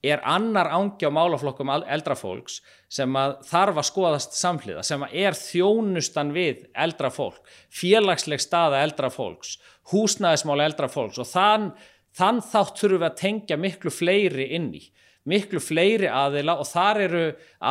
er 0.06 0.22
annar 0.22 0.70
ángi 0.70 1.06
á 1.06 1.10
málaflokkum 1.10 1.70
eldrafólks 1.74 2.60
sem 2.88 3.16
að 3.20 3.34
þarf 3.48 3.80
að 3.80 3.86
skoðast 3.90 4.36
samhliða, 4.38 4.82
sem 4.86 5.02
að 5.04 5.16
er 5.20 5.36
þjónustan 5.36 6.32
við 6.32 6.64
eldrafólk, 6.72 7.40
félagsleg 7.68 8.40
staða 8.40 8.82
eldrafólks, 8.86 9.58
húsnæðismál 9.92 10.62
eldrafólks 10.64 11.20
og 11.20 11.28
þann, 11.28 11.70
þann 12.16 12.40
þátt 12.44 12.80
þurfum 12.80 13.02
við 13.02 13.08
að 13.10 13.18
tengja 13.22 13.58
miklu 13.60 13.92
fleiri 13.92 14.48
inn 14.56 14.70
í, 14.78 14.84
miklu 15.28 15.60
fleiri 15.60 16.08
aðila 16.08 16.56
og 16.62 16.68
þar 16.70 17.02
eru 17.04 17.24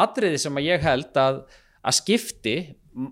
atriði 0.03 0.41
sem 0.43 0.60
að 0.60 0.69
ég 0.69 0.86
held 0.86 1.17
að, 1.21 1.41
að 1.82 1.97
skipti 1.97 2.58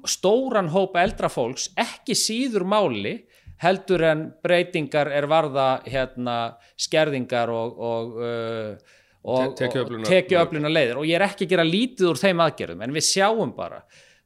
stóran 0.09 0.69
hópa 0.73 1.01
eldrafólks 1.05 1.71
ekki 1.81 2.17
síður 2.17 2.65
máli 2.69 3.17
heldur 3.61 4.03
en 4.05 4.27
breytingar 4.43 5.09
er 5.13 5.27
varða 5.31 5.79
hérna, 5.87 6.57
skerðingar 6.77 7.51
og, 7.53 7.77
og 7.79 8.17
uh, 8.19 8.95
og 9.25 9.55
tekjuöfluna 9.57 10.71
leiðir 10.71 10.99
og 11.01 11.07
ég 11.09 11.17
er 11.17 11.25
ekki 11.25 11.47
að 11.47 11.55
gera 11.55 11.65
lítið 11.65 12.11
úr 12.11 12.19
þeim 12.21 12.43
aðgerðum 12.45 12.83
en 12.85 12.93
við 12.95 13.07
sjáum 13.07 13.53
bara 13.57 13.81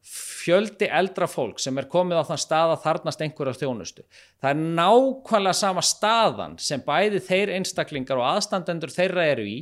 fjöldi 0.09 0.87
eldra 0.95 1.27
fólk 1.29 1.59
sem 1.61 1.77
er 1.79 1.87
komið 1.91 2.21
á 2.23 2.29
þann 2.29 2.41
stað 2.41 2.73
að 2.73 2.83
þarnast 2.85 3.23
einhverja 3.23 3.59
þjónustu. 3.59 4.05
Það 4.39 4.51
er 4.51 4.61
nákvæmlega 4.79 5.57
sama 5.59 5.83
staðan 5.85 6.55
sem 6.63 6.83
bæði 6.85 7.21
þeir 7.27 7.53
einstaklingar 7.57 8.21
og 8.21 8.29
aðstandendur 8.29 8.93
þeirra 8.93 9.27
eru 9.33 9.47
í 9.47 9.57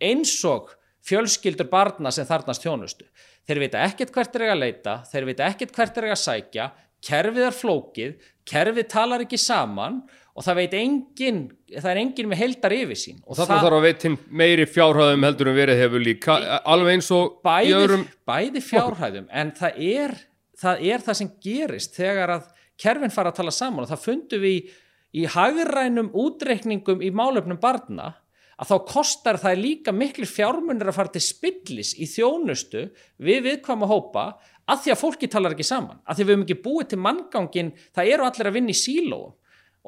eins 0.00 0.36
og 0.48 0.70
fjölskyldur 1.06 1.68
barna 1.70 2.12
sem 2.14 2.28
þarnast 2.28 2.64
þjónustu. 2.64 3.08
Þeir 3.48 3.62
vita 3.64 3.82
ekkert 3.82 4.14
hvert 4.14 4.38
er 4.38 4.46
að 4.52 4.62
leita 4.62 5.00
þeir 5.10 5.28
vita 5.32 5.50
ekkert 5.50 5.74
hvert 5.76 5.98
er 5.98 6.10
að 6.12 6.22
sækja 6.22 6.70
kerfið 7.04 7.46
er 7.48 7.56
flókið, 7.56 8.16
kerfið 8.48 8.88
talar 8.92 9.24
ekki 9.24 9.38
saman 9.40 10.02
og 10.04 10.18
það 10.46 10.58
veit 10.60 10.74
engin, 10.78 11.40
það 11.74 11.90
er 11.90 12.00
engin 12.04 12.30
með 12.30 12.40
heldar 12.44 12.74
yfir 12.76 12.98
sín. 12.98 13.18
Og 13.26 13.38
það 13.38 13.50
þarf 13.50 13.76
að 13.78 13.86
veit 13.86 14.06
meiri 14.42 14.66
fjárhæðum 14.70 15.26
heldur 15.26 15.50
en 15.50 15.58
verið 15.58 15.82
hefur 15.82 16.04
líka, 16.06 16.36
alveg 16.70 16.98
eins 16.98 17.10
og 17.16 17.40
bæði, 17.46 17.74
öðrum... 17.80 18.06
Bæði 18.30 18.62
fjárhæðum, 18.68 19.26
en 19.42 19.50
það 19.58 19.82
er, 19.90 20.14
það 20.60 20.86
er 20.92 21.04
það 21.08 21.18
sem 21.20 21.32
gerist 21.42 21.98
þegar 21.98 22.34
að 22.36 22.48
kerfin 22.80 23.14
fara 23.14 23.34
að 23.34 23.40
tala 23.40 23.54
saman. 23.54 23.84
Og 23.84 23.90
það 23.90 24.06
fundum 24.06 24.44
við 24.44 24.70
í 25.10 25.26
hagirrænum 25.26 26.12
útreikningum 26.14 27.02
í 27.02 27.10
málöfnum 27.14 27.58
barna 27.60 28.12
að 28.60 28.70
þá 28.70 28.76
kostar 28.92 29.38
það 29.40 29.62
líka 29.64 29.92
miklu 29.96 30.28
fjármunir 30.28 30.90
að 30.90 30.98
fara 30.98 31.12
til 31.14 31.24
spillis 31.24 31.94
í 31.96 32.06
þjónustu 32.10 32.86
við 33.24 33.46
viðkvæma 33.48 33.88
hópa 33.90 34.26
að 34.70 34.84
því 34.84 34.92
að 34.92 35.00
fólki 35.00 35.28
talar 35.32 35.56
ekki 35.56 35.66
saman, 35.66 35.98
að 36.04 36.18
því 36.18 36.26
við 36.26 36.34
hefum 36.34 36.44
ekki 36.44 36.58
búið 36.62 36.90
til 36.90 37.00
manngangin, 37.02 37.70
það 37.96 38.10
eru 38.14 38.26
allir 38.28 38.50
að 38.50 38.58
vinna 38.58 38.74
í 38.74 38.78
sílóum 38.78 39.32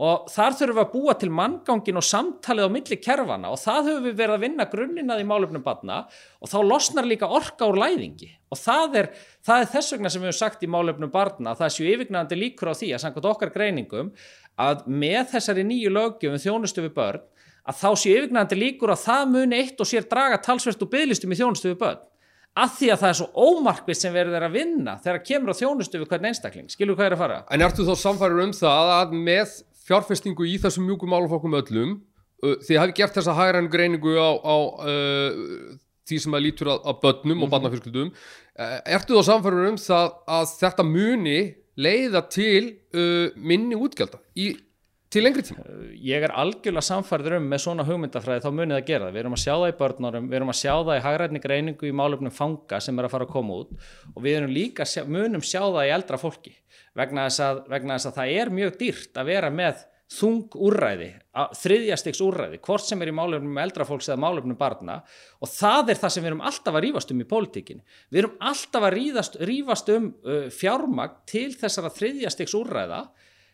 og 0.01 0.29
þar 0.33 0.55
þurfum 0.57 0.79
við 0.79 0.83
að 0.83 0.93
búa 0.93 1.15
til 1.21 1.29
manngangin 1.37 1.99
og 2.01 2.05
samtalið 2.09 2.69
á 2.69 2.75
milli 2.75 2.97
kerfana 2.97 3.51
og 3.53 3.59
það 3.61 3.89
höfum 3.91 4.07
við 4.07 4.15
verið 4.23 4.37
að 4.37 4.45
vinna 4.47 4.67
grunninn 4.73 5.13
að 5.13 5.21
í 5.21 5.27
málefnum 5.29 5.65
batna 5.65 5.99
og 6.41 6.49
þá 6.49 6.57
losnar 6.65 7.09
líka 7.09 7.29
orka 7.29 7.69
úr 7.69 7.81
læðingi. 7.83 8.31
Og 8.53 8.61
það 8.61 8.97
er, 9.03 9.11
það 9.45 9.65
er 9.65 9.69
þess 9.75 9.93
vegna 9.93 10.13
sem 10.13 10.25
við 10.25 10.31
höfum 10.31 10.39
sagt 10.39 10.65
í 10.65 10.71
málefnum 10.73 11.13
barna 11.13 11.53
það 11.59 11.75
séu 11.77 11.91
yfirgnandi 11.93 12.39
líkur 12.41 12.73
á 12.73 12.75
því 12.79 12.95
að 12.97 13.05
samkvæmt 13.05 13.29
okkar 13.35 13.53
greiningum 13.53 14.15
að 14.61 14.87
með 14.89 15.27
þessari 15.35 15.67
nýju 15.69 15.93
lögjum 15.93 16.41
þjónustu 16.41 16.87
við 16.87 16.97
börn 16.97 17.29
að 17.69 17.79
þá 17.83 17.91
séu 17.93 18.15
yfirgnandi 18.17 18.59
líkur 18.59 18.95
að 18.95 19.05
það 19.05 19.29
muni 19.37 19.61
eitt 19.61 19.83
og 19.83 19.89
sér 19.93 20.09
draga 20.09 20.41
talsvert 20.43 20.83
og 20.83 20.91
bygglistum 20.93 21.35
í 21.35 21.39
þjónustu 21.39 21.69
við 21.71 21.79
börn. 21.85 22.01
Að 22.53 22.73
því 22.77 22.89
að 22.93 22.99
það 23.01 23.11
er 23.11 23.17
svo 23.17 23.47
ómarkvið 23.49 23.97
sem 23.97 24.13
verður 24.13 24.45
að 24.45 24.57
vinna 24.59 24.97
þegar 25.01 25.23
kemur 25.25 25.55
á 25.57 25.61
þjónustu 25.61 26.01
við 26.03 26.11
hvern 26.11 26.27
einstakling. 26.29 26.67
Skilur 26.69 26.99
hvað 26.99 27.07
er 27.07 27.15
að 27.17 27.23
fara? 27.23 27.39
En 27.49 27.65
ertu 27.65 27.87
þá 27.87 27.95
samfærður 27.97 28.43
um 28.45 28.53
það 28.59 28.91
að 28.99 29.15
með 29.17 29.55
fjárfestingu 29.87 30.47
í 30.49 30.59
þessum 30.63 30.87
mjúkum 30.89 31.13
málufokkum 31.13 31.57
öllum 31.61 31.97
uh, 32.45 32.57
þið 32.67 32.83
hafi 32.83 32.99
gert 33.01 33.17
þessa 33.19 33.37
hægræn 33.39 33.71
greiningu 33.73 34.15
á, 34.19 34.31
á 34.39 34.57
uh, 34.87 35.79
því 36.09 36.21
sem 36.25 36.37
að 36.37 36.45
lítur 36.47 36.73
að, 36.75 36.83
að 36.91 37.01
börnum 37.05 37.23
mm 37.23 37.33
-hmm. 37.33 37.43
og 37.43 37.47
mhm. 37.47 37.55
barnafjölskyldum 37.55 38.13
uh, 38.13 38.79
ertu 38.97 39.19
þá 39.19 39.31
samfærður 39.31 39.71
um 39.71 39.81
það 39.81 40.13
að 40.39 40.59
þetta 40.61 40.89
muni 40.89 41.41
leiða 41.77 42.27
til 42.29 42.77
uh, 42.95 43.33
minni 43.37 43.79
útgjálta 43.79 44.21
í 44.37 44.53
til 45.13 45.23
lengri 45.27 45.45
tíma? 45.45 45.65
Ég 46.01 46.25
er 46.25 46.33
algjörlega 46.33 46.85
samfærður 46.87 47.37
um 47.39 47.49
með 47.53 47.63
svona 47.67 47.85
hugmyndafræði 47.85 48.45
þá 48.47 48.51
munið 48.57 48.79
að 48.79 48.87
gera 48.89 49.07
það. 49.07 49.13
Við 49.13 49.23
erum 49.23 49.37
að 49.37 49.43
sjá 49.43 49.53
það 49.53 49.69
í 49.69 49.77
börnurum, 49.81 50.29
við 50.31 50.39
erum 50.39 50.53
að 50.53 50.61
sjá 50.63 50.73
það 50.73 50.97
í 50.97 51.05
hagrætni 51.07 51.43
greiningu 51.43 51.89
í 51.89 51.97
málöfnum 52.01 52.35
fanga 52.37 52.81
sem 52.81 52.99
er 52.99 53.09
að 53.09 53.15
fara 53.15 53.29
að 53.29 53.35
koma 53.35 53.59
út 53.61 53.75
og 54.15 54.25
við 54.25 54.39
erum 54.39 54.55
líka 54.57 54.89
sjá, 54.89 55.03
munum 55.05 55.45
sjá 55.45 55.61
það 55.61 55.89
í 55.89 55.95
eldra 55.99 56.21
fólki 56.21 56.55
vegna 56.99 57.29
þess, 57.29 57.41
að, 57.47 57.65
vegna 57.73 57.97
þess 57.97 58.11
að 58.11 58.21
það 58.21 58.37
er 58.43 58.53
mjög 58.59 58.77
dýrt 58.81 59.19
að 59.21 59.33
vera 59.33 59.51
með 59.53 59.87
þung 60.13 60.57
úrræði, 60.61 61.09
þriðjastegs 61.57 62.21
úrræði, 62.25 62.59
hvort 62.67 62.85
sem 62.85 63.01
er 63.01 63.09
í 63.09 63.15
málöfnum 63.17 63.61
eldra 63.63 63.87
fólks 63.89 64.11
eða 64.11 64.21
málöfnum 64.27 64.59
barna 64.61 64.99
og 65.41 65.49
það 65.49 65.95
er 65.95 66.01
það 66.03 66.15
sem 66.15 66.25
við 66.25 66.31
erum 66.33 66.45
alltaf 66.51 66.77
að 66.77 66.85
rýfast 66.85 67.15
um 67.15 67.23
í 67.23 67.29
pólitíkinni. 67.31 67.85
Við 68.13 68.23
erum 68.23 68.35
alltaf 68.51 68.89
að 68.89 68.99
rýfast 69.49 69.93
um 69.95 70.11
uh, 70.13 70.47
fjármagn 70.53 71.21
til 71.33 71.49
þessara 71.57 71.93
þriðjastegs 71.97 72.57
úrræða 72.59 73.03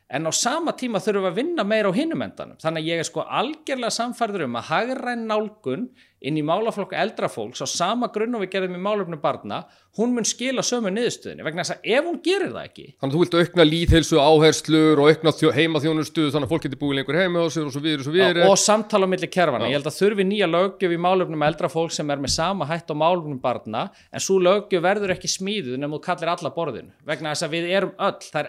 en 0.08 0.24
á 0.26 0.32
sama 0.32 0.72
tíma 0.72 1.02
þurfum 1.04 1.26
við 1.26 1.30
að 1.30 1.38
vinna 1.42 1.64
meira 1.68 1.92
á 1.92 1.98
hinum 1.98 2.24
endanum 2.24 2.60
þannig 2.62 2.84
að 2.84 2.90
ég 2.90 3.02
er 3.02 3.08
sko 3.08 3.24
algjörlega 3.40 3.94
samfærður 3.94 4.46
um 4.46 4.58
að 4.58 4.70
hagræn 4.72 5.26
nálgun 5.28 5.88
inn 6.20 6.38
í 6.38 6.44
málaflokku 6.46 6.96
eldrafólks 6.98 7.62
á 7.62 7.66
sama 7.70 8.08
grunn 8.14 8.34
og 8.34 8.42
við 8.44 8.54
gerðum 8.54 8.78
í 8.78 8.82
málöfnum 8.82 9.20
barna 9.22 9.64
hún 9.98 10.14
mun 10.14 10.26
skila 10.26 10.62
sömu 10.66 10.90
niðurstöðinni 10.94 11.44
vegna 11.46 11.64
þess 11.64 11.76
að 11.76 11.86
ef 11.94 12.08
hún 12.08 12.18
gerir 12.24 12.52
það 12.54 12.64
ekki 12.68 12.86
Þannig 12.98 13.08
að 13.08 13.14
þú 13.14 13.22
vilt 13.22 13.36
aukna 13.38 13.66
líðhelsu 13.68 14.16
áherslur 14.22 15.02
og 15.02 15.10
aukna 15.12 15.32
heimaþjónustu 15.58 16.28
þannig 16.32 16.46
að 16.46 16.52
fólk 16.54 16.66
getur 16.66 16.80
búið 16.82 16.96
lengur 17.00 17.18
heima 17.18 17.44
og 17.44 17.50
svo 17.54 17.82
við 17.82 18.00
og 18.00 18.06
svo 18.06 18.14
við 18.14 18.42
og 18.46 18.58
samtala 18.62 19.06
um 19.06 19.12
milli 19.14 19.30
kerfana, 19.30 19.70
ég 19.70 19.78
held 19.78 19.90
að 19.90 19.98
þurfi 19.98 20.26
nýja 20.28 20.48
lögjöf 20.50 20.94
í 20.94 21.00
málöfnum 21.02 21.46
eldrafólk 21.48 21.94
sem 21.94 22.10
er 22.10 22.22
með 22.22 22.34
sama 22.34 22.68
hætt 22.68 22.90
á 22.90 22.94
málöfnum 22.98 23.40
barna 23.42 23.88
en 24.12 24.22
svo 24.22 24.38
lögjöf 24.42 24.82
verður 24.84 25.14
ekki 25.14 25.30
smíðuð 25.32 25.78
nefnum 25.78 25.98
þú 25.98 26.02
kallir 26.04 26.32
alla 26.34 26.52
borðinu. 26.54 26.92
Vegna 27.08 27.34
þess 27.34 27.46
að 27.46 27.54
við 27.56 27.70
erum 27.78 27.94
öll, 28.08 28.20
það 28.22 28.40
er 28.42 28.48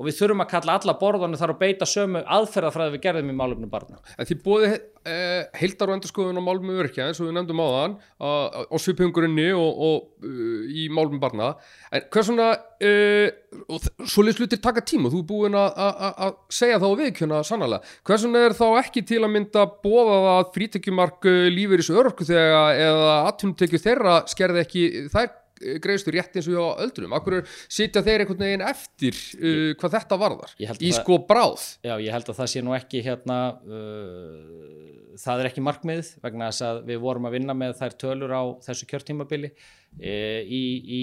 og 0.00 0.06
við 0.08 0.16
þurfum 0.16 0.40
að 0.40 0.52
kalla 0.54 0.76
alla 0.78 0.94
borðanu 0.96 1.36
þar 1.36 1.52
og 1.52 1.58
beita 1.60 1.88
sömu 1.88 2.22
aðferðafræði 2.24 2.94
við 2.94 3.02
gerðum 3.04 3.32
í 3.32 3.36
málumni 3.36 3.68
barna. 3.68 3.98
En 4.16 4.28
því 4.28 4.36
bóði 4.46 4.70
eh, 4.72 5.42
heildar 5.60 5.90
og 5.90 5.98
endurskoðun 5.98 6.40
á 6.40 6.42
málumni 6.44 6.76
örkja 6.80 7.08
eins 7.10 7.20
og 7.20 7.28
við 7.28 7.36
nefndum 7.36 7.60
á 7.60 7.68
þann 7.74 7.96
á 8.24 8.76
svipungurinn 8.80 9.36
og, 9.58 9.82
og 9.90 10.24
uh, 10.24 10.62
í 10.72 10.86
málumni 10.92 11.20
barna 11.20 11.50
en 11.92 12.06
hvað 12.12 12.26
svona 12.30 12.48
uh, 12.56 13.68
svolítið 14.08 14.38
slutir 14.38 14.62
taka 14.64 14.84
tíma 14.88 15.12
þú 15.12 15.20
er 15.20 15.28
búin 15.28 15.58
að 15.60 16.40
segja 16.52 16.80
þá 16.80 16.88
viðkjöna 17.02 17.42
sannlega, 17.44 17.80
hvað 18.06 18.22
svona 18.24 18.44
er 18.46 18.56
þá 18.56 18.66
ekki 18.80 19.04
til 19.08 19.20
að 19.20 19.34
mynda 19.36 19.66
bóða 19.84 20.18
að 20.38 20.54
frítekjumark 20.56 21.28
lífur 21.52 21.80
í 21.80 21.84
þessu 21.84 22.00
örku 22.00 22.28
þegar 22.28 22.80
eða 22.86 23.14
aðtunumtekju 23.30 23.84
þeirra 23.84 24.16
skerði 24.30 24.64
ekki 24.64 24.86
þær 25.12 25.32
greiðslu 25.60 26.14
rétt 26.16 26.36
eins 26.36 26.48
og 26.48 26.56
hjá 26.56 26.84
öldrum 26.86 27.16
akkur 27.16 27.40
sitja 27.68 28.02
þeir 28.04 28.24
einhvern 28.24 28.44
veginn 28.46 28.64
eftir 28.64 29.18
uh, 29.40 29.72
hvað 29.80 29.96
þetta 29.98 30.20
varðar? 30.20 30.54
í 30.80 30.92
sko 30.96 31.20
bráð? 31.28 31.66
Já, 31.84 31.94
ég 32.00 32.14
held 32.14 32.32
að 32.32 32.40
það 32.40 32.52
sé 32.54 32.64
nú 32.64 32.76
ekki 32.76 33.02
hérna, 33.04 33.38
uh, 33.66 34.80
það 35.20 35.42
er 35.42 35.50
ekki 35.50 35.64
markmið 35.64 36.14
vegna 36.24 36.48
þess 36.50 36.66
að 36.66 36.82
við 36.88 37.04
vorum 37.04 37.28
að 37.28 37.36
vinna 37.36 37.56
með 37.56 37.76
þær 37.80 37.96
tölur 38.00 38.34
á 38.34 38.42
þessu 38.64 38.88
kjörtímabili 38.90 39.52
e, 39.98 40.14
í, 40.44 40.62
í, 40.80 41.02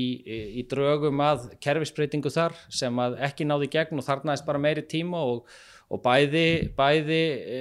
í, 0.62 0.66
drögum 0.70 1.22
að 1.24 1.50
kerfisbreytingu 1.64 2.32
þar 2.34 2.56
sem 2.74 3.02
að 3.04 3.18
ekki 3.28 3.48
náði 3.48 3.70
gegn 3.74 4.02
og 4.02 4.08
þarnaðist 4.08 4.48
bara 4.48 4.62
meiri 4.64 4.86
tíma 4.90 5.22
og, 5.28 5.44
og 5.94 6.02
bæði, 6.06 6.48
bæði 6.78 7.24
e, 7.58 7.60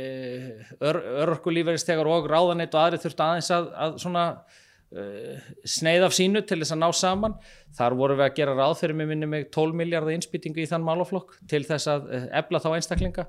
ör, 0.80 1.00
örorkulífeyristegar 1.24 2.08
og 2.10 2.30
ráðaneitt 2.30 2.76
og 2.76 2.84
aðri 2.84 3.02
þurftu 3.04 3.26
aðeins 3.26 3.52
að, 3.54 3.68
að 3.86 3.98
svona 4.04 4.28
sneið 5.66 6.06
af 6.06 6.14
sínu 6.14 6.42
til 6.46 6.60
þess 6.60 6.74
að 6.76 6.80
ná 6.82 6.88
saman. 6.94 7.36
Þar 7.76 7.98
vorum 7.98 8.20
við 8.20 8.28
að 8.28 8.36
gera 8.38 8.56
ráð 8.56 8.78
fyrir 8.80 8.98
mig 8.98 9.10
minni 9.10 9.28
mig 9.28 9.48
12 9.54 9.76
miljardar 9.76 10.14
innspýtingu 10.14 10.62
í 10.62 10.68
þann 10.70 10.86
málaflokk 10.86 11.36
til 11.50 11.64
þess 11.66 11.90
að 11.90 12.10
uh, 12.10 12.26
efla 12.40 12.62
þá 12.62 12.68
einstaklinga. 12.76 13.26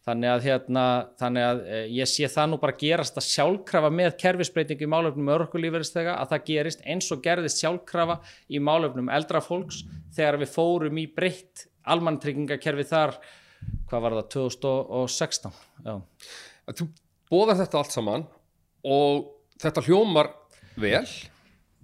Þannig 0.00 0.30
að, 0.32 0.44
hérna, 0.46 0.84
þannig 1.20 1.46
að 1.48 1.62
uh, 1.64 1.80
ég 1.92 2.08
sé 2.08 2.30
það 2.30 2.52
nú 2.52 2.60
bara 2.62 2.78
gerast 2.80 3.18
að 3.20 3.26
sjálfkrafa 3.26 3.90
með 3.92 4.14
kerfisbreytingu 4.22 4.86
í 4.86 4.92
málefnum 4.94 5.34
örkulífverðistega 5.34 6.14
að 6.22 6.32
það 6.32 6.46
gerist 6.52 6.86
eins 6.86 7.10
og 7.12 7.24
gerðist 7.26 7.60
sjálfkrafa 7.60 8.20
í 8.48 8.62
málefnum 8.62 9.12
eldra 9.12 9.42
fólks 9.44 9.82
þegar 10.16 10.40
við 10.40 10.54
fórum 10.54 11.02
í 11.02 11.08
breytt 11.10 11.66
almantryggingakerfi 11.90 12.86
þar 12.88 13.18
hvað 13.90 14.04
var 14.06 14.18
það 14.20 14.32
2016 14.38 15.60
já. 15.84 15.94
Þú 16.70 16.86
bóðar 17.30 17.60
þetta 17.60 17.80
allt 17.80 17.94
saman 17.94 18.26
og 18.86 19.26
þetta 19.60 19.84
hljómar 19.84 20.30
vel. 20.80 21.04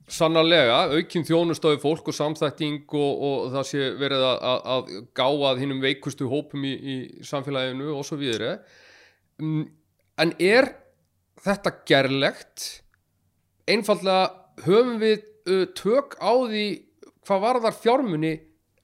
Sannarlega, 0.07 0.85
aukin 0.95 1.25
þjónustofi 1.27 1.81
fólk 1.83 2.13
og 2.13 2.15
samþætting 2.15 2.85
og, 2.95 3.23
og 3.27 3.47
það 3.57 3.65
sé 3.73 3.87
verið 3.99 4.23
að, 4.23 4.37
að, 4.51 4.67
að 4.75 4.99
gá 5.19 5.27
að 5.51 5.63
hinnum 5.65 5.81
veikustu 5.83 6.29
hópum 6.31 6.67
í, 6.67 6.75
í 6.77 6.97
samfélaginu 7.27 7.91
og 7.97 8.07
svo 8.07 8.21
videre 8.21 8.59
Mm, 9.37 9.67
en 10.17 10.33
er 10.41 10.71
þetta 11.45 11.73
gerlegt? 11.89 12.67
Einfallega 13.69 14.31
höfum 14.65 15.01
við 15.03 15.25
tök 15.77 16.17
á 16.23 16.33
því 16.49 16.67
hvað 17.27 17.43
varðar 17.43 17.77
fjármunni 17.77 18.33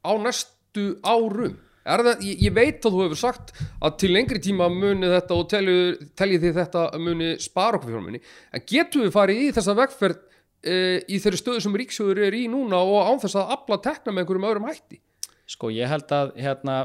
á 0.05 0.13
næstu 0.21 0.99
árum 1.01 1.57
það, 1.85 2.25
ég, 2.27 2.43
ég 2.47 2.55
veit 2.57 2.85
að 2.85 2.97
þú 2.97 3.05
hefur 3.07 3.21
sagt 3.21 3.55
að 3.83 3.97
til 4.03 4.13
lengri 4.15 4.43
tíma 4.43 4.69
muni 4.73 5.11
þetta 5.11 5.39
og 5.39 5.49
teljið 5.51 6.05
telji 6.19 6.43
þið 6.43 6.61
þetta 6.61 6.85
muni 7.03 7.33
spara 7.43 7.79
okkur 7.79 7.95
fjármunni 7.95 8.23
en 8.23 8.67
getum 8.69 9.07
við 9.07 9.15
farið 9.17 9.43
í 9.43 9.51
þessa 9.57 9.77
vegferð 9.79 10.21
e, 10.63 10.77
í 11.09 11.21
þeirri 11.23 11.41
stöðu 11.41 11.65
sem 11.65 11.79
ríksjóður 11.83 12.23
er 12.29 12.39
í 12.39 12.45
núna 12.51 12.83
og 12.83 13.11
án 13.11 13.23
þess 13.23 13.41
að 13.41 13.55
afla 13.57 13.81
tekna 13.83 14.15
með 14.15 14.25
einhverjum 14.25 14.49
öðrum 14.51 14.69
hætti? 14.71 15.01
Sko 15.51 15.73
ég 15.75 15.91
held 15.91 16.13
að 16.15 16.35
hérna, 16.39 16.77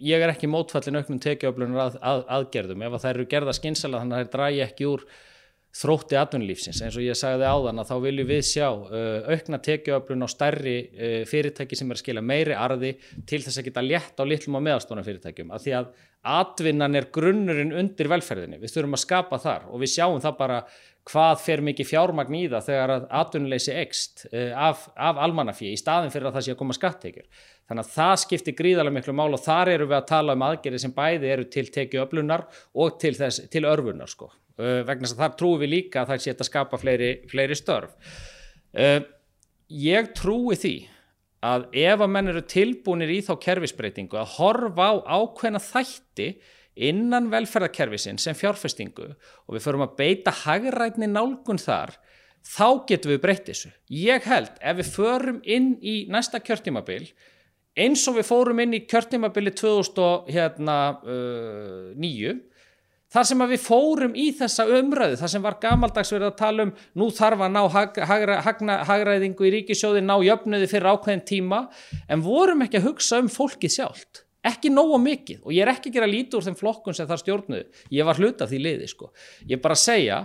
ég 0.00 0.22
er 0.24 0.32
ekki 0.32 0.48
mótfallin 0.50 1.00
auknum 1.00 1.20
tekjuöflunar 1.22 1.82
að, 1.84 1.98
að, 2.00 2.22
aðgerðum 2.38 2.86
ef 2.86 2.96
að 2.96 3.04
þær 3.04 3.12
eru 3.12 3.26
gerða 3.34 3.56
skynsala 3.56 4.00
þannig 4.00 4.16
að 4.16 4.24
þær 4.24 4.32
drægi 4.36 4.64
ekki 4.64 4.88
úr 4.88 5.04
þrótti 5.76 6.18
atvinnulífsins 6.18 6.80
eins 6.82 6.96
og 6.98 7.04
ég 7.04 7.18
sagði 7.18 7.46
áðan 7.46 7.78
að 7.78 7.90
þá 7.92 7.96
viljum 8.02 8.28
við 8.30 8.42
sjá 8.48 8.66
uh, 8.68 9.30
aukna 9.30 9.60
tekjuöflun 9.62 10.26
á 10.26 10.28
stærri 10.30 10.76
uh, 10.90 11.20
fyrirtæki 11.30 11.78
sem 11.78 11.90
er 11.90 11.98
að 11.98 12.02
skila 12.02 12.24
meiri 12.26 12.56
arði 12.58 12.96
til 13.22 13.42
þess 13.44 13.60
að 13.60 13.68
geta 13.68 13.84
létt 13.86 14.18
á 14.18 14.24
litlum 14.26 14.58
og 14.58 14.64
meðastóna 14.66 15.04
fyrirtækjum 15.06 15.52
af 15.54 15.62
því 15.62 15.76
að 15.78 15.92
atvinnan 16.30 16.98
er 16.98 17.06
grunnurinn 17.14 17.72
undir 17.72 18.10
velferðinni, 18.10 18.58
við 18.60 18.74
þurfum 18.74 18.98
að 18.98 19.04
skapa 19.06 19.38
þar 19.40 19.70
og 19.70 19.80
við 19.80 19.92
sjáum 19.94 20.18
það 20.20 20.34
bara 20.42 20.58
hvað 21.10 21.38
fer 21.40 21.62
mikið 21.64 21.88
fjármagn 21.88 22.36
í 22.36 22.42
það 22.50 22.66
þegar 22.66 22.92
að 22.96 23.06
atvinnuleysi 23.22 23.78
ekst 23.80 24.26
uh, 24.32 24.50
af, 24.68 24.84
af 24.98 25.22
almannafí 25.22 25.70
í 25.70 25.78
staðin 25.80 26.12
fyrir 26.12 26.28
að 26.28 26.36
það 26.36 26.46
sé 26.48 26.54
að 26.56 26.60
koma 26.60 26.76
skattekjur. 26.76 27.30
Þannig 27.70 27.86
að 27.86 27.94
það 27.94 28.12
skiptir 28.24 28.58
gríðarlega 28.58 28.96
miklu 28.98 29.14
mál 29.14 29.30
og 29.30 29.42
þar 29.44 29.70
eru 29.76 29.86
við 29.86 30.00
að 30.00 30.08
tala 30.10 30.34
um 30.34 30.42
aðgerði 30.42 30.82
sem 30.82 30.94
bæði 30.96 31.30
eru 31.30 31.48
til 31.54 31.66
tekju 31.70 32.02
öflunar 32.02 32.48
og 32.74 32.96
til, 32.98 33.14
þess, 33.14 33.46
til 33.52 33.62
örfunar 33.70 34.10
sko. 34.10 34.32
Uh, 34.60 34.82
vegna 34.84 35.06
þess 35.06 35.16
að 35.16 35.24
þar 35.24 35.36
trúum 35.40 35.60
við 35.62 35.72
líka 35.72 36.02
að 36.02 36.12
það 36.12 36.22
sé 36.24 36.34
að 36.34 36.48
skapa 36.50 36.80
fleiri, 36.80 37.10
fleiri 37.30 37.56
störf. 37.56 37.92
Uh, 38.76 39.00
ég 39.72 40.10
trúi 40.18 40.58
því 40.60 40.76
að 41.40 41.70
ef 41.80 42.02
að 42.04 42.12
menn 42.12 42.28
eru 42.28 42.42
tilbúinir 42.44 43.14
í 43.14 43.22
þá 43.24 43.32
kerfisbreytingu 43.40 44.18
að 44.20 44.34
horfa 44.36 44.90
á 44.92 45.16
ákveðna 45.16 45.62
þætti 45.64 46.28
innan 46.90 47.30
velferðarkerfisin 47.32 48.20
sem 48.20 48.36
fjárfestingu 48.36 49.06
og 49.14 49.56
við 49.56 49.64
förum 49.64 49.86
að 49.86 49.96
beita 49.98 50.34
hagrætni 50.44 51.08
nálgun 51.08 51.60
þar 51.60 51.90
þá 52.46 52.86
getum 52.88 53.10
við 53.14 53.22
breytt 53.24 53.46
þessu. 53.48 53.70
Ég 53.88 54.22
held 54.28 54.52
ef 54.60 54.76
við 54.80 54.88
förum 54.94 55.40
inn 55.44 55.68
í 55.80 56.06
næsta 56.12 56.40
kjörtímabil 56.44 57.04
eins 57.80 58.08
og 58.10 58.16
við 58.18 58.26
fórum 58.28 58.60
inn 58.62 58.74
í 58.76 58.86
kjörtímabili 58.90 59.52
2009 59.56 62.34
þar 63.10 63.28
sem 63.30 63.42
að 63.42 63.52
við 63.54 63.62
fórum 63.64 64.16
í 64.18 64.26
þessa 64.38 64.66
umræðu, 64.78 65.18
þar 65.20 65.32
sem 65.34 65.44
var 65.44 65.58
gamaldags 65.62 66.12
verið 66.14 66.28
að 66.30 66.40
tala 66.40 66.66
um 66.68 66.72
nú 67.00 67.10
þarf 67.14 67.44
að 67.46 67.54
ná 67.56 67.60
hag, 67.74 68.02
hagra, 68.10 68.40
hagna, 68.46 68.80
hagræðingu 68.88 69.48
í 69.48 69.54
ríkisjóði, 69.56 70.02
ná 70.06 70.16
jöfnuði 70.24 70.68
fyrir 70.70 70.90
ákveðin 70.94 71.24
tíma, 71.28 71.62
en 72.08 72.26
vorum 72.26 72.66
ekki 72.66 72.80
að 72.80 72.90
hugsa 72.90 73.22
um 73.22 73.30
fólkið 73.32 73.74
sjálft, 73.76 74.22
ekki 74.46 74.72
nógu 74.72 75.00
mikið. 75.02 75.42
Og 75.44 75.56
ég 75.56 75.66
er 75.66 75.72
ekki 75.74 75.90
að 75.90 75.98
gera 75.98 76.10
lítið 76.10 76.38
úr 76.38 76.46
þeim 76.46 76.60
flokkun 76.60 76.96
sem 76.96 77.10
það 77.10 77.24
stjórnuðu, 77.24 77.66
ég 77.98 78.08
var 78.08 78.22
hluta 78.22 78.48
því 78.50 78.62
liði 78.68 78.92
sko, 78.94 79.10
ég 79.46 79.58
er 79.58 79.64
bara 79.64 79.78
að 79.78 79.84
segja 79.88 80.22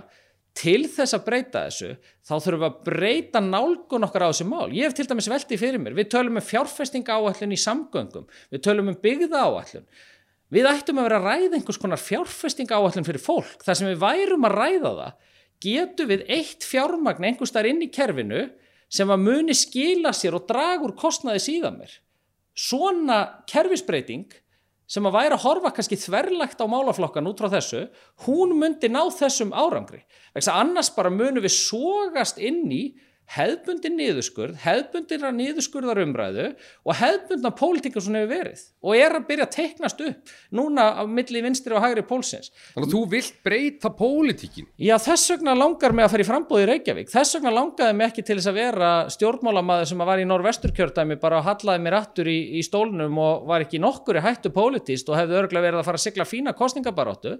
til 0.56 0.86
þess 0.88 1.12
að 1.12 1.24
breyta 1.26 1.66
þessu 1.66 1.90
þá 2.24 2.30
þurfum 2.32 2.62
við 2.62 2.66
að 2.70 2.76
breyta 2.86 3.42
nálgun 3.44 4.06
okkar 4.06 4.24
á 4.24 4.28
þessu 4.30 4.46
mál. 4.48 4.70
Ég 4.72 4.88
hef 4.88 4.94
til 4.96 5.04
dæmis 5.10 5.28
veltið 5.28 5.60
fyrir 5.60 5.82
mér, 5.82 5.96
við 5.98 6.08
tölum 6.14 6.40
um 6.40 6.44
fjárfestinga 6.44 7.18
áallun 7.18 7.52
í 7.52 7.58
samgöngum, 7.60 8.24
við 8.54 8.62
tölum 8.64 8.88
um 8.88 8.96
byggða 9.02 9.42
áallun 9.44 9.84
Við 10.52 10.68
ættum 10.70 11.00
að 11.00 11.08
vera 11.08 11.18
að 11.18 11.26
ræða 11.26 11.58
einhvers 11.58 11.80
konar 11.82 11.98
fjárfestinga 12.00 12.78
áallin 12.78 13.06
fyrir 13.06 13.22
fólk. 13.22 13.64
Þar 13.66 13.78
sem 13.78 13.88
við 13.90 14.02
værum 14.04 14.46
að 14.46 14.56
ræða 14.60 14.92
það, 15.00 15.12
getum 15.66 16.10
við 16.12 16.24
eitt 16.36 16.66
fjármagn 16.66 17.26
einhvers 17.30 17.54
þar 17.54 17.70
inn 17.72 17.82
í 17.82 17.90
kerfinu 17.90 18.42
sem 18.86 19.10
að 19.10 19.24
muni 19.26 19.56
skila 19.58 20.12
sér 20.14 20.36
og 20.38 20.46
draga 20.46 20.86
úr 20.86 20.94
kostnaði 20.98 21.42
síðan 21.42 21.80
mér. 21.80 21.96
Svona 22.56 23.18
kerfisbreyting 23.50 24.28
sem 24.86 25.06
að 25.08 25.16
væri 25.16 25.34
að 25.34 25.42
horfa 25.42 25.72
kannski 25.74 25.98
þverlagt 25.98 26.62
á 26.62 26.66
málaflokkan 26.70 27.26
út 27.26 27.40
frá 27.42 27.50
þessu, 27.56 27.88
hún 28.28 28.54
myndi 28.60 28.86
ná 28.92 29.02
þessum 29.10 29.50
árangri. 29.50 30.04
Þess 30.36 30.52
að 30.52 30.60
annars 30.62 30.92
bara 30.94 31.10
munum 31.10 31.42
við 31.42 31.56
sógast 31.56 32.38
inn 32.38 32.62
í 32.70 32.84
hefðbundin 33.34 33.96
niðurskurð, 33.98 34.58
hefðbundin 34.62 35.24
niðurskurðar 35.36 36.00
umræðu 36.04 36.46
og 36.86 36.98
hefðbundna 37.00 37.50
pólitíka 37.58 38.02
sem 38.02 38.14
hefur 38.14 38.30
verið 38.30 38.62
og 38.86 39.00
er 39.00 39.16
að 39.18 39.26
byrja 39.26 39.46
að 39.48 39.54
teiknast 39.56 40.02
upp 40.06 40.34
núna 40.54 40.86
á 40.94 41.02
milli 41.10 41.42
vinstri 41.42 41.74
og 41.74 41.82
hægri 41.82 42.04
pólsins. 42.06 42.52
Þannig 42.74 42.86
að 42.86 42.94
þú 42.94 43.02
vilt 43.16 43.40
breyta 43.46 43.90
pólitíkin 43.98 44.68
Já, 44.78 44.94
þess 45.02 45.32
vegna 45.34 45.56
langar 45.58 45.94
mig 45.96 46.06
að 46.06 46.12
fara 46.14 46.24
í 46.24 46.28
frambóði 46.28 46.66
í 46.66 46.70
Reykjavík. 46.70 47.10
Þess 47.10 47.38
vegna 47.38 47.54
langaði 47.56 47.98
mig 47.98 48.10
ekki 48.10 48.26
til 48.26 48.38
þess 48.38 48.50
að 48.52 48.58
vera 48.60 48.90
stjórnmálamaður 49.16 49.90
sem 49.90 50.04
að 50.04 50.10
var 50.12 50.22
í 50.22 50.28
norvesturkjördæmi 50.30 51.18
bara 51.22 51.40
að 51.40 51.48
hallaði 51.50 51.84
mér 51.86 51.98
aftur 51.98 52.30
í, 52.30 52.38
í 52.60 52.62
stólnum 52.66 53.18
og 53.22 53.48
var 53.50 53.66
ekki 53.66 53.82
nokkur 53.82 54.20
í 54.20 54.24
hættu 54.24 54.54
pólitíst 54.54 55.10
og 55.10 55.18
hefði 55.18 55.40
örglega 55.42 55.66
verið 55.66 55.82
að 55.82 55.88
fara 55.90 56.00
að 56.00 56.06
sigla 56.06 56.28
fína 56.28 56.54
kostningabaróttu. 56.56 57.36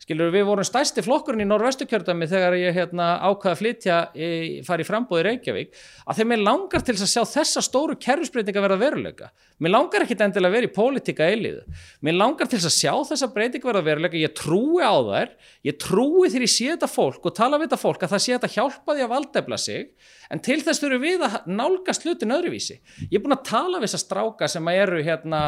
Skilur 0.00 0.32
við 0.32 0.46
vorum 0.48 0.64
stæsti 0.64 1.04
flokkurinn 1.04 1.44
í 1.44 1.48
norvesturkjördæmi 1.48 2.28
þegar 2.30 2.56
ég 2.56 2.76
hérna, 2.76 3.12
ákvaði 3.20 3.52
að 3.52 3.60
flytja 3.60 3.98
í, 4.16 4.30
fara 4.64 4.80
í 4.80 4.88
frambóði 4.88 5.26
í 5.26 5.28
Reykjavík 5.30 5.72
að 6.04 6.18
þegar 6.18 6.30
mér 6.32 6.42
langar 6.44 6.84
til 6.84 6.94
að 6.96 7.10
sjá 7.10 7.22
þessa 7.30 7.64
stóru 7.64 7.96
kerfisbreytinga 8.00 8.64
verða 8.66 8.78
veruleika. 8.82 9.30
Mér 9.60 9.74
langar 9.74 10.04
ekki 10.04 10.18
endilega 10.20 10.56
vera 10.56 10.68
í 10.68 10.72
pólitíka 10.74 11.28
eiliðu. 11.30 11.64
Mér 12.04 12.18
langar 12.20 12.50
til 12.50 12.60
að 12.60 12.74
sjá 12.76 12.92
þessa 13.08 13.30
breytinga 13.34 13.70
verða 13.70 13.84
veruleika. 13.88 14.20
Ég 14.20 14.34
trúi 14.36 14.84
á 14.84 14.94
þær, 14.94 15.34
ég 15.70 15.78
trúi 15.80 16.30
þegar 16.30 16.46
ég 16.46 16.54
sé 16.54 16.70
þetta 16.74 16.90
fólk 16.90 17.28
og 17.30 17.36
tala 17.36 17.60
við 17.60 17.70
þetta 17.70 17.82
fólk 17.84 18.06
að 18.06 18.14
það 18.14 18.24
sé 18.26 18.36
þetta 18.36 18.54
hjálpa 18.56 18.96
því 18.96 19.06
að 19.06 19.14
valdefla 19.14 19.60
sig 19.60 19.86
en 20.30 20.42
til 20.44 20.60
þess 20.62 20.82
þurfum 20.82 21.04
við 21.04 21.26
að 21.26 21.38
nálgast 21.50 22.06
hlutin 22.06 22.34
öðruvísi. 22.36 22.80
Ég 23.08 23.18
er 23.18 23.24
búin 23.24 23.36
að 23.36 23.46
tala 23.50 23.80
við 23.80 23.88
þessa 23.88 24.04
stráka 24.04 24.50
sem 24.50 24.70
að 24.70 24.82
eru 24.84 25.04
hérna 25.06 25.42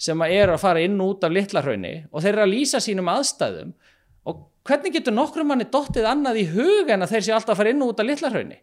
sem 0.00 0.24
að 0.24 0.34
eru 0.38 0.56
að 0.56 0.62
fara 0.62 0.82
inn 0.84 1.00
út 1.04 1.24
af 1.26 1.34
litlarhraunni 1.34 1.94
og 2.08 2.22
þeir 2.24 2.32
eru 2.32 2.44
að 2.46 2.52
lýsa 2.54 2.80
sínum 2.80 3.10
aðstæðum 3.12 3.74
og 4.30 4.44
hvernig 4.68 4.96
getur 4.96 5.16
nokkrum 5.16 5.50
manni 5.52 5.66
dottið 5.72 6.08
annað 6.08 6.40
í 6.40 6.46
hug 6.54 6.92
en 6.92 7.04
að 7.04 7.14
þeir 7.14 7.26
sé 7.26 7.34
alltaf 7.36 7.54
að 7.54 7.60
fara 7.60 7.74
inn 7.74 7.84
út 7.84 8.00
af 8.00 8.08
litlarhraunni 8.08 8.60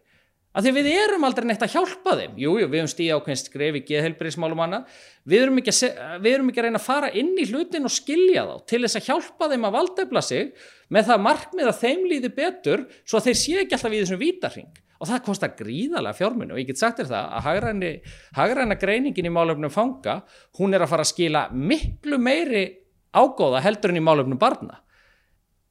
að 0.56 0.66
því 0.66 0.72
við 0.78 0.88
erum 0.94 1.26
aldrei 1.28 1.46
neitt 1.48 1.62
að 1.66 1.74
hjálpa 1.74 2.16
þeim. 2.18 2.38
Jú, 2.40 2.54
jú, 2.58 2.66
við 2.70 2.80
höfum 2.80 2.90
stíða 2.92 3.18
ákveðin 3.18 3.40
skref 3.42 3.78
í 3.78 3.84
geðhelbriðismálum 3.90 4.64
annað. 4.64 4.98
Við 5.28 5.44
erum, 5.44 5.60
að, 5.60 5.82
við 6.24 6.34
erum 6.34 6.50
ekki 6.50 6.62
að 6.62 6.68
reyna 6.68 6.80
að 6.80 6.88
fara 6.88 7.12
inn 7.20 7.30
í 7.36 7.46
hlutin 7.50 7.88
og 7.88 7.94
skilja 7.94 8.46
þá 8.48 8.54
til 8.72 8.82
þess 8.86 9.00
að 9.00 9.08
hjálpa 9.10 9.50
þeim 9.52 9.68
að 9.68 9.78
valdefla 9.78 10.24
sig 10.24 10.52
með 10.88 11.08
það 11.10 11.24
markmið 11.28 11.70
að 11.70 11.80
þeim 11.84 12.04
líði 12.10 12.34
betur 12.34 12.84
svo 13.04 13.20
að 13.20 13.28
þeir 13.28 13.40
séu 13.42 13.62
ekki 13.62 13.76
alltaf 13.76 13.94
í 13.94 14.02
þessum 14.02 14.22
vítarhing 14.22 14.84
og 14.98 15.06
það 15.06 15.24
kostar 15.28 15.54
gríðalega 15.58 16.16
fjármunni 16.18 16.54
og 16.54 16.60
ég 16.60 16.72
get 16.72 16.80
sagt 16.80 16.98
þér 16.98 17.10
það 17.12 17.30
að 17.36 17.44
hagræni, 17.46 17.92
hagræna 18.34 18.78
greiningin 18.80 19.28
í 19.28 19.34
málefnum 19.34 19.72
fanga 19.72 20.18
hún 20.58 20.74
er 20.74 20.84
að 20.84 20.92
fara 20.92 21.06
að 21.06 21.12
skila 21.12 21.44
miklu 21.54 22.18
meiri 22.18 22.64
ágóða 23.14 23.62
heldur 23.64 23.94
en 23.94 24.00
í 24.00 24.04
málefnum 24.04 24.40
barna 24.40 24.80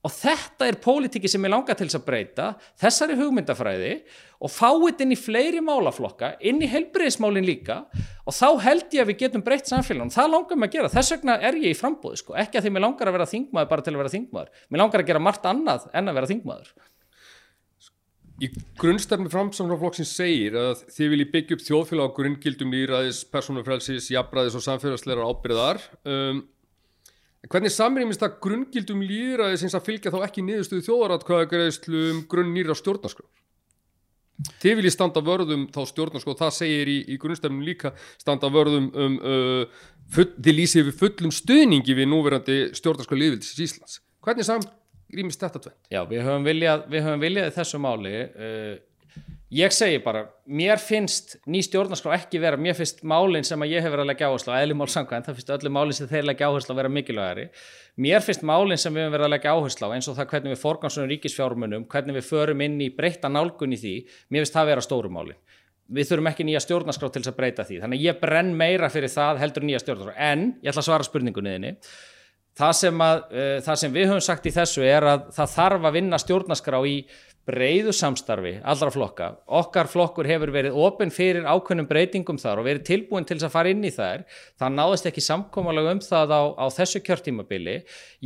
og 0.08 0.14
þetta 0.14 0.70
er 0.70 0.80
pólitíki 0.84 1.30
sem 1.32 1.44
ég 1.44 1.52
langar 1.52 1.78
til 1.78 1.90
þess 1.90 2.00
að 2.00 2.08
breyta 2.08 2.48
þessari 2.80 3.18
hugmyndafræði 3.20 3.94
og 4.38 4.54
fá 4.54 4.70
þetta 4.72 5.06
inn 5.06 5.16
í 5.16 5.20
fleiri 5.20 5.64
málaflokka 5.66 6.36
inn 6.48 6.62
í 6.64 6.70
helbriðismálin 6.72 7.48
líka 7.48 7.82
og 8.24 8.36
þá 8.36 8.48
held 8.68 8.94
ég 8.96 9.04
að 9.04 9.12
við 9.12 9.22
getum 9.26 9.46
breytt 9.46 9.70
samfélagunum 9.70 10.14
það 10.14 10.34
langar 10.36 10.62
mig 10.62 10.70
að 10.70 10.78
gera, 10.78 10.94
þess 10.94 11.16
vegna 11.16 11.40
er 11.42 11.58
ég 11.60 11.74
í 11.74 11.80
frambóði 11.80 12.22
sko. 12.22 12.38
ekki 12.38 12.60
að 12.60 12.68
því 12.68 12.76
mér 12.76 12.86
langar 12.88 13.10
að 13.10 13.18
vera 13.18 13.32
þingmaður 13.34 13.74
bara 13.74 13.88
til 13.88 13.96
að 13.96 14.04
vera 14.04 14.14
þingmaður 14.14 14.62
mér 14.70 14.84
langar 14.84 15.04
að 15.04 15.10
gera 15.12 15.26
margt 15.30 15.50
annað 15.50 15.90
en 15.94 16.12
að 16.12 16.22
vera 16.22 16.32
þingmaður 16.32 16.78
Í 18.38 18.52
grunnstefni 18.78 19.32
framsamlaflokksins 19.34 20.12
segir 20.14 20.54
að 20.62 20.84
þið 20.94 21.08
viljið 21.14 21.30
byggja 21.32 21.56
upp 21.56 21.64
þjóðfélag 21.66 22.12
á 22.14 22.16
grunngildum 22.20 22.76
líðræðis, 22.76 23.22
persónufrelsis, 23.34 24.12
jafnræðis 24.14 24.58
og 24.60 24.62
samfélagslegar 24.62 25.26
ábyrðar. 25.26 25.80
Um, 26.06 26.44
hvernig 27.52 27.74
samrýmist 27.74 28.24
það 28.24 28.38
grunngildum 28.44 29.04
líðræðis 29.08 29.66
eins 29.66 29.76
að 29.78 29.86
fylgja 29.90 30.14
þá 30.14 30.22
ekki 30.28 30.46
niðurstuðu 30.46 30.86
þjóðaratkvæðagreðslu 30.88 32.06
um 32.12 32.24
grunn 32.32 32.56
nýra 32.56 32.78
stjórnarskrá? 32.78 33.28
Þið 34.62 34.76
viljið 34.78 34.94
standa 34.94 35.22
vörðum 35.26 35.64
þá 35.74 35.80
stjórnarskrá, 35.90 36.36
það 36.38 36.52
segir 36.60 36.92
í, 36.94 36.98
í 37.10 37.16
grunnstefnum 37.22 37.64
líka 37.66 37.94
standa 38.22 38.52
vörðum 38.54 38.92
um, 38.94 39.16
uh, 39.18 39.86
full, 40.14 40.28
þið 40.38 40.60
lýsið 40.60 40.92
við 40.92 41.00
fullum 41.00 41.34
stuðningi 41.34 41.96
við 41.98 42.12
núverandi 42.12 42.58
stjórnarskrá 42.78 43.18
liðvildis 43.18 43.56
í 43.58 43.66
Íslands. 43.66 43.98
Hvernig 44.22 44.46
samrýmist 44.46 44.76
rýmist 45.14 45.42
þetta 45.42 45.64
tveit? 45.64 45.80
Já, 45.92 46.02
við 46.08 46.24
höfum 46.26 46.46
viljað, 46.48 46.86
við 46.92 47.06
höfum 47.06 47.24
viljað 47.24 47.50
þessu 47.56 47.80
máli 47.82 48.14
uh, 48.28 48.76
ég 49.54 49.72
segi 49.72 50.00
bara, 50.04 50.26
mér 50.44 50.78
finnst 50.82 51.38
ný 51.48 51.62
stjórnarskrá 51.64 52.18
ekki 52.18 52.40
vera, 52.44 52.58
mér 52.60 52.76
finnst 52.76 53.00
málinn 53.08 53.46
sem 53.48 53.62
að 53.64 53.72
ég 53.78 53.84
hef 53.86 53.92
verið 53.94 54.04
að 54.04 54.10
leggja 54.12 54.28
áherslu 54.32 54.52
á, 54.52 54.60
eðlumál 54.60 54.90
samkvæmt 54.92 55.26
það 55.30 55.38
finnst 55.38 55.54
öllu 55.56 55.70
málinn 55.72 55.98
sem 55.98 56.10
þeir 56.10 56.26
leggja 56.28 56.50
áherslu 56.50 56.72
á 56.76 56.80
vera 56.82 56.92
mikilvægari. 56.92 57.46
Mér 58.04 58.22
finnst 58.26 58.44
málinn 58.44 58.82
sem 58.82 58.94
við 58.94 59.02
höfum 59.06 59.16
verið 59.16 59.28
að 59.28 59.34
leggja 59.36 59.54
áherslu 59.56 59.84
á 59.88 59.94
eins 59.96 60.10
og 60.12 60.16
það 60.18 60.30
hvernig 60.34 60.52
við 60.52 60.64
forgansunum 60.64 61.12
ríkisfjármunum 61.14 61.84
hvernig 61.88 62.16
við 62.20 62.26
förum 62.28 62.64
inn 62.68 62.78
í 62.84 62.90
breytta 62.98 63.28
nálgun 63.32 63.72
í 63.72 63.80
því 63.80 63.96
mér 64.28 64.40
finnst 64.44 64.58
það 64.58 64.70
vera 64.74 64.84
stórumálinn 64.84 65.40
við 65.88 66.04
þurfum 66.10 66.30
ekki 66.34 66.44
nýja 66.44 66.60
stjórnarskrá 66.66 67.08
til 67.08 67.24
þess 67.24 67.32
að 67.32 67.40
breyta 67.40 67.64
því 67.64 67.80
þannig 67.86 68.04
ég 68.04 68.20
brenn 68.20 68.52
meira 68.60 68.92
fyrir 68.92 69.08
það 69.08 69.40
að 69.40 69.48
það 72.58 72.74
sem, 72.80 73.02
að, 73.04 73.24
uh, 73.32 73.56
það 73.66 73.80
sem 73.82 73.94
við 73.94 74.10
höfum 74.10 74.26
sagt 74.26 74.50
í 74.50 74.54
þessu 74.56 74.86
er 74.86 75.06
að 75.06 75.28
það 75.36 75.54
þarf 75.54 75.88
að 75.88 75.98
vinna 75.98 76.20
stjórnaskrá 76.22 76.80
í 76.90 76.96
breyðu 77.48 77.94
samstarfi 77.96 78.58
allra 78.68 78.92
flokka. 78.92 79.28
Okkar 79.60 79.88
flokkur 79.92 80.28
hefur 80.28 80.52
verið 80.52 80.76
ofinn 80.76 81.14
fyrir 81.14 81.48
ákveðnum 81.48 81.88
breytingum 81.88 82.40
þar 82.42 82.62
og 82.62 82.68
verið 82.68 82.88
tilbúin 82.90 83.28
til 83.28 83.38
þess 83.38 83.48
að 83.48 83.54
fara 83.56 83.72
inn 83.72 83.86
í 83.88 83.94
þær. 83.96 84.26
Það 84.60 84.76
náðist 84.80 85.08
ekki 85.12 85.24
samkómalega 85.24 85.94
um 85.96 86.02
það 86.04 86.34
á, 86.36 86.42
á 86.60 86.66
þessu 86.76 87.04
kjörtímabili. 87.08 87.78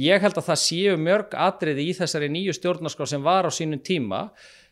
Ég 0.01 0.25
held 0.25 0.41
að 0.41 0.49
það 0.49 0.63
séu 0.63 0.97
mörg 0.97 1.37
atriði 1.37 1.85
í 1.91 1.93
þessari 1.99 2.31
nýju 2.33 2.57
stjórnaskrá 2.57 3.09
sem 3.13 3.23
var 3.25 3.45
á 3.45 3.51
sínum 3.53 3.83
tíma 3.85 4.27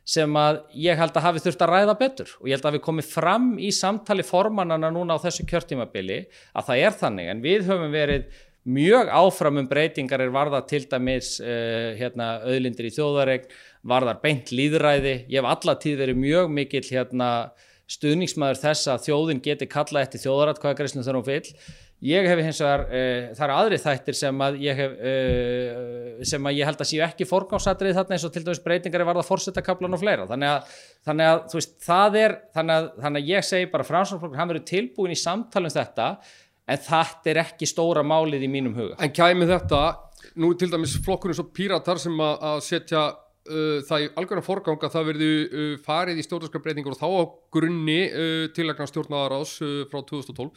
sem 0.09 0.37
að 0.41 0.63
ég 0.81 0.97
held 0.97 1.13
að 1.13 1.25
hafi 1.27 1.41
þurft 1.43 1.63
að 1.63 1.73
ræða 1.75 1.95
betur 1.99 2.29
og 2.39 2.47
ég 2.49 2.57
held 2.57 2.65
að 2.65 2.77
við 2.79 2.85
komum 2.87 3.05
fram 3.05 3.49
í 3.61 3.69
samtali 3.75 4.25
formannana 4.25 4.89
núna 4.93 5.19
á 5.19 5.23
þessu 5.27 5.45
kjörtímabili 5.49 6.23
að 6.57 6.71
það 6.71 6.85
er 6.87 6.95
þannig 7.03 7.29
en 7.29 7.43
við 7.43 7.67
höfum 7.69 7.93
verið 7.93 8.39
mjög 8.69 9.09
áfram 9.15 9.61
um 9.61 9.67
breytingar 9.69 10.21
er 10.23 10.33
varða 10.33 10.61
til 10.67 10.83
dæmis 10.89 11.37
uh, 11.41 11.95
hérna, 11.97 12.39
auðlindir 12.43 12.89
í 12.89 12.93
þjóðaregn, 12.93 13.47
varðar 13.87 14.21
beint 14.23 14.51
líðræði, 14.51 15.15
ég 15.31 15.39
hef 15.39 15.49
allatíð 15.49 15.99
verið 16.03 16.23
mjög 16.23 16.49
mikill 16.55 16.85
hérna, 16.89 17.29
stuðningsmæður 17.89 18.59
þess 18.61 18.89
að 18.91 19.05
þjóðin 19.07 19.43
geti 19.45 19.67
kalla 19.69 20.03
eftir 20.03 20.21
þjóðaratkvæðagreysnum 20.25 21.05
þegar 21.05 21.17
hún 21.17 21.29
fyll 21.29 21.77
ég 22.05 22.27
hef 22.29 22.39
hins 22.39 22.59
vegar, 22.63 22.83
uh, 22.87 23.29
það 23.35 23.45
eru 23.45 23.55
aðri 23.55 23.79
þættir 23.83 24.17
sem 24.19 24.43
að 24.45 24.59
ég 24.63 24.77
hef 24.79 24.93
uh, 24.95 26.19
sem 26.29 26.47
að 26.47 26.59
ég 26.59 26.69
held 26.69 26.83
að 26.83 26.89
séu 26.91 27.01
ekki 27.03 27.27
forgámsatrið 27.27 27.97
þarna 27.97 28.15
eins 28.15 28.27
og 28.27 28.35
til 28.35 28.43
dæmis 28.45 28.61
breytingar 28.63 29.03
er 29.03 29.09
varða 29.09 29.25
fórsettakablan 29.27 29.97
og 29.97 30.03
fleira, 30.03 30.27
þannig 30.29 30.53
að, 30.53 30.75
þannig 31.09 31.31
að 31.31 31.41
þú 31.51 31.59
veist, 31.59 31.73
það 31.83 32.19
er, 32.21 32.35
þannig 32.55 32.75
að, 32.75 32.91
þannig 33.03 33.23
að 33.25 33.33
ég 33.33 33.47
segi 33.49 33.71
bara 33.73 33.87
franskflokkur, 33.89 34.37
hann 34.39 34.51
verður 34.53 34.67
tilbúin 34.71 35.15
í 35.15 35.19
samtalum 35.19 35.75
þetta 35.75 36.09
en 36.69 36.83
þetta 36.85 37.33
er 37.33 37.41
ekki 37.43 37.67
stóra 37.67 38.05
málið 38.05 38.45
í 38.45 38.51
mínum 38.51 38.77
huga. 38.77 38.95
En 39.01 39.11
kæmi 39.11 39.49
þetta, 39.49 39.81
nú 40.39 40.53
til 40.59 40.69
dæmis 40.71 40.95
flokkurinn 41.03 41.35
svo 41.35 41.49
píratar 41.51 41.99
sem 41.99 42.15
að 42.23 42.61
setja 42.63 43.09
uh, 43.47 43.79
það 43.87 44.05
í 44.05 44.09
algjörðan 44.19 44.45
forganga 44.45 44.91
það 44.93 45.07
verði 45.11 45.29
uh, 45.29 45.71
farið 45.85 46.19
í 46.19 46.25
stjórnarskrafbreytingur 46.27 46.95
og 46.95 46.99
þá 46.99 47.07
á 47.09 47.23
grunni 47.55 48.01
uh, 48.09 48.43
tilagna 48.55 48.89
stjórnaðarás 48.89 49.55
uh, 49.63 49.79
frá 49.91 50.01
2012 50.01 50.51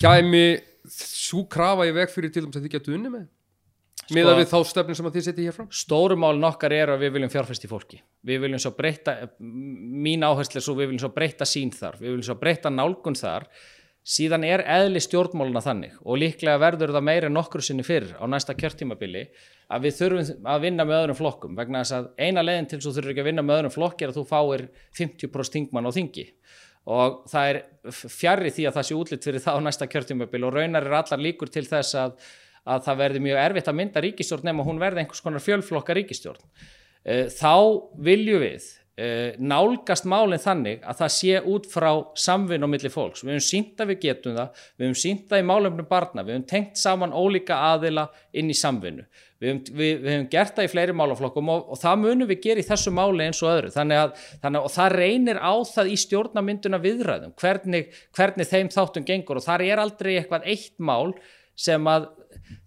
kæmi 0.00 0.46
svo 0.88 1.44
krafa 1.50 1.88
í 1.88 1.96
veg 1.96 2.12
fyrir 2.12 2.32
til 2.32 2.46
dæmis 2.46 2.60
að 2.60 2.68
þið 2.68 2.76
getu 2.78 2.96
unni 2.96 3.12
með? 3.12 3.26
Sko, 3.98 4.14
með 4.16 4.30
að 4.30 4.38
við 4.38 4.46
þá 4.48 4.58
stefnum 4.70 4.96
sem 4.96 5.08
að 5.08 5.16
þið 5.16 5.24
setja 5.26 5.44
hér 5.44 5.54
fram? 5.56 5.66
Stórumálin 5.74 6.46
okkar 6.48 6.72
er 6.72 6.92
að 6.94 7.02
við 7.02 7.10
viljum 7.16 7.32
fjárfæst 7.32 7.66
í 7.66 7.68
fólki. 7.68 7.98
Við 8.24 8.38
viljum 8.44 8.62
svo 8.62 8.70
breyta, 8.78 9.14
mín 9.38 10.24
áherslu 10.24 10.60
er 10.60 10.64
svo 10.64 10.76
við 10.78 10.88
viljum 10.88 11.02
svo 11.02 11.10
breyta 11.12 11.48
sín 11.48 11.72
þar, 11.74 11.98
við 12.00 12.14
viljum 12.14 12.28
svo 12.30 12.38
breyta 12.40 12.72
nálgun 12.72 13.18
þar 13.18 13.48
síðan 14.08 14.46
er 14.48 14.62
eðli 14.64 15.02
stjórnmáluna 15.04 15.60
þannig 15.60 15.98
og 16.00 16.20
líklega 16.22 16.60
verður 16.62 16.94
það 16.96 17.04
meira 17.10 17.28
nokkru 17.32 17.60
sinni 17.64 17.84
fyrir 17.84 18.14
á 18.16 18.24
næsta 18.30 18.54
kjörtímabili 18.56 19.26
að 19.68 19.84
við 19.84 19.98
þurfum 19.98 20.48
að 20.48 20.64
vinna 20.64 20.86
með 20.88 21.00
öðrum 21.02 21.18
flokkum 21.18 21.58
vegna 21.58 21.82
þess 21.82 21.96
að 21.98 22.08
eina 22.16 22.44
leginn 22.44 22.70
til 22.70 22.80
þú 22.80 22.94
þurfur 22.96 23.12
ekki 23.12 23.24
að 23.24 23.28
vinna 23.28 23.44
með 23.44 23.60
öðrum 23.60 23.74
flokki 23.74 24.06
er 24.06 24.14
að 24.14 24.20
þú 24.20 24.24
fáir 24.30 24.64
50% 24.96 25.58
þingmann 25.58 25.90
á 25.90 25.96
þingi 25.98 26.24
og 26.88 27.20
það 27.28 27.50
er 27.50 27.60
fjarrri 27.92 28.54
því 28.54 28.66
að 28.68 28.76
það 28.78 28.88
sé 28.88 28.96
útlitt 28.96 29.28
fyrir 29.28 29.44
það 29.44 29.60
á 29.60 29.64
næsta 29.66 29.88
kjörtímabili 29.92 30.48
og 30.48 30.56
raunar 30.56 30.88
er 30.88 30.98
allar 31.02 31.20
líkur 31.20 31.52
til 31.52 31.66
þess 31.68 31.98
að, 32.00 32.16
að 32.64 32.84
það 32.88 33.00
verði 33.02 33.24
mjög 33.26 33.40
erfitt 33.44 33.68
að 33.68 33.78
mynda 33.82 34.04
ríkistjórn 34.04 34.48
nema 34.48 34.64
hún 34.64 34.80
verði 34.80 35.04
einhvers 35.04 35.20
konar 35.24 35.44
fjölflokka 35.44 35.96
ríkistjórn. 35.98 36.40
Eh, 37.04 37.26
þá 37.28 37.52
viljum 38.08 38.40
við 38.40 38.70
nálgast 39.38 40.08
málinn 40.10 40.40
þannig 40.42 40.82
að 40.82 40.96
það 40.98 41.12
sé 41.14 41.40
út 41.46 41.68
frá 41.70 41.90
samvinn 42.18 42.66
og 42.66 42.72
milli 42.72 42.90
fólks. 42.90 43.22
Við 43.22 43.36
höfum 43.36 43.46
sínt 43.46 43.82
að 43.82 43.92
við 43.92 44.00
getum 44.08 44.34
það, 44.34 44.64
við 44.74 44.88
höfum 44.88 44.98
sínt 44.98 45.28
það 45.30 45.42
í 45.42 45.46
málefnum 45.52 45.88
barna, 45.88 46.24
við 46.26 46.34
höfum 46.34 46.48
tengt 46.50 46.80
saman 46.80 47.14
ólíka 47.14 47.60
aðila 47.68 48.08
inn 48.34 48.50
í 48.50 48.58
samvinnu. 48.58 49.06
Við 49.38 49.52
höfum, 49.52 49.62
við, 49.70 49.92
við 50.02 50.10
höfum 50.16 50.28
gert 50.32 50.58
það 50.58 50.66
í 50.66 50.72
fleiri 50.72 50.98
málaflokkum 50.98 51.54
og, 51.54 51.70
og 51.70 51.78
það 51.78 52.02
munum 52.02 52.32
við 52.32 52.42
gera 52.48 52.64
í 52.64 52.66
þessu 52.66 52.94
máli 52.98 53.28
eins 53.28 53.42
og 53.44 53.52
öðru. 53.52 53.72
Þannig 53.76 54.02
að, 54.02 54.28
þannig 54.42 54.66
að 54.66 54.76
það 54.80 54.94
reynir 54.98 55.42
á 55.46 55.54
það 55.70 55.92
í 55.92 55.98
stjórnamynduna 56.02 56.82
viðræðum, 56.82 57.36
hvernig, 57.38 57.92
hvernig 58.18 58.50
þeim 58.50 58.72
þáttum 58.74 59.06
gengur 59.06 59.38
og 59.38 59.46
þar 59.46 59.68
er 59.68 59.84
aldrei 59.84 60.16
eitthvað 60.16 60.50
eitt 60.50 60.74
mál 60.82 61.14
sem 61.58 61.86
að 61.90 62.10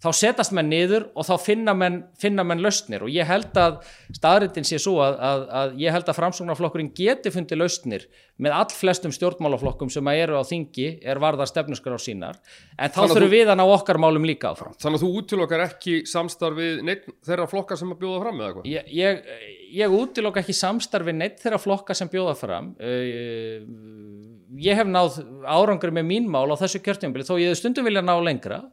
þá 0.02 0.08
setast 0.14 0.54
menn 0.56 0.70
niður 0.70 1.08
og 1.16 1.26
þá 1.26 1.32
finna 1.42 1.74
menn, 1.76 2.00
finna 2.20 2.44
menn 2.46 2.62
lausnir 2.64 3.04
og 3.06 3.12
ég 3.12 3.28
held 3.28 3.56
að 3.58 3.78
staðrindin 4.16 4.66
sé 4.66 4.80
svo 4.82 4.98
að, 5.04 5.16
að, 5.28 5.44
að 5.60 5.74
ég 5.82 5.96
held 5.96 6.10
að 6.10 6.18
framsóknarflokkurinn 6.18 6.92
geti 6.96 7.32
fundið 7.34 7.62
lausnir 7.62 8.06
með 8.42 8.56
all 8.56 8.74
flestum 8.74 9.14
stjórnmálaflokkum 9.14 9.90
sem 9.92 10.10
eru 10.14 10.40
á 10.40 10.44
þingi 10.46 10.88
er 11.06 11.20
varðar 11.22 11.50
stefnuskar 11.50 11.94
á 11.94 12.00
sínar 12.02 12.40
en 12.78 12.92
þá 12.94 13.00
þurfum 13.04 13.32
við 13.32 13.52
að 13.52 13.60
ná 13.60 13.64
okkar 13.66 14.00
málum 14.02 14.26
líka 14.26 14.52
áfram. 14.52 14.74
Þannig 14.82 15.00
að 15.00 15.04
þú 15.04 15.22
útilokkar 15.22 15.64
ekki 15.66 15.96
samstarfið 16.10 16.82
neitt 16.88 17.06
þeirra 17.26 17.48
flokkar 17.50 17.80
sem 17.80 17.92
að 17.94 18.02
bjóða 18.02 18.22
fram 18.24 18.40
eða 18.40 18.48
eitthvað? 18.50 18.70
Ég, 18.72 18.92
ég, 18.98 19.22
ég 19.78 19.96
útilokka 19.98 20.42
ekki 20.42 20.56
samstarfið 20.56 21.18
neitt 21.20 21.42
þeirra 21.42 21.60
flokkar 21.62 21.98
sem 21.98 22.10
bjóða 22.12 22.34
fram 22.38 22.72
ég 24.60 24.76
hef 24.76 24.88
náð 24.88 25.20
árangur 25.46 25.92
með 25.94 26.08
mín 26.08 26.26
mál 26.30 26.50
á 26.52 26.56
þessu 26.60 26.82
kjörtjumbili 26.84 27.26
þó 27.26 27.36
ég 27.40 27.56
stundum 27.58 27.86
vilja 27.86 28.02
ná 28.04 28.14
lengra 28.20 28.64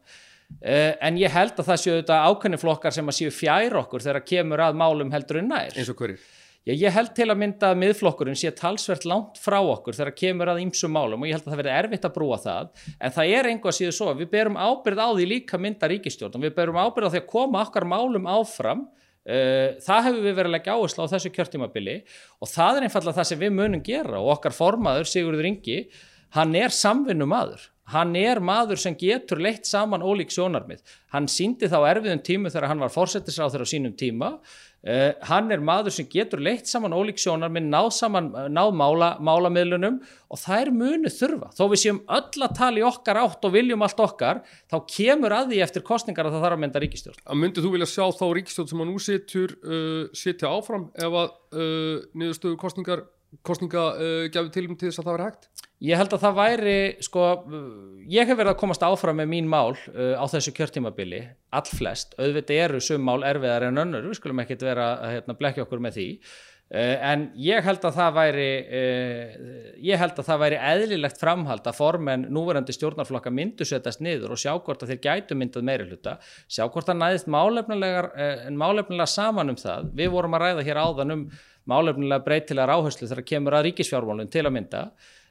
en 0.59 1.17
ég 1.21 1.31
held 1.31 1.55
að 1.55 1.69
það 1.71 1.81
séu 1.83 1.95
þetta 1.99 2.23
ákveðni 2.27 2.59
flokkar 2.59 2.95
sem 2.95 3.07
að 3.07 3.17
séu 3.19 3.31
fjær 3.31 3.77
okkur 3.83 4.03
þegar 4.03 4.25
kemur 4.27 4.65
að 4.65 4.79
málum 4.81 5.13
heldur 5.13 5.39
en 5.43 5.51
nær. 5.53 5.75
Eins 5.77 5.91
og 5.93 5.99
hverjir? 6.01 6.19
Já, 6.67 6.73
ég 6.75 6.91
held 6.91 7.13
til 7.15 7.25
að 7.31 7.39
mynda 7.39 7.69
að 7.71 7.79
miðflokkurinn 7.81 8.37
sé 8.37 8.49
talsvert 8.53 9.05
langt 9.07 9.39
frá 9.39 9.57
okkur 9.57 9.95
þegar 9.95 10.11
kemur 10.19 10.51
að 10.51 10.59
ýmsum 10.65 10.91
málum 10.91 11.23
og 11.23 11.29
ég 11.29 11.37
held 11.37 11.47
að 11.47 11.53
það 11.53 11.61
verði 11.61 11.75
erfitt 11.79 12.07
að 12.09 12.13
brúa 12.17 12.37
það 12.43 12.67
en 12.99 13.15
það 13.15 13.31
er 13.37 13.49
einhvað 13.49 13.77
síðu 13.77 13.93
svo 13.95 14.09
að 14.11 14.19
við 14.19 14.29
berum 14.33 14.59
ábyrð 14.59 15.01
á 15.01 15.07
því 15.07 15.27
líka 15.31 15.59
mynda 15.61 15.89
ríkistjórn 15.89 16.35
og 16.35 16.43
við 16.43 16.53
berum 16.59 16.77
ábyrð 16.77 17.07
á 17.07 17.11
því 17.15 17.21
að 17.23 17.31
koma 17.31 17.63
okkar 17.63 17.87
málum 17.89 18.29
áfram 18.29 18.83
uh, 18.83 19.79
það 19.87 20.05
hefur 20.09 20.21
við 20.27 20.37
verið 20.41 20.51
að 20.51 20.55
leggja 20.57 20.75
áherslu 20.75 21.07
á 21.07 21.11
þessu 21.15 21.33
kjörtímabili 21.39 21.97
og 22.37 22.51
það 22.51 22.81
er 22.81 22.89
einfallega 22.89 23.19
það 23.21 23.29
sem 23.31 23.43
við 23.47 23.55
munum 23.55 23.85
gera 23.89 24.19
og 24.19 24.33
okkar 24.35 24.57
formaður 24.59 25.09
Sigurður 25.09 25.49
Ingi 25.49 25.79
hann 26.35 26.53
er 26.59 26.75
samvinnumadur 26.75 27.69
hann 27.93 28.15
er 28.19 28.41
maður 28.43 28.79
sem 28.81 28.95
getur 28.97 29.41
leitt 29.41 29.67
saman 29.69 30.03
ólík 30.05 30.31
sjónarmið. 30.33 30.81
Hann 31.13 31.27
síndi 31.31 31.69
þá 31.69 31.79
erfiðum 31.89 32.23
tímu 32.25 32.51
þegar 32.51 32.69
hann 32.69 32.83
var 32.83 32.93
fórsetisráður 32.93 33.65
á 33.65 33.67
sínum 33.69 33.95
tíma. 33.97 34.35
Uh, 34.79 35.11
hann 35.27 35.49
er 35.51 35.59
maður 35.59 35.91
sem 35.91 36.07
getur 36.07 36.39
leitt 36.39 36.69
saman 36.69 36.93
ólík 36.95 37.19
sjónarmið, 37.19 37.65
náð, 37.67 37.89
saman, 37.97 38.29
náð 38.55 38.69
mála, 38.79 39.09
málamiðlunum 39.27 39.97
og 40.31 40.39
það 40.39 40.61
er 40.63 40.71
munu 40.77 41.11
þurfa. 41.11 41.51
Þó 41.57 41.63
við 41.73 41.81
séum 41.83 41.99
öll 42.07 42.45
að 42.45 42.55
tala 42.61 42.79
í 42.79 42.85
okkar 42.87 43.19
átt 43.25 43.49
og 43.49 43.55
viljum 43.57 43.83
allt 43.83 43.99
okkar, 44.05 44.39
þá 44.71 44.77
kemur 44.95 45.35
að 45.35 45.51
því 45.51 45.61
eftir 45.65 45.85
kostningar 45.89 46.29
að 46.29 46.37
það 46.37 46.45
þarf 46.47 46.59
að 46.59 46.63
mynda 46.63 46.83
ríkistjórn. 46.85 47.21
Að 47.25 47.41
myndið 47.43 47.67
þú 47.67 47.73
vilja 47.75 47.91
sjá 47.91 48.05
þá 48.21 48.25
ríkistjórn 48.37 48.71
sem 48.71 48.85
að 48.85 48.91
nú 48.93 49.03
setur 49.03 49.55
uh, 49.59 50.03
setja 50.23 50.53
áfram 50.53 50.87
ef 50.95 51.21
að 51.25 51.29
uh, 51.59 51.95
niðurstöðu 52.15 52.61
kostningar 52.63 53.03
kostninga 53.45 53.87
uh, 53.95 54.27
til 54.33 54.49
til 54.51 54.67
þess 54.67 55.01
að 55.01 55.05
það 55.05 55.17
veri 55.17 55.29
hægt? 55.29 55.49
Ég 55.79 55.95
held 55.95 56.11
að 56.11 56.23
það 56.25 56.35
væri, 56.35 56.75
sko, 57.05 57.25
ég 58.11 58.27
hef 58.27 58.35
verið 58.35 58.51
að 58.51 58.59
komast 58.59 58.83
áfram 58.83 59.21
með 59.21 59.29
mín 59.31 59.47
mál 59.47 59.71
uh, 59.71 60.19
á 60.19 60.25
þessu 60.27 60.51
kjörtímabili, 60.57 61.21
allflest, 61.55 62.17
auðvitað 62.19 62.63
eru 62.65 62.81
sum 62.83 63.05
mál 63.07 63.21
erfiðar 63.23 63.69
en 63.69 63.79
önnur, 63.85 64.09
við 64.09 64.19
skulum 64.19 64.41
ekkit 64.43 64.65
vera 64.67 64.89
að 64.97 65.13
hérna, 65.15 65.35
blekja 65.39 65.63
okkur 65.63 65.79
með 65.85 65.95
því, 65.95 66.07
uh, 66.19 66.97
en 67.13 67.23
ég 67.39 67.63
held 67.63 67.87
að 67.87 67.95
það 67.95 68.17
væri, 68.17 68.49
uh, 68.81 69.37
ég 69.87 70.01
held 70.03 70.19
að 70.19 70.27
það 70.27 70.41
væri 70.43 70.57
eðlilegt 70.73 71.21
framhald 71.21 71.69
að 71.71 71.77
formen 71.79 72.25
núverandi 72.27 72.75
stjórnarflokka 72.75 73.31
myndu 73.31 73.67
setjast 73.69 74.03
niður 74.03 74.33
og 74.35 74.41
sjá 74.43 74.51
hvort 74.57 74.83
að 74.83 74.91
þeir 74.91 75.03
gætu 75.05 75.37
myndað 75.39 75.69
meiri 75.69 75.87
hluta, 75.87 76.17
sjá 76.51 76.65
hvort 76.67 76.91
að 76.91 77.05
næðist 77.05 77.31
málefnilega, 77.31 78.27
málefnilega 78.51 79.07
saman 79.07 79.55
um 79.55 79.61
það, 79.63 79.93
við 79.95 80.11
vorum 80.17 80.35
að 80.35 80.45
ræða 80.49 80.67
hér 80.67 80.81
áðan 80.83 81.15
um 81.15 81.25
málefnilega 81.69 82.23
breytilegar 82.25 82.73
áherslu 82.77 83.09
þegar 83.09 83.27
kemur 83.33 83.57
að 83.57 83.69
ríkisfjármálun 83.69 84.31
til 84.31 84.45
að 84.45 84.55
mynda. 84.55 84.81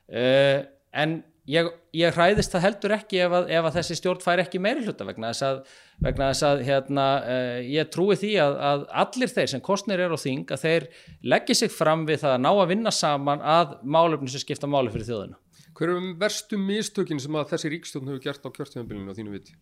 Uh, 0.08 0.62
en 0.92 1.18
ég, 1.48 1.68
ég 1.96 2.14
hræðist 2.16 2.54
það 2.54 2.64
heldur 2.66 2.94
ekki 2.98 3.20
ef 3.24 3.34
að, 3.40 3.50
ef 3.56 3.68
að 3.68 3.76
þessi 3.78 3.98
stjórn 3.98 4.22
fær 4.24 4.42
ekki 4.44 4.60
meiri 4.62 4.84
hluta 4.86 5.06
vegna 5.08 5.32
þess 5.32 5.46
að, 5.48 5.58
vegna 6.04 6.30
þess 6.32 6.46
að 6.50 6.62
hérna, 6.68 7.08
uh, 7.24 7.58
ég 7.64 7.90
trúi 7.94 8.18
því 8.20 8.32
að, 8.44 8.56
að 8.70 8.86
allir 9.04 9.34
þeir 9.34 9.52
sem 9.54 9.64
kostnir 9.64 10.04
er 10.04 10.14
á 10.14 10.18
þing 10.20 10.54
að 10.54 10.64
þeir 10.64 10.88
leggja 11.34 11.60
sig 11.62 11.74
fram 11.74 12.06
við 12.08 12.24
það 12.24 12.36
að 12.36 12.44
ná 12.46 12.50
að 12.52 12.70
vinna 12.74 12.94
saman 12.94 13.44
að 13.56 13.78
málefni 13.82 14.32
sem 14.32 14.44
skipta 14.44 14.70
máli 14.70 14.92
fyrir 14.94 15.10
þjóðina. 15.10 15.40
Hver 15.78 15.94
er 15.94 16.06
verstu 16.18 16.58
mistökin 16.58 17.20
sem 17.22 17.36
að 17.38 17.52
þessi 17.52 17.68
ríkstjórn 17.70 18.08
hefur 18.10 18.22
gert 18.24 18.46
á 18.46 18.50
kjörtíðanbylinu 18.50 19.14
á 19.14 19.18
þínu 19.18 19.34
viti? 19.36 19.52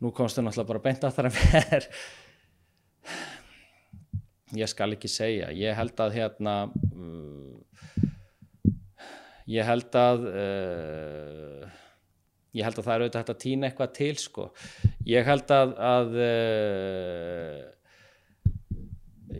Nú 0.00 0.12
komstu 0.16 0.40
náttúrulega 0.40 0.70
bara 0.70 0.84
beint 0.84 1.04
að 1.04 1.18
það 1.18 1.28
að 1.28 1.36
vera 1.36 1.88
ég 4.58 4.70
skal 4.70 4.94
ekki 4.94 5.10
segja. 5.10 5.50
Ég 5.54 5.76
held 5.76 6.00
að 6.00 6.16
hérna 6.18 6.54
uh, 6.70 7.54
ég 9.50 9.66
held 9.66 9.98
að 9.98 10.26
uh, 10.30 11.64
ég 12.54 12.66
held 12.66 12.78
að 12.78 12.86
það 12.86 12.94
eru 12.94 13.06
auðvitað 13.06 13.22
hægt 13.22 13.34
að 13.34 13.42
týna 13.44 13.68
eitthvað 13.68 13.94
til 13.98 14.16
sko. 14.22 14.48
Ég 15.08 15.26
held 15.28 15.54
að, 15.54 15.74
að 15.90 16.18
uh, 16.24 17.62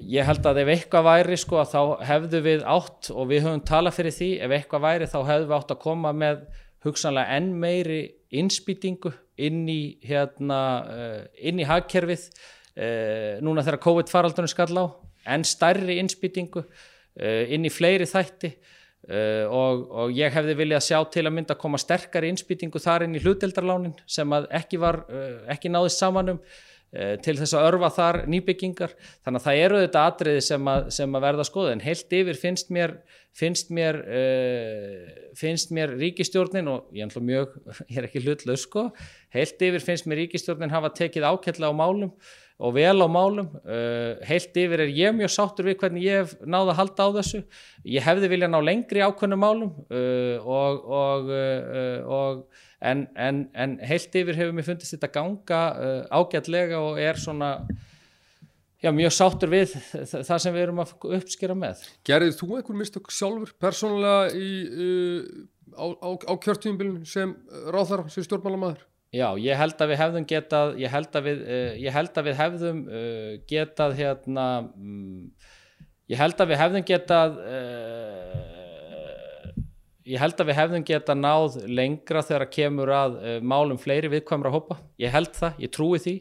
ég 0.03 0.27
held 0.27 0.47
að 0.49 0.61
ef 0.65 0.73
eitthvað 0.75 1.09
væri 1.09 1.39
sko 1.41 1.63
þá 1.69 1.81
hefðu 2.09 2.43
við 2.45 2.67
átt 2.69 3.11
og 3.15 3.31
við 3.31 3.47
höfum 3.47 3.65
talað 3.67 3.99
fyrir 3.99 4.17
því 4.19 4.31
ef 4.45 4.57
eitthvað 4.59 4.87
væri 4.89 5.11
þá 5.11 5.19
hefðu 5.31 5.49
við 5.49 5.57
átt 5.59 5.75
að 5.75 5.83
koma 5.85 6.13
með 6.17 6.43
hugsanlega 6.85 7.39
enn 7.39 7.55
meiri 7.61 8.03
innspýtingu 8.35 9.15
inn 9.45 9.65
í 9.71 9.97
hérna 10.05 10.61
uh, 10.85 11.21
inn 11.41 11.63
í 11.63 11.69
hagkerfið 11.69 12.29
Uh, 12.75 13.39
núna 13.39 13.63
þegar 13.63 13.85
COVID-faraldunum 13.85 14.51
skall 14.51 14.75
á 14.75 14.87
en 15.31 15.45
stærri 15.47 16.01
innspýtingu 16.03 16.65
uh, 16.65 17.45
inn 17.55 17.69
í 17.69 17.71
fleiri 17.71 18.09
þætti 18.11 18.51
uh, 18.51 19.47
og, 19.47 19.85
og 19.95 20.15
ég 20.17 20.35
hefði 20.35 20.57
viljað 20.59 20.83
sjá 20.89 20.99
til 21.15 21.23
að 21.23 21.37
mynda 21.37 21.55
að 21.55 21.61
koma 21.63 21.79
sterkari 21.79 22.33
innspýtingu 22.35 22.83
þar 22.83 23.07
inn 23.07 23.15
í 23.15 23.23
hlutildarlánin 23.23 23.95
sem 24.11 24.35
ekki, 24.51 24.83
var, 24.83 25.05
ekki 25.55 25.71
náðist 25.71 26.03
samanum 26.03 26.43
til 26.95 27.33
þess 27.35 27.57
að 27.59 27.65
örfa 27.73 27.89
þar 27.91 28.17
nýbyggingar. 28.31 28.93
Þannig 29.27 29.41
að 29.41 29.47
það 29.47 29.63
eru 29.65 29.79
þetta 29.83 30.03
atriði 30.11 30.43
sem 30.47 30.69
að, 30.71 30.85
sem 30.95 31.17
að 31.19 31.25
verða 31.25 31.47
skoða 31.49 31.73
en 31.75 31.83
heilt 31.83 32.15
yfir 32.15 32.39
finnst 32.39 32.71
mér 32.75 32.95
finnst 33.35 33.73
mér, 33.75 33.99
finnst 35.35 35.73
mér 35.75 35.97
ríkistjórnin 35.99 36.71
og 36.71 36.95
ég 36.95 37.07
er 37.07 37.27
mjög, 37.31 37.57
ég 37.91 37.99
er 37.99 38.07
ekki 38.07 38.23
hlutlaus 38.23 38.67
sko 38.67 38.89
heilt 39.35 39.63
yfir 39.63 39.83
finnst 39.83 40.07
mér 40.07 40.23
ríkistjórnin 40.23 40.75
hafa 40.75 40.93
tekið 40.95 41.27
ákveðlega 41.33 41.75
á 41.75 41.81
málum 41.83 42.15
og 42.59 42.75
vel 42.77 43.03
á 43.03 43.09
málum. 43.11 43.49
Uh, 43.67 44.21
heilt 44.27 44.55
yfir 44.55 44.85
er 44.85 44.93
ég 44.95 45.15
mjög 45.17 45.33
sáttur 45.35 45.67
við 45.69 45.79
hvernig 45.81 46.05
ég 46.07 46.21
hef 46.23 46.35
náða 46.47 46.75
að 46.75 46.79
halda 46.81 47.09
á 47.11 47.17
þessu. 47.19 47.41
Ég 47.97 48.07
hefði 48.07 48.31
viljað 48.31 48.53
ná 48.55 48.61
lengri 48.63 49.03
ákveðnum 49.03 49.43
málum 49.43 49.73
uh, 49.89 50.37
og, 50.45 50.85
og, 51.01 51.33
uh, 51.35 52.15
og 52.19 52.45
en, 52.85 53.07
en, 53.17 53.43
en 53.59 53.75
heilt 53.83 54.15
yfir 54.15 54.39
hefur 54.39 54.55
mér 54.55 54.69
fundist 54.69 54.95
þetta 54.95 55.11
ganga 55.15 55.61
ágætlega 56.13 56.79
og 56.85 57.01
er 57.01 57.19
svona 57.19 57.57
já, 58.85 58.91
mjög 58.93 59.15
sáttur 59.17 59.51
við 59.51 59.73
það 60.13 60.43
sem 60.45 60.55
við 60.55 60.67
erum 60.67 60.83
að 60.85 60.95
uppskýra 61.19 61.57
með. 61.59 61.83
Gerðið 62.07 62.39
þú 62.39 62.51
einhver 62.59 62.79
mistök 62.79 63.11
sjálfur 63.15 63.55
persónulega 63.57 64.29
í, 64.37 64.51
á, 65.75 65.87
á, 65.97 66.09
á 66.29 66.33
kjörtíumbilin 66.45 67.07
sem 67.09 67.33
ráðar 67.73 68.05
sem 68.13 68.27
stjórnmálamæður? 68.29 68.85
Já, 69.15 69.29
ég 69.39 69.55
held 69.55 69.79
að 69.79 69.93
við 69.93 70.01
hefðum 70.01 70.25
getað, 70.27 70.73
ég 70.83 70.91
held 70.91 71.13
að 71.15 71.23
við, 71.29 71.43
uh, 71.47 71.75
ég 71.79 71.95
held 71.95 72.17
að 72.19 72.25
við 72.27 72.35
hefðum 72.41 72.81
uh, 72.89 73.39
getað 73.47 73.93
hérna, 74.01 74.47
um, 74.75 75.31
ég 76.11 76.19
held 76.19 76.35
að 76.43 76.51
við 76.51 76.59
hefðum 76.59 76.83
getað, 76.89 77.37
uh, 77.47 79.53
ég 80.11 80.19
held 80.25 80.35
að 80.43 80.51
við 80.51 80.59
hefðum 80.59 80.87
getað 80.91 81.23
náð 81.23 81.61
lengra 81.71 82.27
þegar 82.27 82.47
að 82.49 82.55
kemur 82.59 82.91
að 82.99 83.15
málum 83.47 83.79
fleiri 83.81 84.11
viðkvæmra 84.17 84.53
hópa. 84.53 84.77
Ég 85.01 85.09
held 85.15 85.33
það, 85.39 85.63
ég 85.63 85.71
trúi 85.73 85.99
því. 86.03 86.17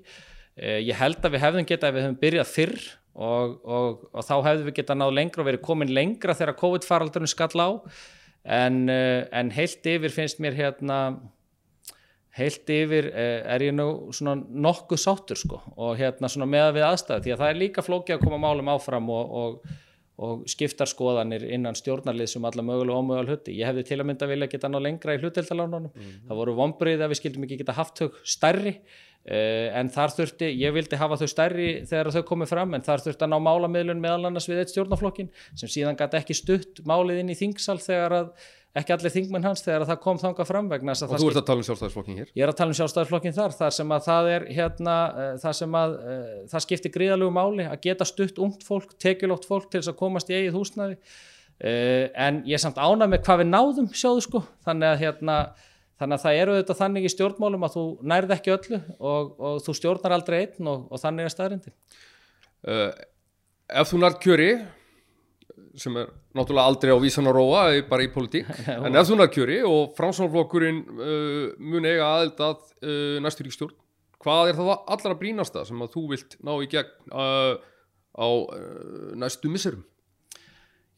Ég 0.86 0.96
held 0.96 1.26
að 1.26 1.34
við 1.34 1.44
hefðum 1.48 1.68
getað 1.68 1.88
að 1.90 1.96
við 1.98 2.04
hefðum 2.06 2.22
byrjað 2.22 2.54
fyrr 2.54 2.80
og, 3.18 3.58
og, 3.66 4.06
og 4.14 4.22
þá 4.24 4.36
hefðum 4.38 4.68
við 4.70 4.78
getað 4.80 5.00
náð 5.02 5.18
lengra 5.18 5.42
og 5.42 5.48
verið 5.50 5.66
komin 5.66 5.96
lengra 5.98 6.38
þegar 6.38 6.60
COVID-faraldurinn 6.62 7.34
skall 7.34 7.58
á. 7.58 7.70
En, 8.44 8.76
en 8.88 9.52
heilt 9.58 9.84
yfir 9.90 10.12
finnst 10.14 10.40
mér 10.44 10.54
hérna, 10.56 10.98
heilt 12.38 12.70
yfir 12.74 13.10
eh, 13.14 13.40
er 13.46 13.68
ég 13.68 13.76
nú 13.76 13.88
svona 14.16 14.36
nokkuð 14.42 15.02
sáttur 15.02 15.38
sko 15.38 15.60
og 15.76 15.96
hérna 16.00 16.30
svona 16.32 16.50
meða 16.50 16.74
við 16.74 16.88
aðstæðu 16.88 17.26
því 17.28 17.34
að 17.36 17.42
það 17.44 17.52
er 17.52 17.60
líka 17.62 17.86
flókið 17.86 18.16
að 18.18 18.24
koma 18.26 18.40
málum 18.42 18.72
áfram 18.74 19.10
og, 19.14 19.36
og, 19.38 19.76
og 20.24 20.44
skiptar 20.50 20.90
skoðanir 20.90 21.46
innan 21.46 21.78
stjórnarlið 21.78 22.32
sem 22.34 22.50
alla 22.50 22.66
mögulega 22.66 22.98
ómögulega 22.98 23.36
hluti. 23.38 23.58
Ég 23.60 23.70
hefði 23.70 23.86
til 23.90 24.00
að 24.00 24.10
mynda 24.10 24.30
vilja 24.30 24.50
geta 24.50 24.72
ná 24.72 24.80
lengra 24.82 25.14
í 25.14 25.22
hlutiltalánunum. 25.22 25.92
Mm 25.94 26.02
-hmm. 26.02 26.28
Það 26.30 26.40
voru 26.42 26.56
vonbrið 26.58 27.02
að 27.06 27.14
við 27.14 27.22
skildum 27.22 27.46
ekki 27.48 27.60
geta 27.62 27.78
haft 27.78 28.02
þau 28.02 28.10
stærri 28.24 28.74
uh, 29.30 29.78
en 29.80 29.94
þar 29.94 30.16
þurfti, 30.18 30.50
ég 30.58 30.74
vildi 30.74 31.00
hafa 31.00 31.20
þau 31.22 31.30
stærri 31.30 31.70
þegar 31.86 32.12
þau 32.18 32.24
komið 32.34 32.52
fram 32.56 32.74
en 32.74 32.82
þar 32.82 33.06
þurfti 33.06 33.28
að 33.28 33.34
ná 33.34 33.40
málamiðlun 33.46 34.02
meðal 34.02 34.26
annars 34.26 34.50
við 34.50 34.64
eitt 34.64 34.74
stjórnarflokkin 34.74 35.30
sem 35.54 35.70
síðan 35.70 36.00
gæti 36.00 36.18
ekki 36.18 36.34
stutt 36.34 36.84
málið 36.86 37.22
inn 37.22 37.30
í 37.30 37.38
þingsal 37.38 37.78
þegar 37.78 38.18
að 38.24 38.36
ekki 38.74 38.94
allir 38.96 39.14
þingmenn 39.14 39.46
hans 39.46 39.62
þegar 39.62 39.86
það 39.86 40.00
kom 40.02 40.20
þanga 40.22 40.46
fram 40.50 40.70
vegna 40.72 40.96
og 40.96 41.12
þú 41.12 41.28
ert 41.30 41.40
að 41.44 41.46
tala 41.50 41.62
um 41.62 41.68
sjálfstæðisflokkin 41.68 42.16
hér? 42.18 42.32
Ég 42.34 42.46
er 42.46 42.52
að 42.52 42.58
tala 42.58 42.74
um 42.74 42.78
sjálfstæðisflokkin 42.80 43.36
þar 43.36 43.54
þar 43.60 43.76
sem 43.78 43.94
að 43.94 44.08
það 44.08 44.30
er 44.32 44.48
hérna 44.58 44.96
uh, 45.10 45.28
þar 45.44 45.58
sem 45.60 45.78
að 45.78 45.94
uh, 46.00 46.32
það 46.54 46.66
skiptir 46.66 46.94
gríðalögu 46.96 47.36
máli 47.36 47.68
að 47.70 47.84
geta 47.86 48.08
stutt 48.10 48.42
ungt 48.42 48.66
fólk, 48.66 48.96
tekjulótt 49.04 49.46
fólk 49.50 49.70
til 49.70 49.84
þess 49.84 49.94
að 49.94 50.00
komast 50.02 50.34
í 50.34 50.40
eigið 50.40 50.58
húsnaði 50.58 50.98
uh, 50.98 52.08
en 52.26 52.42
ég 52.50 52.58
er 52.58 52.66
samt 52.66 52.82
ánað 52.82 53.14
með 53.14 53.24
hvað 53.28 53.44
við 53.44 53.52
náðum 53.54 53.94
sjáðu 53.94 54.26
sko. 54.26 54.46
Þannig 54.66 54.90
að 54.90 55.02
hérna 55.06 55.40
þannig 56.02 56.18
að 56.18 56.24
það 56.26 56.40
eru 56.42 56.54
auðvitað 56.58 56.80
þannig 56.82 57.06
í 57.06 57.12
stjórnmálum 57.14 57.66
að 57.68 57.76
þú 57.78 57.84
nærð 58.10 58.34
ekki 58.40 58.56
öllu 58.58 58.80
og, 58.98 59.34
og 59.38 59.60
þú 59.64 59.76
stjórnar 59.78 60.16
aldrei 60.18 60.40
einn 60.42 60.72
og, 60.72 60.88
og 60.90 61.02
þannig 61.04 61.30
er 61.30 61.34
staðrindi 61.38 61.74
Ef 63.74 63.92
þú 63.92 64.00
nærð 64.02 64.18
kjöri 64.24 64.50
sem 65.80 65.96
er 65.98 66.10
náttúrulega 66.38 66.70
aldrei 66.70 66.94
á 66.94 67.00
vísan 67.02 67.30
að 67.30 67.38
róa 67.40 67.64
bara 67.90 68.06
í 68.06 68.12
politík, 68.14 68.50
en 68.86 69.00
ef 69.00 69.10
þú 69.10 69.20
nær 69.20 69.32
kjöri 69.34 69.62
og 69.68 69.96
framsvonarflokkurinn 69.98 70.84
uh, 70.94 71.48
mun 71.60 71.88
eiga 71.90 72.10
aðeld 72.10 72.44
að 72.46 72.60
uh, 72.86 73.18
næstu 73.26 73.48
ríkstjórn 73.48 73.80
hvað 74.24 74.52
er 74.52 74.60
það 74.60 74.74
allra 74.96 75.18
brínasta 75.20 75.66
sem 75.68 75.82
að 75.84 75.96
þú 75.98 76.04
vilt 76.14 76.38
ná 76.46 76.54
í 76.64 76.70
gegn 76.72 77.12
uh, 77.12 77.56
á 78.14 78.28
næstu 79.20 79.52
misserum? 79.52 79.84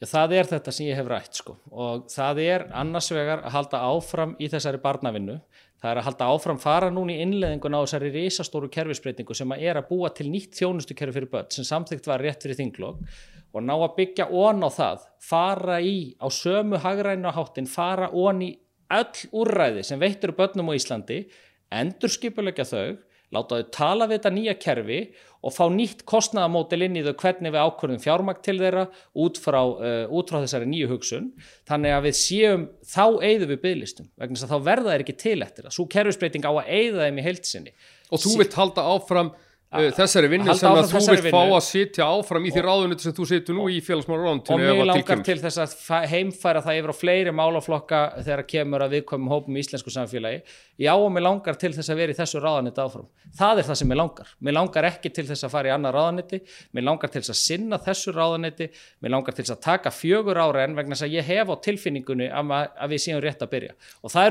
Já, 0.01 0.09
það 0.11 0.33
er 0.35 0.49
þetta 0.49 0.73
sem 0.75 0.89
ég 0.89 0.97
hef 0.99 1.07
rætt 1.07 1.37
sko. 1.39 1.53
Og 1.71 2.09
það 2.11 2.41
er 2.43 2.65
annars 2.75 3.07
vegar 3.15 3.45
að 3.45 3.53
halda 3.55 3.79
áfram 3.87 4.33
í 4.43 4.49
þessari 4.51 4.81
barnavinnu. 4.83 5.37
Það 5.79 5.91
er 5.91 6.01
að 6.01 6.07
halda 6.09 6.27
áfram 6.33 6.59
fara 6.59 6.89
núna 6.91 7.15
í 7.15 7.21
innleðingun 7.23 7.77
á 7.77 7.83
þessari 7.85 8.11
risastóru 8.11 8.67
kerfisbreytingu 8.73 9.37
sem 9.37 9.55
að 9.55 9.63
er 9.69 9.79
að 9.79 9.87
búa 9.93 10.11
til 10.15 10.27
nýtt 10.33 10.59
þjónustu 10.59 10.97
kerfi 10.97 11.15
fyrir 11.15 11.31
börn 11.31 11.47
sem 11.55 11.67
samþygt 11.67 12.09
var 12.11 12.23
rétt 12.25 12.43
fyrir 12.43 12.59
þinglokk 12.59 13.15
og 13.55 13.63
ná 13.63 13.73
að 13.77 13.95
byggja 13.95 14.27
ón 14.35 14.67
á 14.67 14.69
það, 14.75 15.07
fara 15.23 15.79
í 15.79 15.97
á 16.19 16.27
sömu 16.27 16.81
hagrænu 16.83 17.31
háttin, 17.31 17.69
fara 17.71 18.11
ón 18.11 18.43
í 18.43 18.51
öll 18.91 19.29
úrræði 19.31 19.85
sem 19.87 20.01
veittur 20.01 20.35
börnum 20.35 20.69
á 20.69 20.77
Íslandi, 20.77 21.23
endur 21.71 22.11
skipulegja 22.11 22.67
þau, 22.67 22.97
láta 23.33 23.57
þau 23.57 23.71
tala 23.73 24.07
við 24.09 24.19
þetta 24.19 24.31
nýja 24.35 24.55
kerfi 24.59 24.99
og 25.45 25.53
fá 25.55 25.63
nýtt 25.71 26.03
kostnaðamótil 26.09 26.83
inn 26.85 26.99
í 26.99 27.03
þau 27.05 27.15
hvernig 27.21 27.53
við 27.55 27.63
ákvörðum 27.63 28.03
fjármakt 28.03 28.43
til 28.45 28.57
þeirra 28.59 28.85
út 29.23 29.39
frá, 29.41 29.59
uh, 29.63 30.05
út 30.13 30.31
frá 30.31 30.39
þessari 30.43 30.69
nýju 30.69 30.91
hugsun. 30.91 31.31
Þannig 31.69 31.95
að 31.95 32.05
við 32.07 32.19
séum 32.19 32.67
þá 32.85 33.03
eigðu 33.23 33.49
við 33.53 33.61
bygglistum, 33.65 34.11
vegna 34.19 34.39
þess 34.39 34.47
að 34.47 34.53
þá 34.53 34.69
verða 34.69 34.93
þeir 34.93 35.05
ekki 35.05 35.17
til 35.23 35.37
eftir 35.45 35.67
það. 35.67 35.75
Svo 35.77 35.87
kerfisbreyting 35.95 36.47
á 36.47 36.51
að 36.53 36.71
eigða 36.79 37.07
þeim 37.07 37.19
í 37.21 37.27
heilsinni. 37.29 37.75
Og 38.11 38.21
þú 38.21 38.37
vilt 38.41 38.57
halda 38.59 38.87
áfram 38.93 39.33
þessari 39.73 40.29
vinnu 40.31 40.53
sem 40.55 40.71
að 40.71 40.89
þú 40.91 40.99
vilt 41.09 41.27
fá 41.33 41.41
að 41.41 41.63
sitja 41.65 42.05
áfram 42.07 42.45
í 42.47 42.51
því 42.53 42.61
ráðunni 42.63 42.97
sem 43.01 43.13
þú 43.15 43.25
situr 43.29 43.55
nú 43.57 43.65
í 43.71 43.81
félagsmála 43.83 44.19
og 44.21 44.25
ráðunni 44.25 44.57
mér 44.61 44.85
langar 44.91 45.23
til 45.25 45.39
þess 45.41 45.57
að 45.91 46.05
heimfæra 46.11 46.61
það 46.63 46.77
yfir 46.79 46.91
á 46.93 46.95
fleiri 46.95 47.31
málaflokka 47.35 47.99
þegar 48.21 48.43
kemur 48.51 48.85
að 48.85 48.93
viðkomum 48.95 49.31
hópum 49.33 49.57
í 49.57 49.59
íslensku 49.63 49.89
samfélagi. 49.91 50.39
Já 50.79 50.93
og 50.93 51.11
mér 51.11 51.23
langar 51.25 51.55
til 51.59 51.73
þess 51.75 51.89
að 51.91 51.99
vera 52.01 52.11
í 52.13 52.19
þessu 52.19 52.37
ráðaniti 52.43 52.81
áfram. 52.83 53.07
Það 53.35 53.55
er 53.59 53.65
það 53.67 53.79
sem 53.81 53.89
mér 53.91 53.99
langar. 53.99 54.27
Mér 54.39 54.53
langar 54.59 54.83
ekki 54.91 55.09
til 55.15 55.27
þess 55.27 55.43
að 55.47 55.53
fara 55.55 55.67
í 55.67 55.73
annað 55.75 55.95
ráðaniti 55.97 56.37
mér 56.75 56.83
langar 56.87 57.09
til 57.11 57.21
þess 57.23 57.33
að 57.33 57.41
sinna 57.41 57.77
þessu 57.83 58.09
ráðaniti 58.15 58.65
mér 59.03 59.11
langar 59.15 59.33
til 59.35 59.43
þess 59.43 59.55
að 59.57 59.65
taka 59.65 59.89
fjögur 59.95 60.37
ára 60.39 60.63
en 60.63 60.77
vegna 60.77 60.95
þess 60.95 61.07
að 61.09 61.15
ég 61.17 61.27
hef 61.31 61.47
á 61.51 61.55
tilfinningunni 61.67 62.27
að 62.31 62.89
við 62.91 62.99
séum 63.07 63.23
rétt 63.23 63.43
að 63.43 63.53
byrja. 63.55 63.73
Og 64.03 64.09
það 64.13 64.23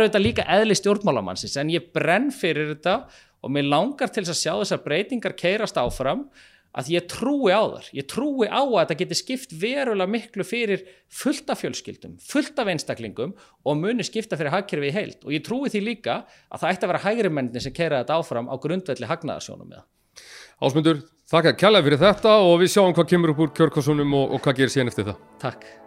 og 3.45 3.53
mér 3.53 3.69
langar 3.69 4.11
til 4.11 4.25
þess 4.25 4.35
að 4.35 4.43
sjá 4.43 4.53
þessar 4.63 4.83
breytingar 4.85 5.37
keirast 5.39 5.79
áfram 5.81 6.27
að 6.75 6.91
ég 6.91 7.07
trúi 7.11 7.55
á 7.55 7.63
þar, 7.63 7.89
ég 7.95 8.07
trúi 8.11 8.49
á 8.51 8.63
að 8.63 8.77
þetta 8.81 8.97
geti 9.03 9.19
skipt 9.19 9.55
verulega 9.61 10.11
miklu 10.11 10.47
fyrir 10.47 10.83
fullt 11.13 11.53
af 11.53 11.63
fjölskyldum, 11.63 12.17
fullt 12.19 12.59
af 12.59 12.71
einstaklingum 12.73 13.37
og 13.63 13.79
muni 13.79 14.07
skipta 14.07 14.39
fyrir 14.41 14.55
hagkerfi 14.55 14.91
í 14.91 14.97
heild 14.97 15.23
og 15.23 15.37
ég 15.37 15.45
trúi 15.47 15.71
því 15.71 15.85
líka 15.85 16.23
að 16.51 16.65
það 16.65 16.73
ætti 16.73 16.89
að 16.89 16.93
vera 16.95 17.05
hægri 17.07 17.33
menni 17.39 17.63
sem 17.63 17.77
keira 17.77 18.03
þetta 18.03 18.19
áfram 18.19 18.51
á 18.51 18.55
grundvelli 18.59 19.11
hagnaðarsjónum 19.11 19.71
með 19.71 19.81
það. 19.83 19.89
Ásmundur, 20.65 21.01
þakka 21.31 21.57
kjærlega 21.63 21.89
fyrir 21.89 22.05
þetta 22.09 22.37
og 22.43 22.59
við 22.63 22.75
sjáum 22.75 22.99
hvað 22.99 23.11
kemur 23.15 23.35
upp 23.35 23.47
úr 23.47 23.57
kjörkosunum 23.61 24.19
og, 24.19 24.37
og 24.37 24.45
hvað 24.45 24.63
gerir 24.63 24.75
síðan 24.75 24.95
eftir 24.95 25.11
það 25.13 25.25
Takk. 25.47 25.84